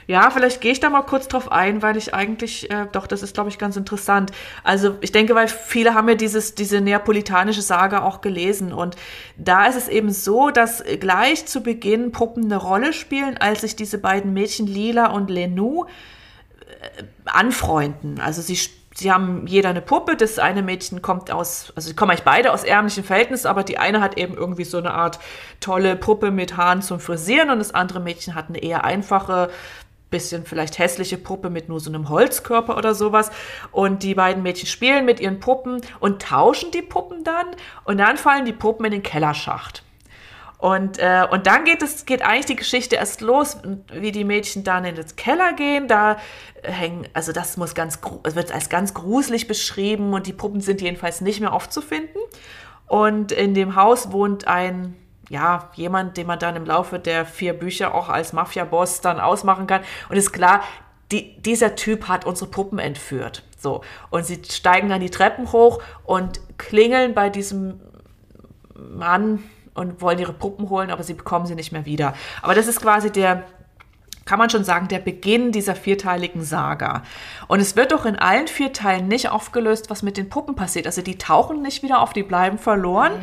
[0.09, 3.21] ja, vielleicht gehe ich da mal kurz drauf ein, weil ich eigentlich, äh, doch, das
[3.21, 4.31] ist, glaube ich, ganz interessant.
[4.63, 8.73] Also ich denke, weil viele haben ja dieses, diese neapolitanische Saga auch gelesen.
[8.73, 8.95] Und
[9.37, 13.75] da ist es eben so, dass gleich zu Beginn Puppen eine Rolle spielen, als sich
[13.75, 18.19] diese beiden Mädchen Lila und Lenou äh, anfreunden.
[18.19, 18.57] Also sie,
[18.99, 20.15] sie haben jeder eine Puppe.
[20.15, 23.77] Das eine Mädchen kommt aus, also sie kommen eigentlich beide aus ärmlichen Verhältnissen, aber die
[23.77, 25.19] eine hat eben irgendwie so eine Art
[25.59, 29.49] tolle Puppe mit Haaren zum Frisieren und das andere Mädchen hat eine eher einfache,
[30.09, 33.31] bisschen vielleicht hässliche Puppe mit nur so einem Holzkörper oder sowas.
[33.71, 37.47] Und die beiden Mädchen spielen mit ihren Puppen und tauschen die Puppen dann
[37.83, 39.83] und dann fallen die Puppen in den Kellerschacht.
[40.59, 43.57] Und, äh, und dann geht es, geht eigentlich die Geschichte erst los,
[43.93, 45.87] wie die Mädchen dann in den Keller gehen.
[45.87, 46.17] Da
[46.63, 51.21] hängen, also das muss ganz, wird als ganz gruselig beschrieben und die Puppen sind jedenfalls
[51.21, 52.19] nicht mehr aufzufinden.
[52.87, 54.95] Und in dem Haus wohnt ein,
[55.29, 59.65] ja, jemand, den man dann im Laufe der vier Bücher auch als Mafia-Boss dann ausmachen
[59.65, 59.83] kann.
[60.09, 60.61] Und ist klar,
[61.13, 63.43] die, dieser Typ hat unsere Puppen entführt.
[63.57, 63.81] So.
[64.09, 67.79] Und sie steigen dann die Treppen hoch und klingeln bei diesem
[68.75, 69.43] Mann
[69.79, 72.13] und wollen ihre Puppen holen, aber sie bekommen sie nicht mehr wieder.
[72.41, 73.43] Aber das ist quasi der,
[74.25, 77.03] kann man schon sagen, der Beginn dieser vierteiligen Saga.
[77.47, 80.85] Und es wird doch in allen vier Teilen nicht aufgelöst, was mit den Puppen passiert.
[80.85, 83.13] Also die tauchen nicht wieder auf, die bleiben verloren.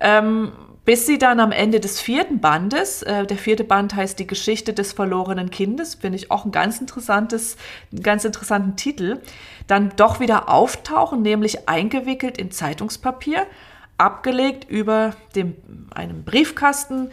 [0.00, 0.52] Ähm,
[0.86, 4.72] bis sie dann am Ende des vierten Bandes, äh, der vierte Band heißt Die Geschichte
[4.72, 7.56] des verlorenen Kindes, finde ich auch ein ganz interessantes,
[7.90, 9.20] einen ganz interessanten Titel,
[9.66, 13.46] dann doch wieder auftauchen, nämlich eingewickelt in Zeitungspapier,
[13.98, 15.56] abgelegt über dem,
[15.94, 17.10] einem Briefkasten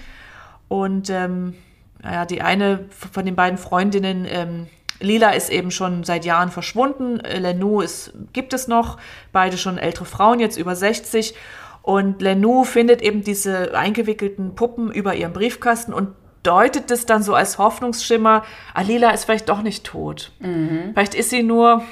[0.67, 1.55] und ähm,
[2.01, 4.67] naja, die eine von den beiden Freundinnen, ähm,
[4.99, 8.97] Lila ist eben schon seit Jahren verschwunden, Lenou ist, gibt es noch,
[9.31, 11.33] beide schon ältere Frauen, jetzt über 60
[11.81, 16.09] und Lenou findet eben diese eingewickelten Puppen über ihrem Briefkasten und
[16.43, 18.43] deutet es dann so als Hoffnungsschimmer,
[18.73, 20.31] Alila ist vielleicht doch nicht tot.
[20.39, 20.91] Mhm.
[20.93, 21.83] Vielleicht ist sie nur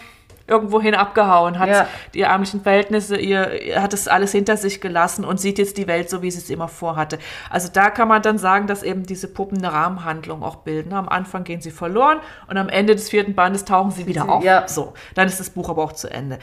[0.48, 1.88] irgendwohin abgehauen, hat ja.
[2.14, 6.10] die ärmlichen Verhältnisse, ihr, hat es alles hinter sich gelassen und sieht jetzt die Welt
[6.10, 7.20] so, wie sie es immer vorhatte.
[7.50, 10.94] Also da kann man dann sagen, dass eben diese Puppen eine Rahmenhandlung auch bilden.
[10.94, 14.44] Am Anfang gehen sie verloren und am Ende des vierten Bandes tauchen sie wieder auf.
[14.44, 14.68] Ja.
[14.68, 16.40] So, dann ist das Buch aber auch zu Ende.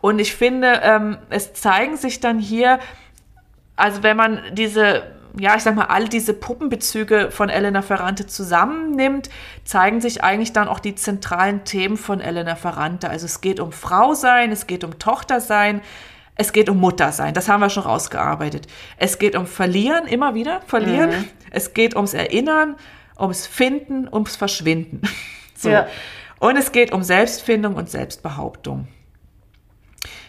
[0.00, 2.80] Und ich finde, ähm, es zeigen sich dann hier,
[3.76, 5.04] also wenn man diese,
[5.38, 9.30] ja, ich sag mal, all diese Puppenbezüge von Elena Ferrante zusammennimmt,
[9.64, 13.08] zeigen sich eigentlich dann auch die zentralen Themen von Elena Ferrante.
[13.08, 15.80] Also es geht um Frau sein, es geht um Tochter sein,
[16.34, 17.34] es geht um Mutter sein.
[17.34, 18.66] Das haben wir schon rausgearbeitet.
[18.96, 21.10] Es geht um Verlieren, immer wieder verlieren.
[21.10, 21.28] Mhm.
[21.50, 22.76] Es geht ums Erinnern,
[23.18, 25.02] ums Finden, ums Verschwinden.
[25.54, 25.70] so.
[25.70, 25.86] Ja.
[26.40, 28.88] Und es geht um Selbstfindung und Selbstbehauptung.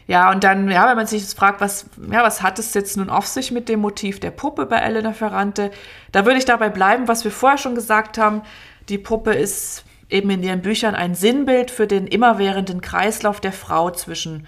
[0.08, 2.98] Ja, und dann, ja, wenn man sich jetzt fragt, was, ja, was hat es jetzt
[2.98, 5.72] nun auf sich mit dem Motiv der Puppe bei Elena Ferrante,
[6.12, 8.42] da würde ich dabei bleiben, was wir vorher schon gesagt haben.
[8.90, 13.92] Die Puppe ist eben in ihren Büchern ein Sinnbild für den immerwährenden Kreislauf der Frau
[13.92, 14.48] zwischen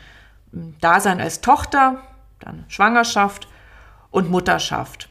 [0.52, 2.02] hm, Dasein als Tochter,
[2.40, 3.48] dann Schwangerschaft
[4.12, 5.10] und Mutterschaft.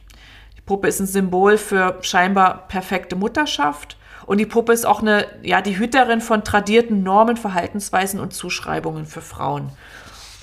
[0.57, 5.27] Die Puppe ist ein Symbol für scheinbar perfekte Mutterschaft und die Puppe ist auch eine,
[5.43, 9.71] ja, die Hüterin von tradierten Normen, Verhaltensweisen und Zuschreibungen für Frauen.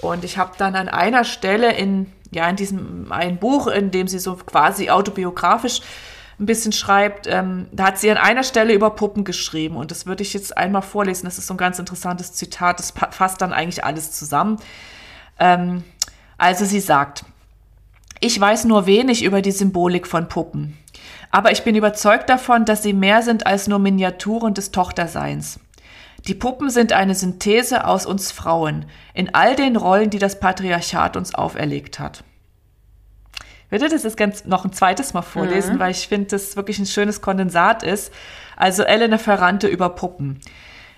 [0.02, 4.08] Und ich habe dann an einer Stelle in, ja, in diesem ein Buch, in dem
[4.08, 5.80] sie so quasi autobiografisch
[6.40, 10.06] ein bisschen schreibt, ähm, da hat sie an einer Stelle über Puppen geschrieben und das
[10.06, 11.24] würde ich jetzt einmal vorlesen.
[11.24, 14.56] Das ist so ein ganz interessantes Zitat, das fasst dann eigentlich alles zusammen.
[15.38, 15.84] Ähm,
[16.36, 17.24] also sie sagt,
[18.18, 20.76] ich weiß nur wenig über die Symbolik von Puppen,
[21.30, 25.60] aber ich bin überzeugt davon, dass sie mehr sind als nur Miniaturen des Tochterseins.
[26.28, 31.16] Die Puppen sind eine Synthese aus uns Frauen in all den Rollen, die das Patriarchat
[31.16, 32.22] uns auferlegt hat.
[33.66, 35.78] Ich würde das jetzt ganz noch ein zweites Mal vorlesen, mhm.
[35.80, 38.12] weil ich finde, das wirklich ein schönes Kondensat ist.
[38.56, 40.40] Also Elena Ferrante über Puppen.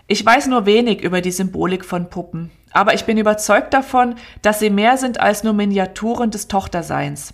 [0.09, 4.59] Ich weiß nur wenig über die Symbolik von Puppen, aber ich bin überzeugt davon, dass
[4.59, 7.33] sie mehr sind als nur Miniaturen des Tochterseins.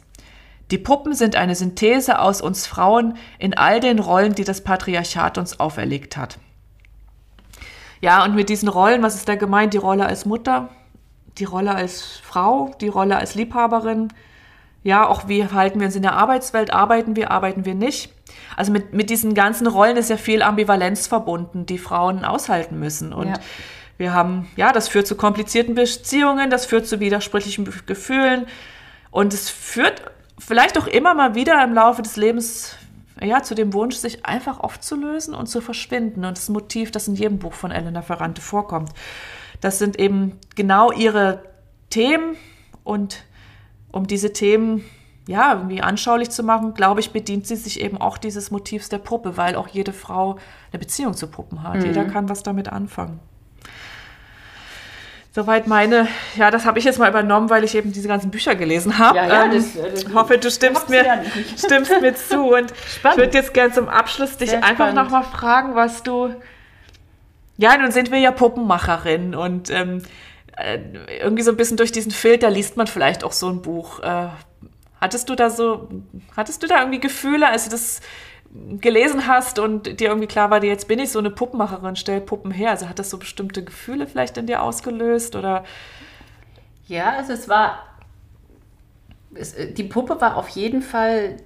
[0.70, 5.36] Die Puppen sind eine Synthese aus uns Frauen in all den Rollen, die das Patriarchat
[5.36, 6.38] uns auferlegt hat.
[8.00, 9.74] Ja, und mit diesen Rollen, was ist da gemeint?
[9.74, 10.70] Die Rolle als Mutter,
[11.38, 14.08] die Rolle als Frau, die Rolle als Liebhaberin.
[14.82, 16.72] Ja, auch wie verhalten wir uns in der Arbeitswelt?
[16.72, 18.12] Arbeiten wir, arbeiten wir nicht?
[18.56, 23.12] Also mit, mit diesen ganzen Rollen ist ja viel Ambivalenz verbunden, die Frauen aushalten müssen.
[23.12, 23.34] Und ja.
[23.98, 28.46] wir haben, ja, das führt zu komplizierten Beziehungen, das führt zu widersprüchlichen Gefühlen.
[29.10, 30.02] Und es führt
[30.38, 32.76] vielleicht auch immer mal wieder im Laufe des Lebens
[33.20, 36.24] ja, zu dem Wunsch, sich einfach aufzulösen und zu verschwinden.
[36.24, 38.90] Und das Motiv, das in jedem Buch von Elena Ferrante vorkommt.
[39.60, 41.42] Das sind eben genau ihre
[41.90, 42.36] Themen
[42.84, 43.24] und
[43.92, 44.84] um diese Themen
[45.30, 48.98] ja, irgendwie anschaulich zu machen, glaube ich, bedient sie sich eben auch dieses Motivs der
[48.98, 50.38] Puppe, weil auch jede Frau
[50.72, 51.76] eine Beziehung zu Puppen hat.
[51.76, 51.86] Mhm.
[51.86, 53.20] Jeder kann was damit anfangen.
[55.32, 58.56] Soweit meine, ja, das habe ich jetzt mal übernommen, weil ich eben diese ganzen Bücher
[58.56, 59.16] gelesen habe.
[59.16, 61.22] Ja, ja, ähm, das, das, hoffe, du stimmst mir, ja
[61.56, 62.52] stimmst mir zu.
[62.52, 63.18] Und spannend.
[63.18, 66.34] ich würde jetzt gerne zum Abschluss dich Sehr einfach nochmal fragen, was du.
[67.58, 70.02] Ja, nun sind wir ja Puppenmacherin und ähm,
[70.56, 70.78] äh,
[71.20, 74.00] irgendwie so ein bisschen durch diesen Filter liest man vielleicht auch so ein Buch.
[74.00, 74.28] Äh,
[75.00, 75.88] hattest du da so,
[76.36, 78.00] hattest du da irgendwie Gefühle, als du das
[78.80, 82.50] gelesen hast und dir irgendwie klar war, jetzt bin ich so eine Puppenmacherin, stell Puppen
[82.50, 82.70] her.
[82.70, 85.64] Also hat das so bestimmte Gefühle vielleicht in dir ausgelöst oder?
[86.88, 87.78] Ja, also es war,
[89.34, 91.36] es, äh, die Puppe war auf jeden Fall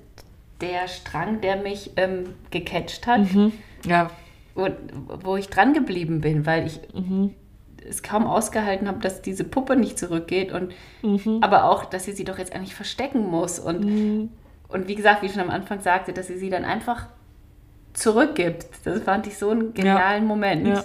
[0.62, 3.34] der Strang, der mich ähm, gecatcht hat.
[3.34, 3.52] Mhm.
[3.84, 4.10] Ja.
[4.54, 4.68] Wo,
[5.22, 7.34] wo ich dran geblieben bin, weil ich mhm.
[7.86, 10.72] es kaum ausgehalten habe, dass diese Puppe nicht zurückgeht und
[11.02, 11.42] mhm.
[11.42, 14.30] aber auch, dass sie sie doch jetzt eigentlich verstecken muss und mhm.
[14.68, 17.06] Und wie gesagt, wie ich schon am Anfang sagte, dass sie sie dann einfach
[17.92, 18.66] zurückgibt.
[18.84, 20.28] Das fand ich so einen genialen ja.
[20.28, 20.66] Moment.
[20.66, 20.84] Ja.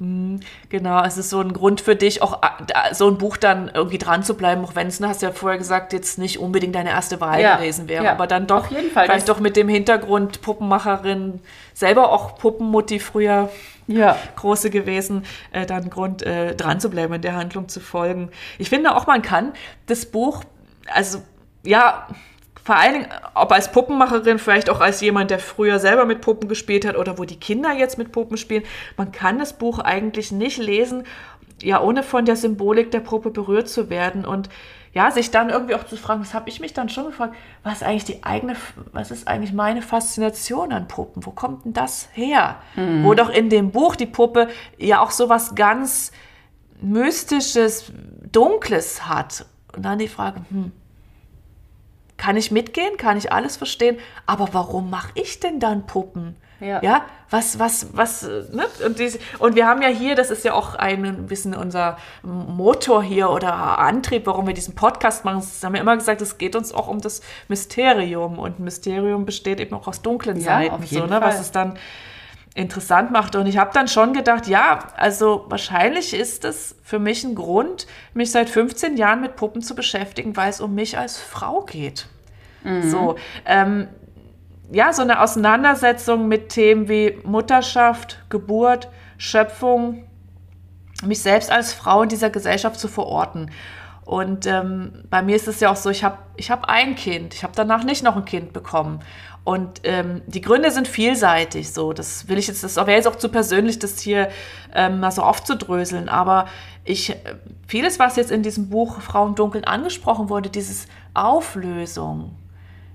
[0.00, 0.40] Mhm.
[0.70, 3.98] Genau, es ist so ein Grund für dich, auch äh, so ein Buch dann irgendwie
[3.98, 6.74] dran zu bleiben, auch wenn es, ne, hast du ja vorher gesagt, jetzt nicht unbedingt
[6.74, 7.56] deine erste Wahl ja.
[7.56, 8.12] gewesen wäre, ja.
[8.12, 11.40] aber dann doch, Auf jeden Fall, vielleicht doch mit dem Hintergrund Puppenmacherin,
[11.74, 13.50] selber auch Puppenmutti früher
[13.88, 14.16] ja.
[14.36, 18.30] große gewesen, äh, dann Grund äh, dran zu bleiben, in der Handlung zu folgen.
[18.58, 19.52] Ich finde auch, man kann
[19.84, 20.44] das Buch,
[20.94, 21.20] also
[21.62, 22.06] ja,
[22.62, 26.48] vor allen Dingen, ob als Puppenmacherin, vielleicht auch als jemand, der früher selber mit Puppen
[26.48, 28.64] gespielt hat oder wo die Kinder jetzt mit Puppen spielen,
[28.96, 31.04] man kann das Buch eigentlich nicht lesen,
[31.62, 34.48] ja, ohne von der Symbolik der Puppe berührt zu werden und
[34.92, 37.74] ja, sich dann irgendwie auch zu fragen, das habe ich mich dann schon gefragt, was
[37.74, 38.56] ist eigentlich die eigene,
[38.92, 41.24] was ist eigentlich meine Faszination an Puppen?
[41.24, 42.56] Wo kommt denn das her?
[42.74, 43.04] Mhm.
[43.04, 46.10] Wo doch in dem Buch die Puppe ja auch so was ganz
[46.82, 47.92] Mystisches,
[48.32, 49.44] Dunkles hat.
[49.76, 50.72] Und dann die Frage, hm,
[52.20, 52.98] kann ich mitgehen?
[52.98, 53.98] Kann ich alles verstehen?
[54.26, 56.36] Aber warum mache ich denn dann Puppen?
[56.60, 56.82] Ja.
[56.82, 58.22] ja, was, was, was,
[58.52, 58.66] ne?
[58.84, 63.02] Und, diese, und wir haben ja hier, das ist ja auch ein bisschen unser Motor
[63.02, 65.38] hier oder Antrieb, warum wir diesen Podcast machen.
[65.38, 68.38] Das haben wir immer gesagt, es geht uns auch um das Mysterium.
[68.38, 71.22] Und Mysterium besteht eben auch aus dunklen ja, Seiten, so, ne?
[71.22, 71.78] was es dann
[72.54, 73.36] interessant macht.
[73.36, 77.86] Und ich habe dann schon gedacht, ja, also wahrscheinlich ist es für mich ein Grund,
[78.14, 82.06] mich seit 15 Jahren mit Puppen zu beschäftigen, weil es um mich als Frau geht.
[82.64, 82.90] Mhm.
[82.90, 83.16] So,
[83.46, 83.88] ähm,
[84.72, 90.04] ja, so eine Auseinandersetzung mit Themen wie Mutterschaft, Geburt, Schöpfung,
[91.04, 93.50] mich selbst als Frau in dieser Gesellschaft zu verorten.
[94.10, 97.32] Und ähm, bei mir ist es ja auch so, ich habe ich hab ein Kind,
[97.32, 99.04] ich habe danach nicht noch ein Kind bekommen.
[99.44, 101.72] Und ähm, die Gründe sind vielseitig.
[101.72, 104.28] So, das will ich jetzt, das wäre jetzt auch zu persönlich, das hier
[104.74, 106.08] ähm, mal so aufzudröseln.
[106.08, 106.48] Aber
[106.82, 107.14] ich,
[107.68, 112.34] vieles, was jetzt in diesem Buch Frau im Dunkeln angesprochen wurde, dieses Auflösung,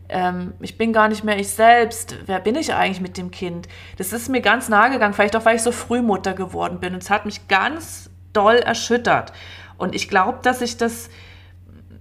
[0.09, 3.69] ähm, ich bin gar nicht mehr ich selbst, wer bin ich eigentlich mit dem Kind?
[3.97, 6.93] Das ist mir ganz nahe gegangen, vielleicht auch, weil ich so früh Mutter geworden bin.
[6.93, 9.31] Und es hat mich ganz doll erschüttert.
[9.77, 11.09] Und ich glaube, dass ich das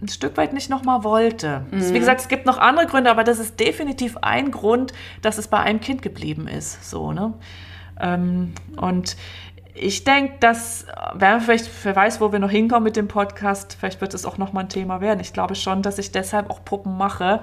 [0.00, 1.64] ein Stück weit nicht nochmal wollte.
[1.70, 1.94] Mhm.
[1.94, 4.92] Wie gesagt, es gibt noch andere Gründe, aber das ist definitiv ein Grund,
[5.22, 6.88] dass es bei einem Kind geblieben ist.
[6.88, 7.34] So, ne?
[8.00, 9.16] Ähm, und
[9.74, 14.00] ich denke, dass, wer vielleicht, wer weiß, wo wir noch hinkommen mit dem Podcast, vielleicht
[14.00, 15.20] wird es auch nochmal ein Thema werden.
[15.20, 17.40] Ich glaube schon, dass ich deshalb auch Puppen mache.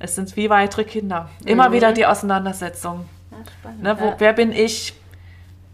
[0.00, 1.28] Es sind wie weitere Kinder.
[1.44, 1.74] Immer mhm.
[1.74, 3.08] wieder die Auseinandersetzung.
[3.30, 4.14] Ja, ne, wo, ja.
[4.18, 4.94] Wer bin ich?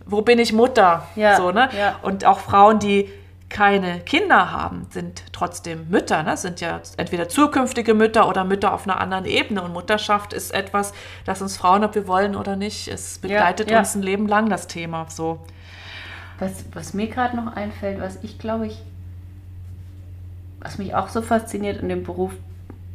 [0.06, 1.06] Wo bin ich Mutter?
[1.16, 1.70] Ja, so, ne?
[2.02, 3.10] Und auch Frauen, die
[3.54, 6.36] keine Kinder haben, sind trotzdem Mütter, ne?
[6.36, 9.62] sind ja entweder zukünftige Mütter oder Mütter auf einer anderen Ebene.
[9.62, 10.92] Und Mutterschaft ist etwas,
[11.24, 13.78] das uns Frauen, ob wir wollen oder nicht, es begleitet ja, ja.
[13.78, 15.06] uns ein Leben lang, das Thema.
[15.08, 15.38] So.
[16.40, 18.82] Was, was mir gerade noch einfällt, was ich glaube ich,
[20.58, 22.32] was mich auch so fasziniert in dem Beruf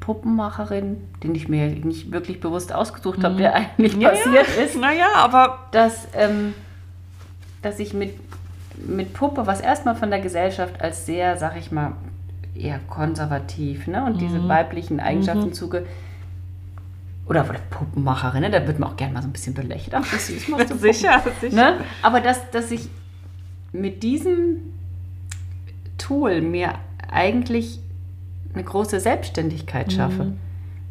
[0.02, 3.40] Puppenmacherin, den ich mir nicht wirklich bewusst ausgesucht habe, mhm.
[3.40, 4.76] der eigentlich ja, passiert ist.
[4.76, 5.68] Naja, aber.
[5.72, 6.54] Dass, ähm,
[7.62, 8.14] dass ich mit
[8.88, 11.94] mit Puppe, was erstmal von der Gesellschaft als sehr, sag ich mal,
[12.56, 14.04] eher konservativ, ne?
[14.06, 14.20] Und mhm.
[14.20, 15.54] diese weiblichen Eigenschaften mhm.
[15.54, 15.86] zuge.
[17.28, 18.50] Oder Puppenmacherin, ne?
[18.50, 19.94] da wird man auch gerne mal so ein bisschen belächelt.
[19.94, 21.56] Ach, das süß, machst du sicher, sicher.
[21.56, 21.78] Ne?
[22.02, 22.90] Aber dass, dass ich
[23.72, 24.58] mit diesem
[26.00, 26.74] Tool mir
[27.08, 27.80] eigentlich
[28.54, 29.92] eine große Selbstständigkeit mhm.
[29.92, 30.34] schaffe.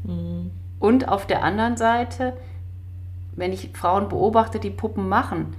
[0.04, 0.50] Mhm.
[0.78, 2.34] Und auf der anderen Seite,
[3.34, 5.56] wenn ich Frauen beobachte, die Puppen machen,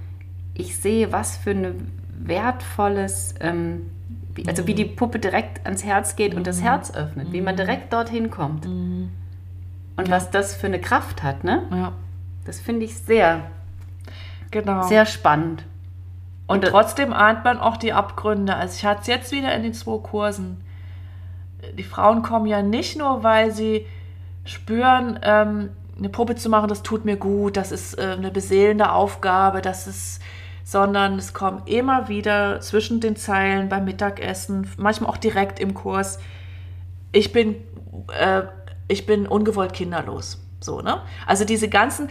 [0.54, 1.74] ich sehe, was für eine
[2.26, 3.90] wertvolles, ähm,
[4.46, 4.96] also wie die mhm.
[4.96, 6.64] Puppe direkt ans Herz geht und das mhm.
[6.64, 7.58] Herz öffnet, wie man mhm.
[7.58, 8.66] direkt dorthin kommt.
[8.66, 10.10] Und ja.
[10.14, 11.62] was das für eine Kraft hat, ne?
[11.70, 11.92] Ja.
[12.44, 13.50] Das finde ich sehr,
[14.50, 14.82] genau.
[14.86, 15.64] sehr spannend.
[16.46, 18.54] Und, und trotzdem ahnt man auch die Abgründe.
[18.56, 20.64] Also ich hatte es jetzt wieder in den zwei Kursen.
[21.78, 23.86] Die Frauen kommen ja nicht nur, weil sie
[24.44, 28.90] spüren, ähm, eine Puppe zu machen, das tut mir gut, das ist äh, eine beseelende
[28.90, 30.22] Aufgabe, das ist
[30.64, 36.18] sondern es kommt immer wieder zwischen den Zeilen beim Mittagessen, manchmal auch direkt im Kurs.
[37.12, 37.56] Ich bin,
[38.18, 38.42] äh,
[38.88, 40.42] ich bin ungewollt kinderlos.
[40.60, 41.02] So, ne?
[41.26, 42.08] Also diese ganzen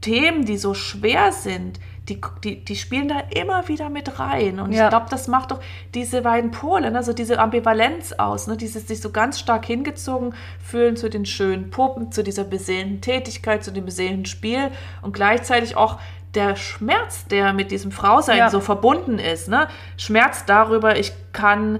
[0.00, 4.60] Themen, die so schwer sind, die, die, die spielen da immer wieder mit rein.
[4.60, 4.84] Und ja.
[4.84, 5.60] ich glaube, das macht doch
[5.94, 8.56] diese beiden Pole, also diese Ambivalenz aus, ne?
[8.56, 13.62] dieses sich so ganz stark hingezogen fühlen zu den schönen Puppen, zu dieser beseelten Tätigkeit,
[13.62, 14.70] zu dem beseelten Spiel
[15.02, 15.98] und gleichzeitig auch
[16.38, 18.48] der Schmerz, der mit diesem Frausein ja.
[18.48, 19.66] so verbunden ist, ne?
[19.96, 21.76] Schmerz darüber, ich kann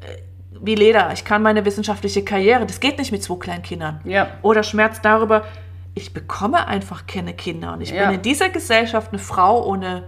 [0.00, 0.22] äh,
[0.60, 4.00] wie Leder, ich kann meine wissenschaftliche Karriere, das geht nicht mit zwei kleinen Kindern.
[4.04, 4.28] Ja.
[4.40, 5.44] Oder Schmerz darüber,
[5.94, 8.06] ich bekomme einfach keine Kinder und ich ja.
[8.06, 10.04] bin in dieser Gesellschaft eine Frau ohne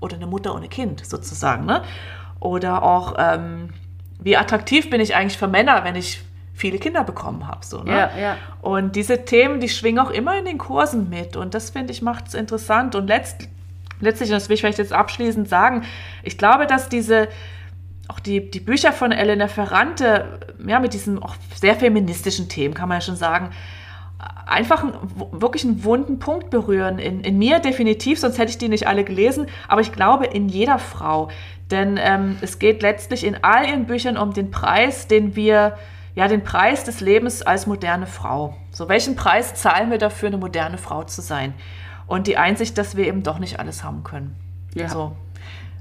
[0.00, 1.82] oder eine Mutter ohne Kind sozusagen, ne?
[2.38, 3.70] Oder auch ähm,
[4.20, 6.22] wie attraktiv bin ich eigentlich für Männer, wenn ich
[6.62, 7.66] viele Kinder bekommen habe.
[7.66, 7.90] So, ne?
[7.90, 8.36] ja, ja.
[8.60, 11.36] Und diese Themen, die schwingen auch immer in den Kursen mit.
[11.36, 12.94] Und das, finde ich, macht es interessant.
[12.94, 13.48] Und letzt,
[14.00, 15.82] letztlich, das will ich vielleicht jetzt abschließend sagen,
[16.22, 17.28] ich glaube, dass diese
[18.08, 22.88] auch die, die Bücher von Elena Ferrante, ja, mit diesen auch sehr feministischen Themen, kann
[22.88, 23.50] man ja schon sagen,
[24.46, 24.94] einfach einen,
[25.32, 26.98] wirklich einen wunden Punkt berühren.
[26.98, 30.48] In, in mir definitiv, sonst hätte ich die nicht alle gelesen, aber ich glaube in
[30.48, 31.28] jeder Frau.
[31.70, 35.76] Denn ähm, es geht letztlich in all ihren Büchern um den Preis, den wir
[36.14, 38.56] ja, den Preis des Lebens als moderne Frau.
[38.70, 41.54] So, welchen Preis zahlen wir dafür, eine moderne Frau zu sein?
[42.06, 44.36] Und die Einsicht, dass wir eben doch nicht alles haben können.
[44.74, 44.88] Ja.
[44.88, 45.16] So.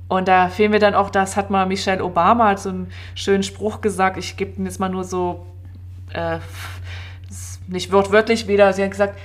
[0.07, 3.43] Und da fehlen wir dann auch, das hat mal Michelle Obama hat so einen schönen
[3.43, 5.45] Spruch gesagt, ich gebe ihn jetzt mal nur so,
[6.13, 6.39] äh,
[7.67, 9.17] nicht wortwörtlich wieder, sie hat gesagt,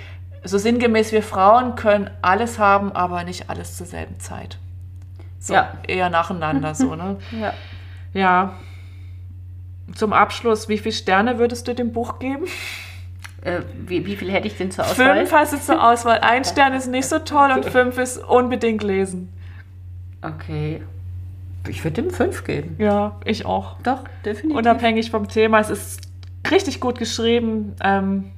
[0.44, 4.58] so sinngemäß, wir Frauen können alles haben, aber nicht alles zur selben Zeit.
[5.40, 5.72] So, Ja.
[5.86, 7.16] eher nacheinander so, ne?
[7.32, 7.52] Ja.
[8.12, 8.54] Ja.
[9.97, 12.44] Zum Abschluss, wie viele Sterne würdest du dem Buch geben?
[13.43, 15.16] Äh, wie, wie viel hätte ich denn zur Auswahl?
[15.18, 16.18] Fünf hast du zur Auswahl.
[16.20, 19.32] Ein Stern ist nicht so toll und fünf ist unbedingt lesen.
[20.23, 20.82] Okay.
[21.68, 22.77] Ich würde ihm fünf geben.
[22.78, 23.77] Ja, ich auch.
[23.82, 24.56] Doch, definitiv.
[24.59, 25.60] Unabhängig vom Thema.
[25.60, 26.01] Es ist
[26.51, 27.74] richtig gut geschrieben.
[27.82, 28.32] Ähm,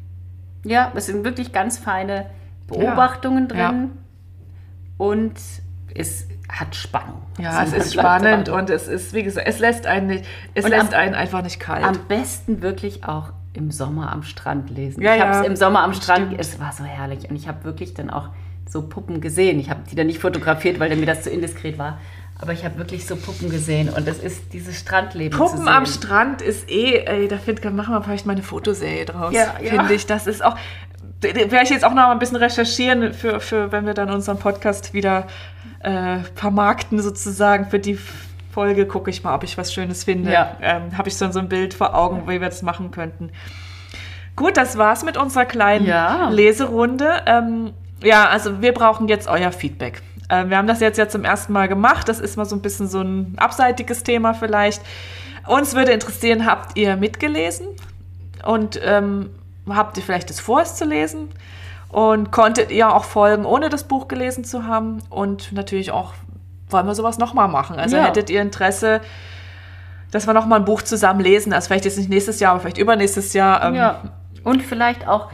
[0.65, 2.27] Ja, es sind wirklich ganz feine
[2.67, 3.69] Beobachtungen Ja.
[3.71, 3.91] drin.
[4.97, 5.35] Und
[5.95, 7.21] es hat Spannung.
[7.39, 8.61] ja, es ist spannend dran.
[8.61, 11.43] und es ist, wie gesagt, es lässt einen, nicht, es Und lässt am- einen einfach
[11.43, 11.85] nicht kalt.
[11.85, 15.03] Am besten wirklich auch im Sommer am Strand lesen.
[15.03, 16.41] Ja, ich habe ja, es im Sommer am Strand, stimmt.
[16.41, 17.29] es war so herrlich.
[17.29, 18.29] Und ich habe wirklich dann auch
[18.69, 19.59] so Puppen gesehen.
[19.59, 21.99] Ich habe die dann nicht fotografiert, weil dann mir das zu indiskret war.
[22.41, 23.89] Aber ich habe wirklich so Puppen gesehen.
[23.89, 28.03] Und das ist dieses Strandleben Puppen am Strand ist eh, ey, da find, machen wir
[28.03, 29.33] vielleicht mal eine Fotoserie draus.
[29.35, 29.71] Ja, ja.
[29.71, 30.07] Finde ich.
[30.07, 30.57] Das ist auch,
[31.21, 34.39] werde ich jetzt auch noch mal ein bisschen recherchieren, für, für wenn wir dann unseren
[34.39, 35.27] Podcast wieder
[35.81, 37.71] äh, vermarkten sozusagen.
[37.71, 37.99] Für die
[38.53, 40.33] Folge gucke ich mal, ob ich was Schönes finde.
[40.33, 40.57] Ja.
[40.61, 43.31] Ähm, Habe ich dann so ein Bild vor Augen, wie wir das machen könnten.
[44.37, 46.29] Gut, das war's mit unserer kleinen Ja.
[46.29, 47.23] Leserunde.
[47.27, 47.73] Ähm,
[48.03, 50.03] ja, also wir brauchen jetzt euer Feedback.
[50.31, 52.09] Ähm, wir haben das jetzt ja zum ersten Mal gemacht.
[52.09, 54.83] Das ist mal so ein bisschen so ein abseitiges Thema vielleicht.
[55.47, 57.67] Uns würde interessieren, habt ihr mitgelesen?
[58.45, 59.31] Und ähm,
[59.77, 61.29] habt ihr vielleicht das vor, es zu lesen?
[61.91, 64.99] Und konntet ihr auch folgen, ohne das Buch gelesen zu haben?
[65.11, 66.13] Und natürlich auch,
[66.69, 67.77] wollen wir sowas nochmal machen?
[67.79, 68.05] Also Ja.
[68.05, 69.01] hättet ihr Interesse,
[70.11, 71.53] dass wir nochmal ein Buch zusammen lesen?
[71.53, 73.65] Also vielleicht jetzt nicht nächstes Jahr, aber vielleicht übernächstes Jahr.
[73.65, 74.03] Ähm, Ja.
[74.45, 75.31] Und vielleicht auch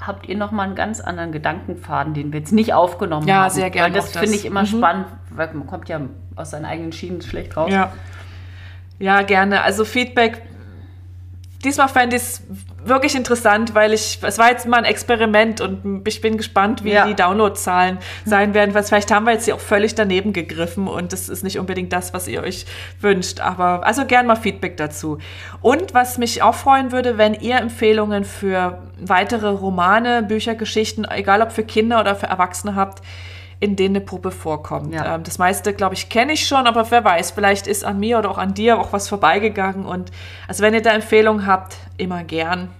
[0.00, 3.50] habt ihr noch mal einen ganz anderen Gedankenfaden, den wir jetzt nicht aufgenommen Ja, haben.
[3.50, 4.20] sehr gern Weil das das.
[4.22, 4.66] finde ich immer Mhm.
[4.66, 6.00] spannend, weil man kommt ja
[6.36, 7.70] aus seinen eigenen Schienen schlecht raus.
[7.72, 7.92] Ja.
[9.00, 9.62] Ja, gerne.
[9.62, 10.42] Also Feedback.
[11.64, 12.42] Diesmal fände ich es
[12.84, 16.92] wirklich interessant, weil ich, es war jetzt mal ein Experiment und ich bin gespannt, wie
[16.92, 17.06] Ja.
[17.06, 21.12] die Downloadzahlen sein werden, weil vielleicht haben wir jetzt hier auch völlig daneben gegriffen und
[21.12, 22.64] das ist nicht unbedingt das, was ihr euch
[23.00, 23.40] wünscht.
[23.40, 25.18] Aber also gern mal Feedback dazu.
[25.60, 31.42] Und was mich auch freuen würde, wenn ihr Empfehlungen für weitere Romane, Bücher, Geschichten, egal
[31.42, 33.02] ob für Kinder oder für Erwachsene habt,
[33.60, 34.94] in denen eine Puppe vorkommt.
[34.94, 35.14] Ja.
[35.14, 38.18] Ähm, das meiste, glaube ich, kenne ich schon, aber wer weiß, vielleicht ist an mir
[38.18, 39.84] oder auch an dir auch was vorbeigegangen.
[39.84, 40.12] Und
[40.46, 42.70] also wenn ihr da Empfehlungen habt, immer gern.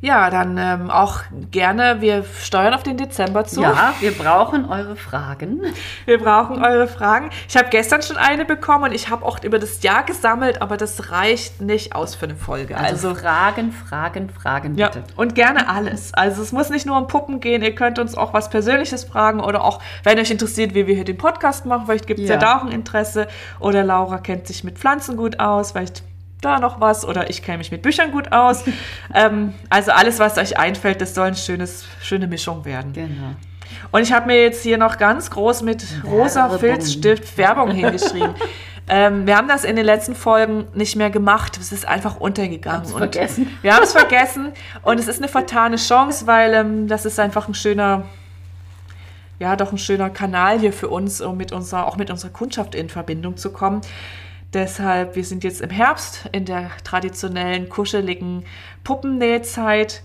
[0.00, 3.62] Ja, dann ähm, auch gerne, wir steuern auf den Dezember zu.
[3.62, 5.60] Ja, wir brauchen eure Fragen.
[6.06, 7.30] Wir brauchen eure Fragen.
[7.48, 10.76] Ich habe gestern schon eine bekommen und ich habe auch über das Jahr gesammelt, aber
[10.76, 12.76] das reicht nicht aus für eine Folge.
[12.76, 15.02] Also, Also, Fragen, Fragen, Fragen ja, bitte.
[15.16, 16.14] und gerne alles.
[16.14, 19.40] Also es muss nicht nur um Puppen gehen, ihr könnt uns auch was Persönliches fragen
[19.40, 22.34] oder auch, wenn euch interessiert, wie wir hier den Podcast machen, vielleicht gibt es ja.
[22.34, 22.40] Ja.
[22.40, 23.26] da auch ein Interesse.
[23.58, 26.04] Oder Laura kennt sich mit Pflanzen gut aus, vielleicht
[26.40, 28.64] da noch was oder ich kenne mich mit Büchern gut aus.
[29.14, 32.92] ähm, also alles, was euch einfällt, das soll eine schönes, schöne Mischung werden.
[32.92, 33.34] Genau.
[33.90, 36.58] Und ich habe mir jetzt hier noch ganz groß mit rosa Werbung.
[36.58, 38.34] Filzstift Werbung hingeschrieben.
[38.88, 41.58] ähm, wir haben das in den letzten Folgen nicht mehr gemacht.
[41.58, 42.80] Es ist einfach untergegangen.
[42.80, 43.56] Haben's Und vergessen.
[43.62, 44.52] Wir haben es vergessen.
[44.82, 48.04] Und es ist eine vertane Chance, weil ähm, das ist einfach ein schöner,
[49.38, 52.74] ja, doch ein schöner Kanal hier für uns, um mit unserer, auch mit unserer Kundschaft
[52.74, 53.80] in Verbindung zu kommen.
[54.54, 58.44] Deshalb, wir sind jetzt im Herbst in der traditionellen, kuscheligen
[58.82, 60.02] Puppennähzeit.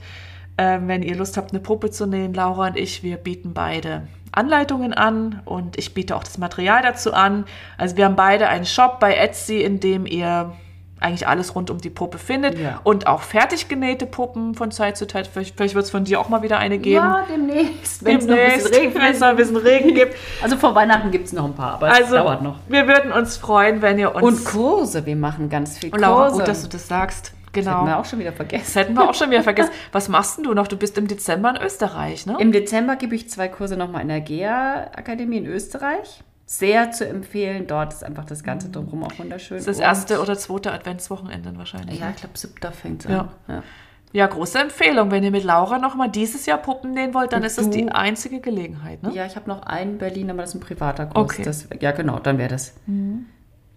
[0.57, 4.07] Ähm, wenn ihr Lust habt, eine Puppe zu nähen, Laura und ich, wir bieten beide
[4.33, 7.45] Anleitungen an und ich biete auch das Material dazu an.
[7.77, 10.53] Also wir haben beide einen Shop bei Etsy, in dem ihr
[11.03, 12.79] eigentlich alles rund um die Puppe findet Ja.
[12.83, 15.27] und auch fertig genähte Puppen von Zeit zu Zeit.
[15.27, 16.95] Vielleicht, vielleicht wird es von dir auch mal wieder eine geben.
[17.05, 20.15] Ja, demnächst, wenn es noch ein bisschen Regen wenn es noch ein bisschen Regen gibt.
[20.41, 22.55] Also vor Weihnachten gibt es noch ein paar, aber es Also, dauert noch.
[22.67, 24.23] wir würden uns freuen, wenn ihr uns...
[24.23, 26.39] Und Kurse, wir machen ganz viel Und Laura, Kurse.
[26.39, 27.27] gut, dass du das sagst.
[27.27, 27.77] das Genau.
[27.77, 28.63] hätten wir auch schon wieder vergessen.
[28.65, 29.69] Das hätten wir auch schon wieder vergessen.
[29.91, 30.67] Was machst denn du noch?
[30.67, 32.35] Du bist im Dezember in Österreich, ne?
[32.39, 36.23] Im Dezember gebe ich zwei Kurse nochmal in der GEA-Akademie in Österreich.
[36.57, 37.65] Sehr zu empfehlen.
[37.67, 39.57] Dort ist einfach das Ganze drumherum auch wunderschön.
[39.57, 41.99] Das ist das erste oder zweite Adventswochenende dann wahrscheinlich.
[41.99, 43.19] Ja, ich glaube, siebter fängt Ja.
[43.21, 43.29] an.
[43.47, 43.63] Ja.
[44.11, 45.09] ja, große Empfehlung.
[45.11, 47.69] Wenn ihr mit Laura noch mal dieses Jahr Puppen nähen wollt, dann Und ist das
[47.69, 49.11] die du- einzige Gelegenheit, ne?
[49.13, 51.23] Ja, ich habe noch einen in Berlin, aber das ist ein privater Kurs.
[51.23, 51.41] Okay.
[51.41, 51.45] Mhm.
[51.45, 52.75] Das, ja, genau, dann wäre das.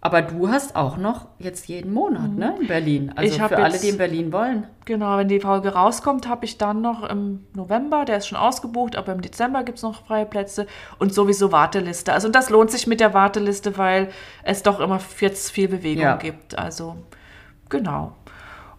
[0.02, 3.12] Aber du hast auch noch jetzt jeden Monat, ne, in Berlin.
[3.16, 4.68] Also für alle, jetzt- die in Berlin wollen.
[4.84, 8.94] Genau, wenn die Folge rauskommt, habe ich dann noch im November, der ist schon ausgebucht,
[8.94, 10.66] aber im Dezember gibt es noch freie Plätze
[11.00, 12.12] und sowieso Warteliste.
[12.12, 14.10] Also das lohnt sich mit der Warteliste, weil
[14.44, 16.16] es doch immer jetzt viel Bewegung Ja.
[16.16, 16.56] gibt.
[16.56, 16.96] Also
[17.68, 18.12] Genau.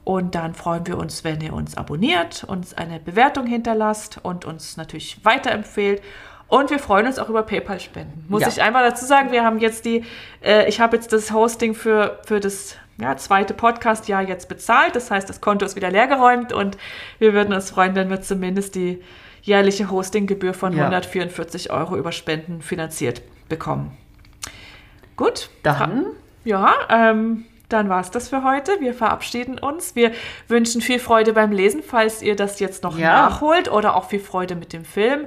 [0.06, 4.78] Und dann freuen wir uns, wenn ihr uns abonniert, uns eine Bewertung hinterlasst und uns
[4.78, 6.02] natürlich weiterempfehlt.
[6.50, 8.26] Und wir freuen uns auch über PayPal-Spenden.
[8.30, 8.48] Muss Ja.
[8.48, 10.06] ich einmal dazu sagen, wir haben jetzt die,
[10.44, 14.96] äh, ich habe jetzt das Hosting für, für das ja, zweite Podcast-Jahr jetzt bezahlt.
[14.96, 16.78] Das heißt, das Konto ist wieder leergeräumt und
[17.20, 19.04] wir würden uns freuen, wenn wir zumindest die
[19.42, 20.86] jährliche Hostinggebühr von Ja.
[20.86, 23.96] 144 Euro über Spenden finanziert bekommen.
[25.16, 25.50] Gut.
[25.64, 26.06] Dann
[26.44, 28.72] Ja, ähm, dann war es das für heute.
[28.80, 29.96] Wir verabschieden uns.
[29.96, 30.12] Wir
[30.48, 33.24] wünschen viel Freude beim Lesen, falls ihr das jetzt noch Ja.
[33.30, 35.26] nachholt oder auch viel Freude mit dem Film.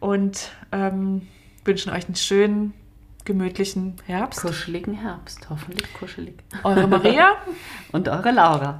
[0.00, 1.28] Und ähm,
[1.64, 2.74] wünschen euch einen schönen,
[3.24, 4.40] gemütlichen Herbst.
[4.40, 6.34] kuscheligen Herbst, hoffentlich kuschelig.
[6.64, 7.34] Eure Maria.
[7.92, 8.78] Und eure Laura.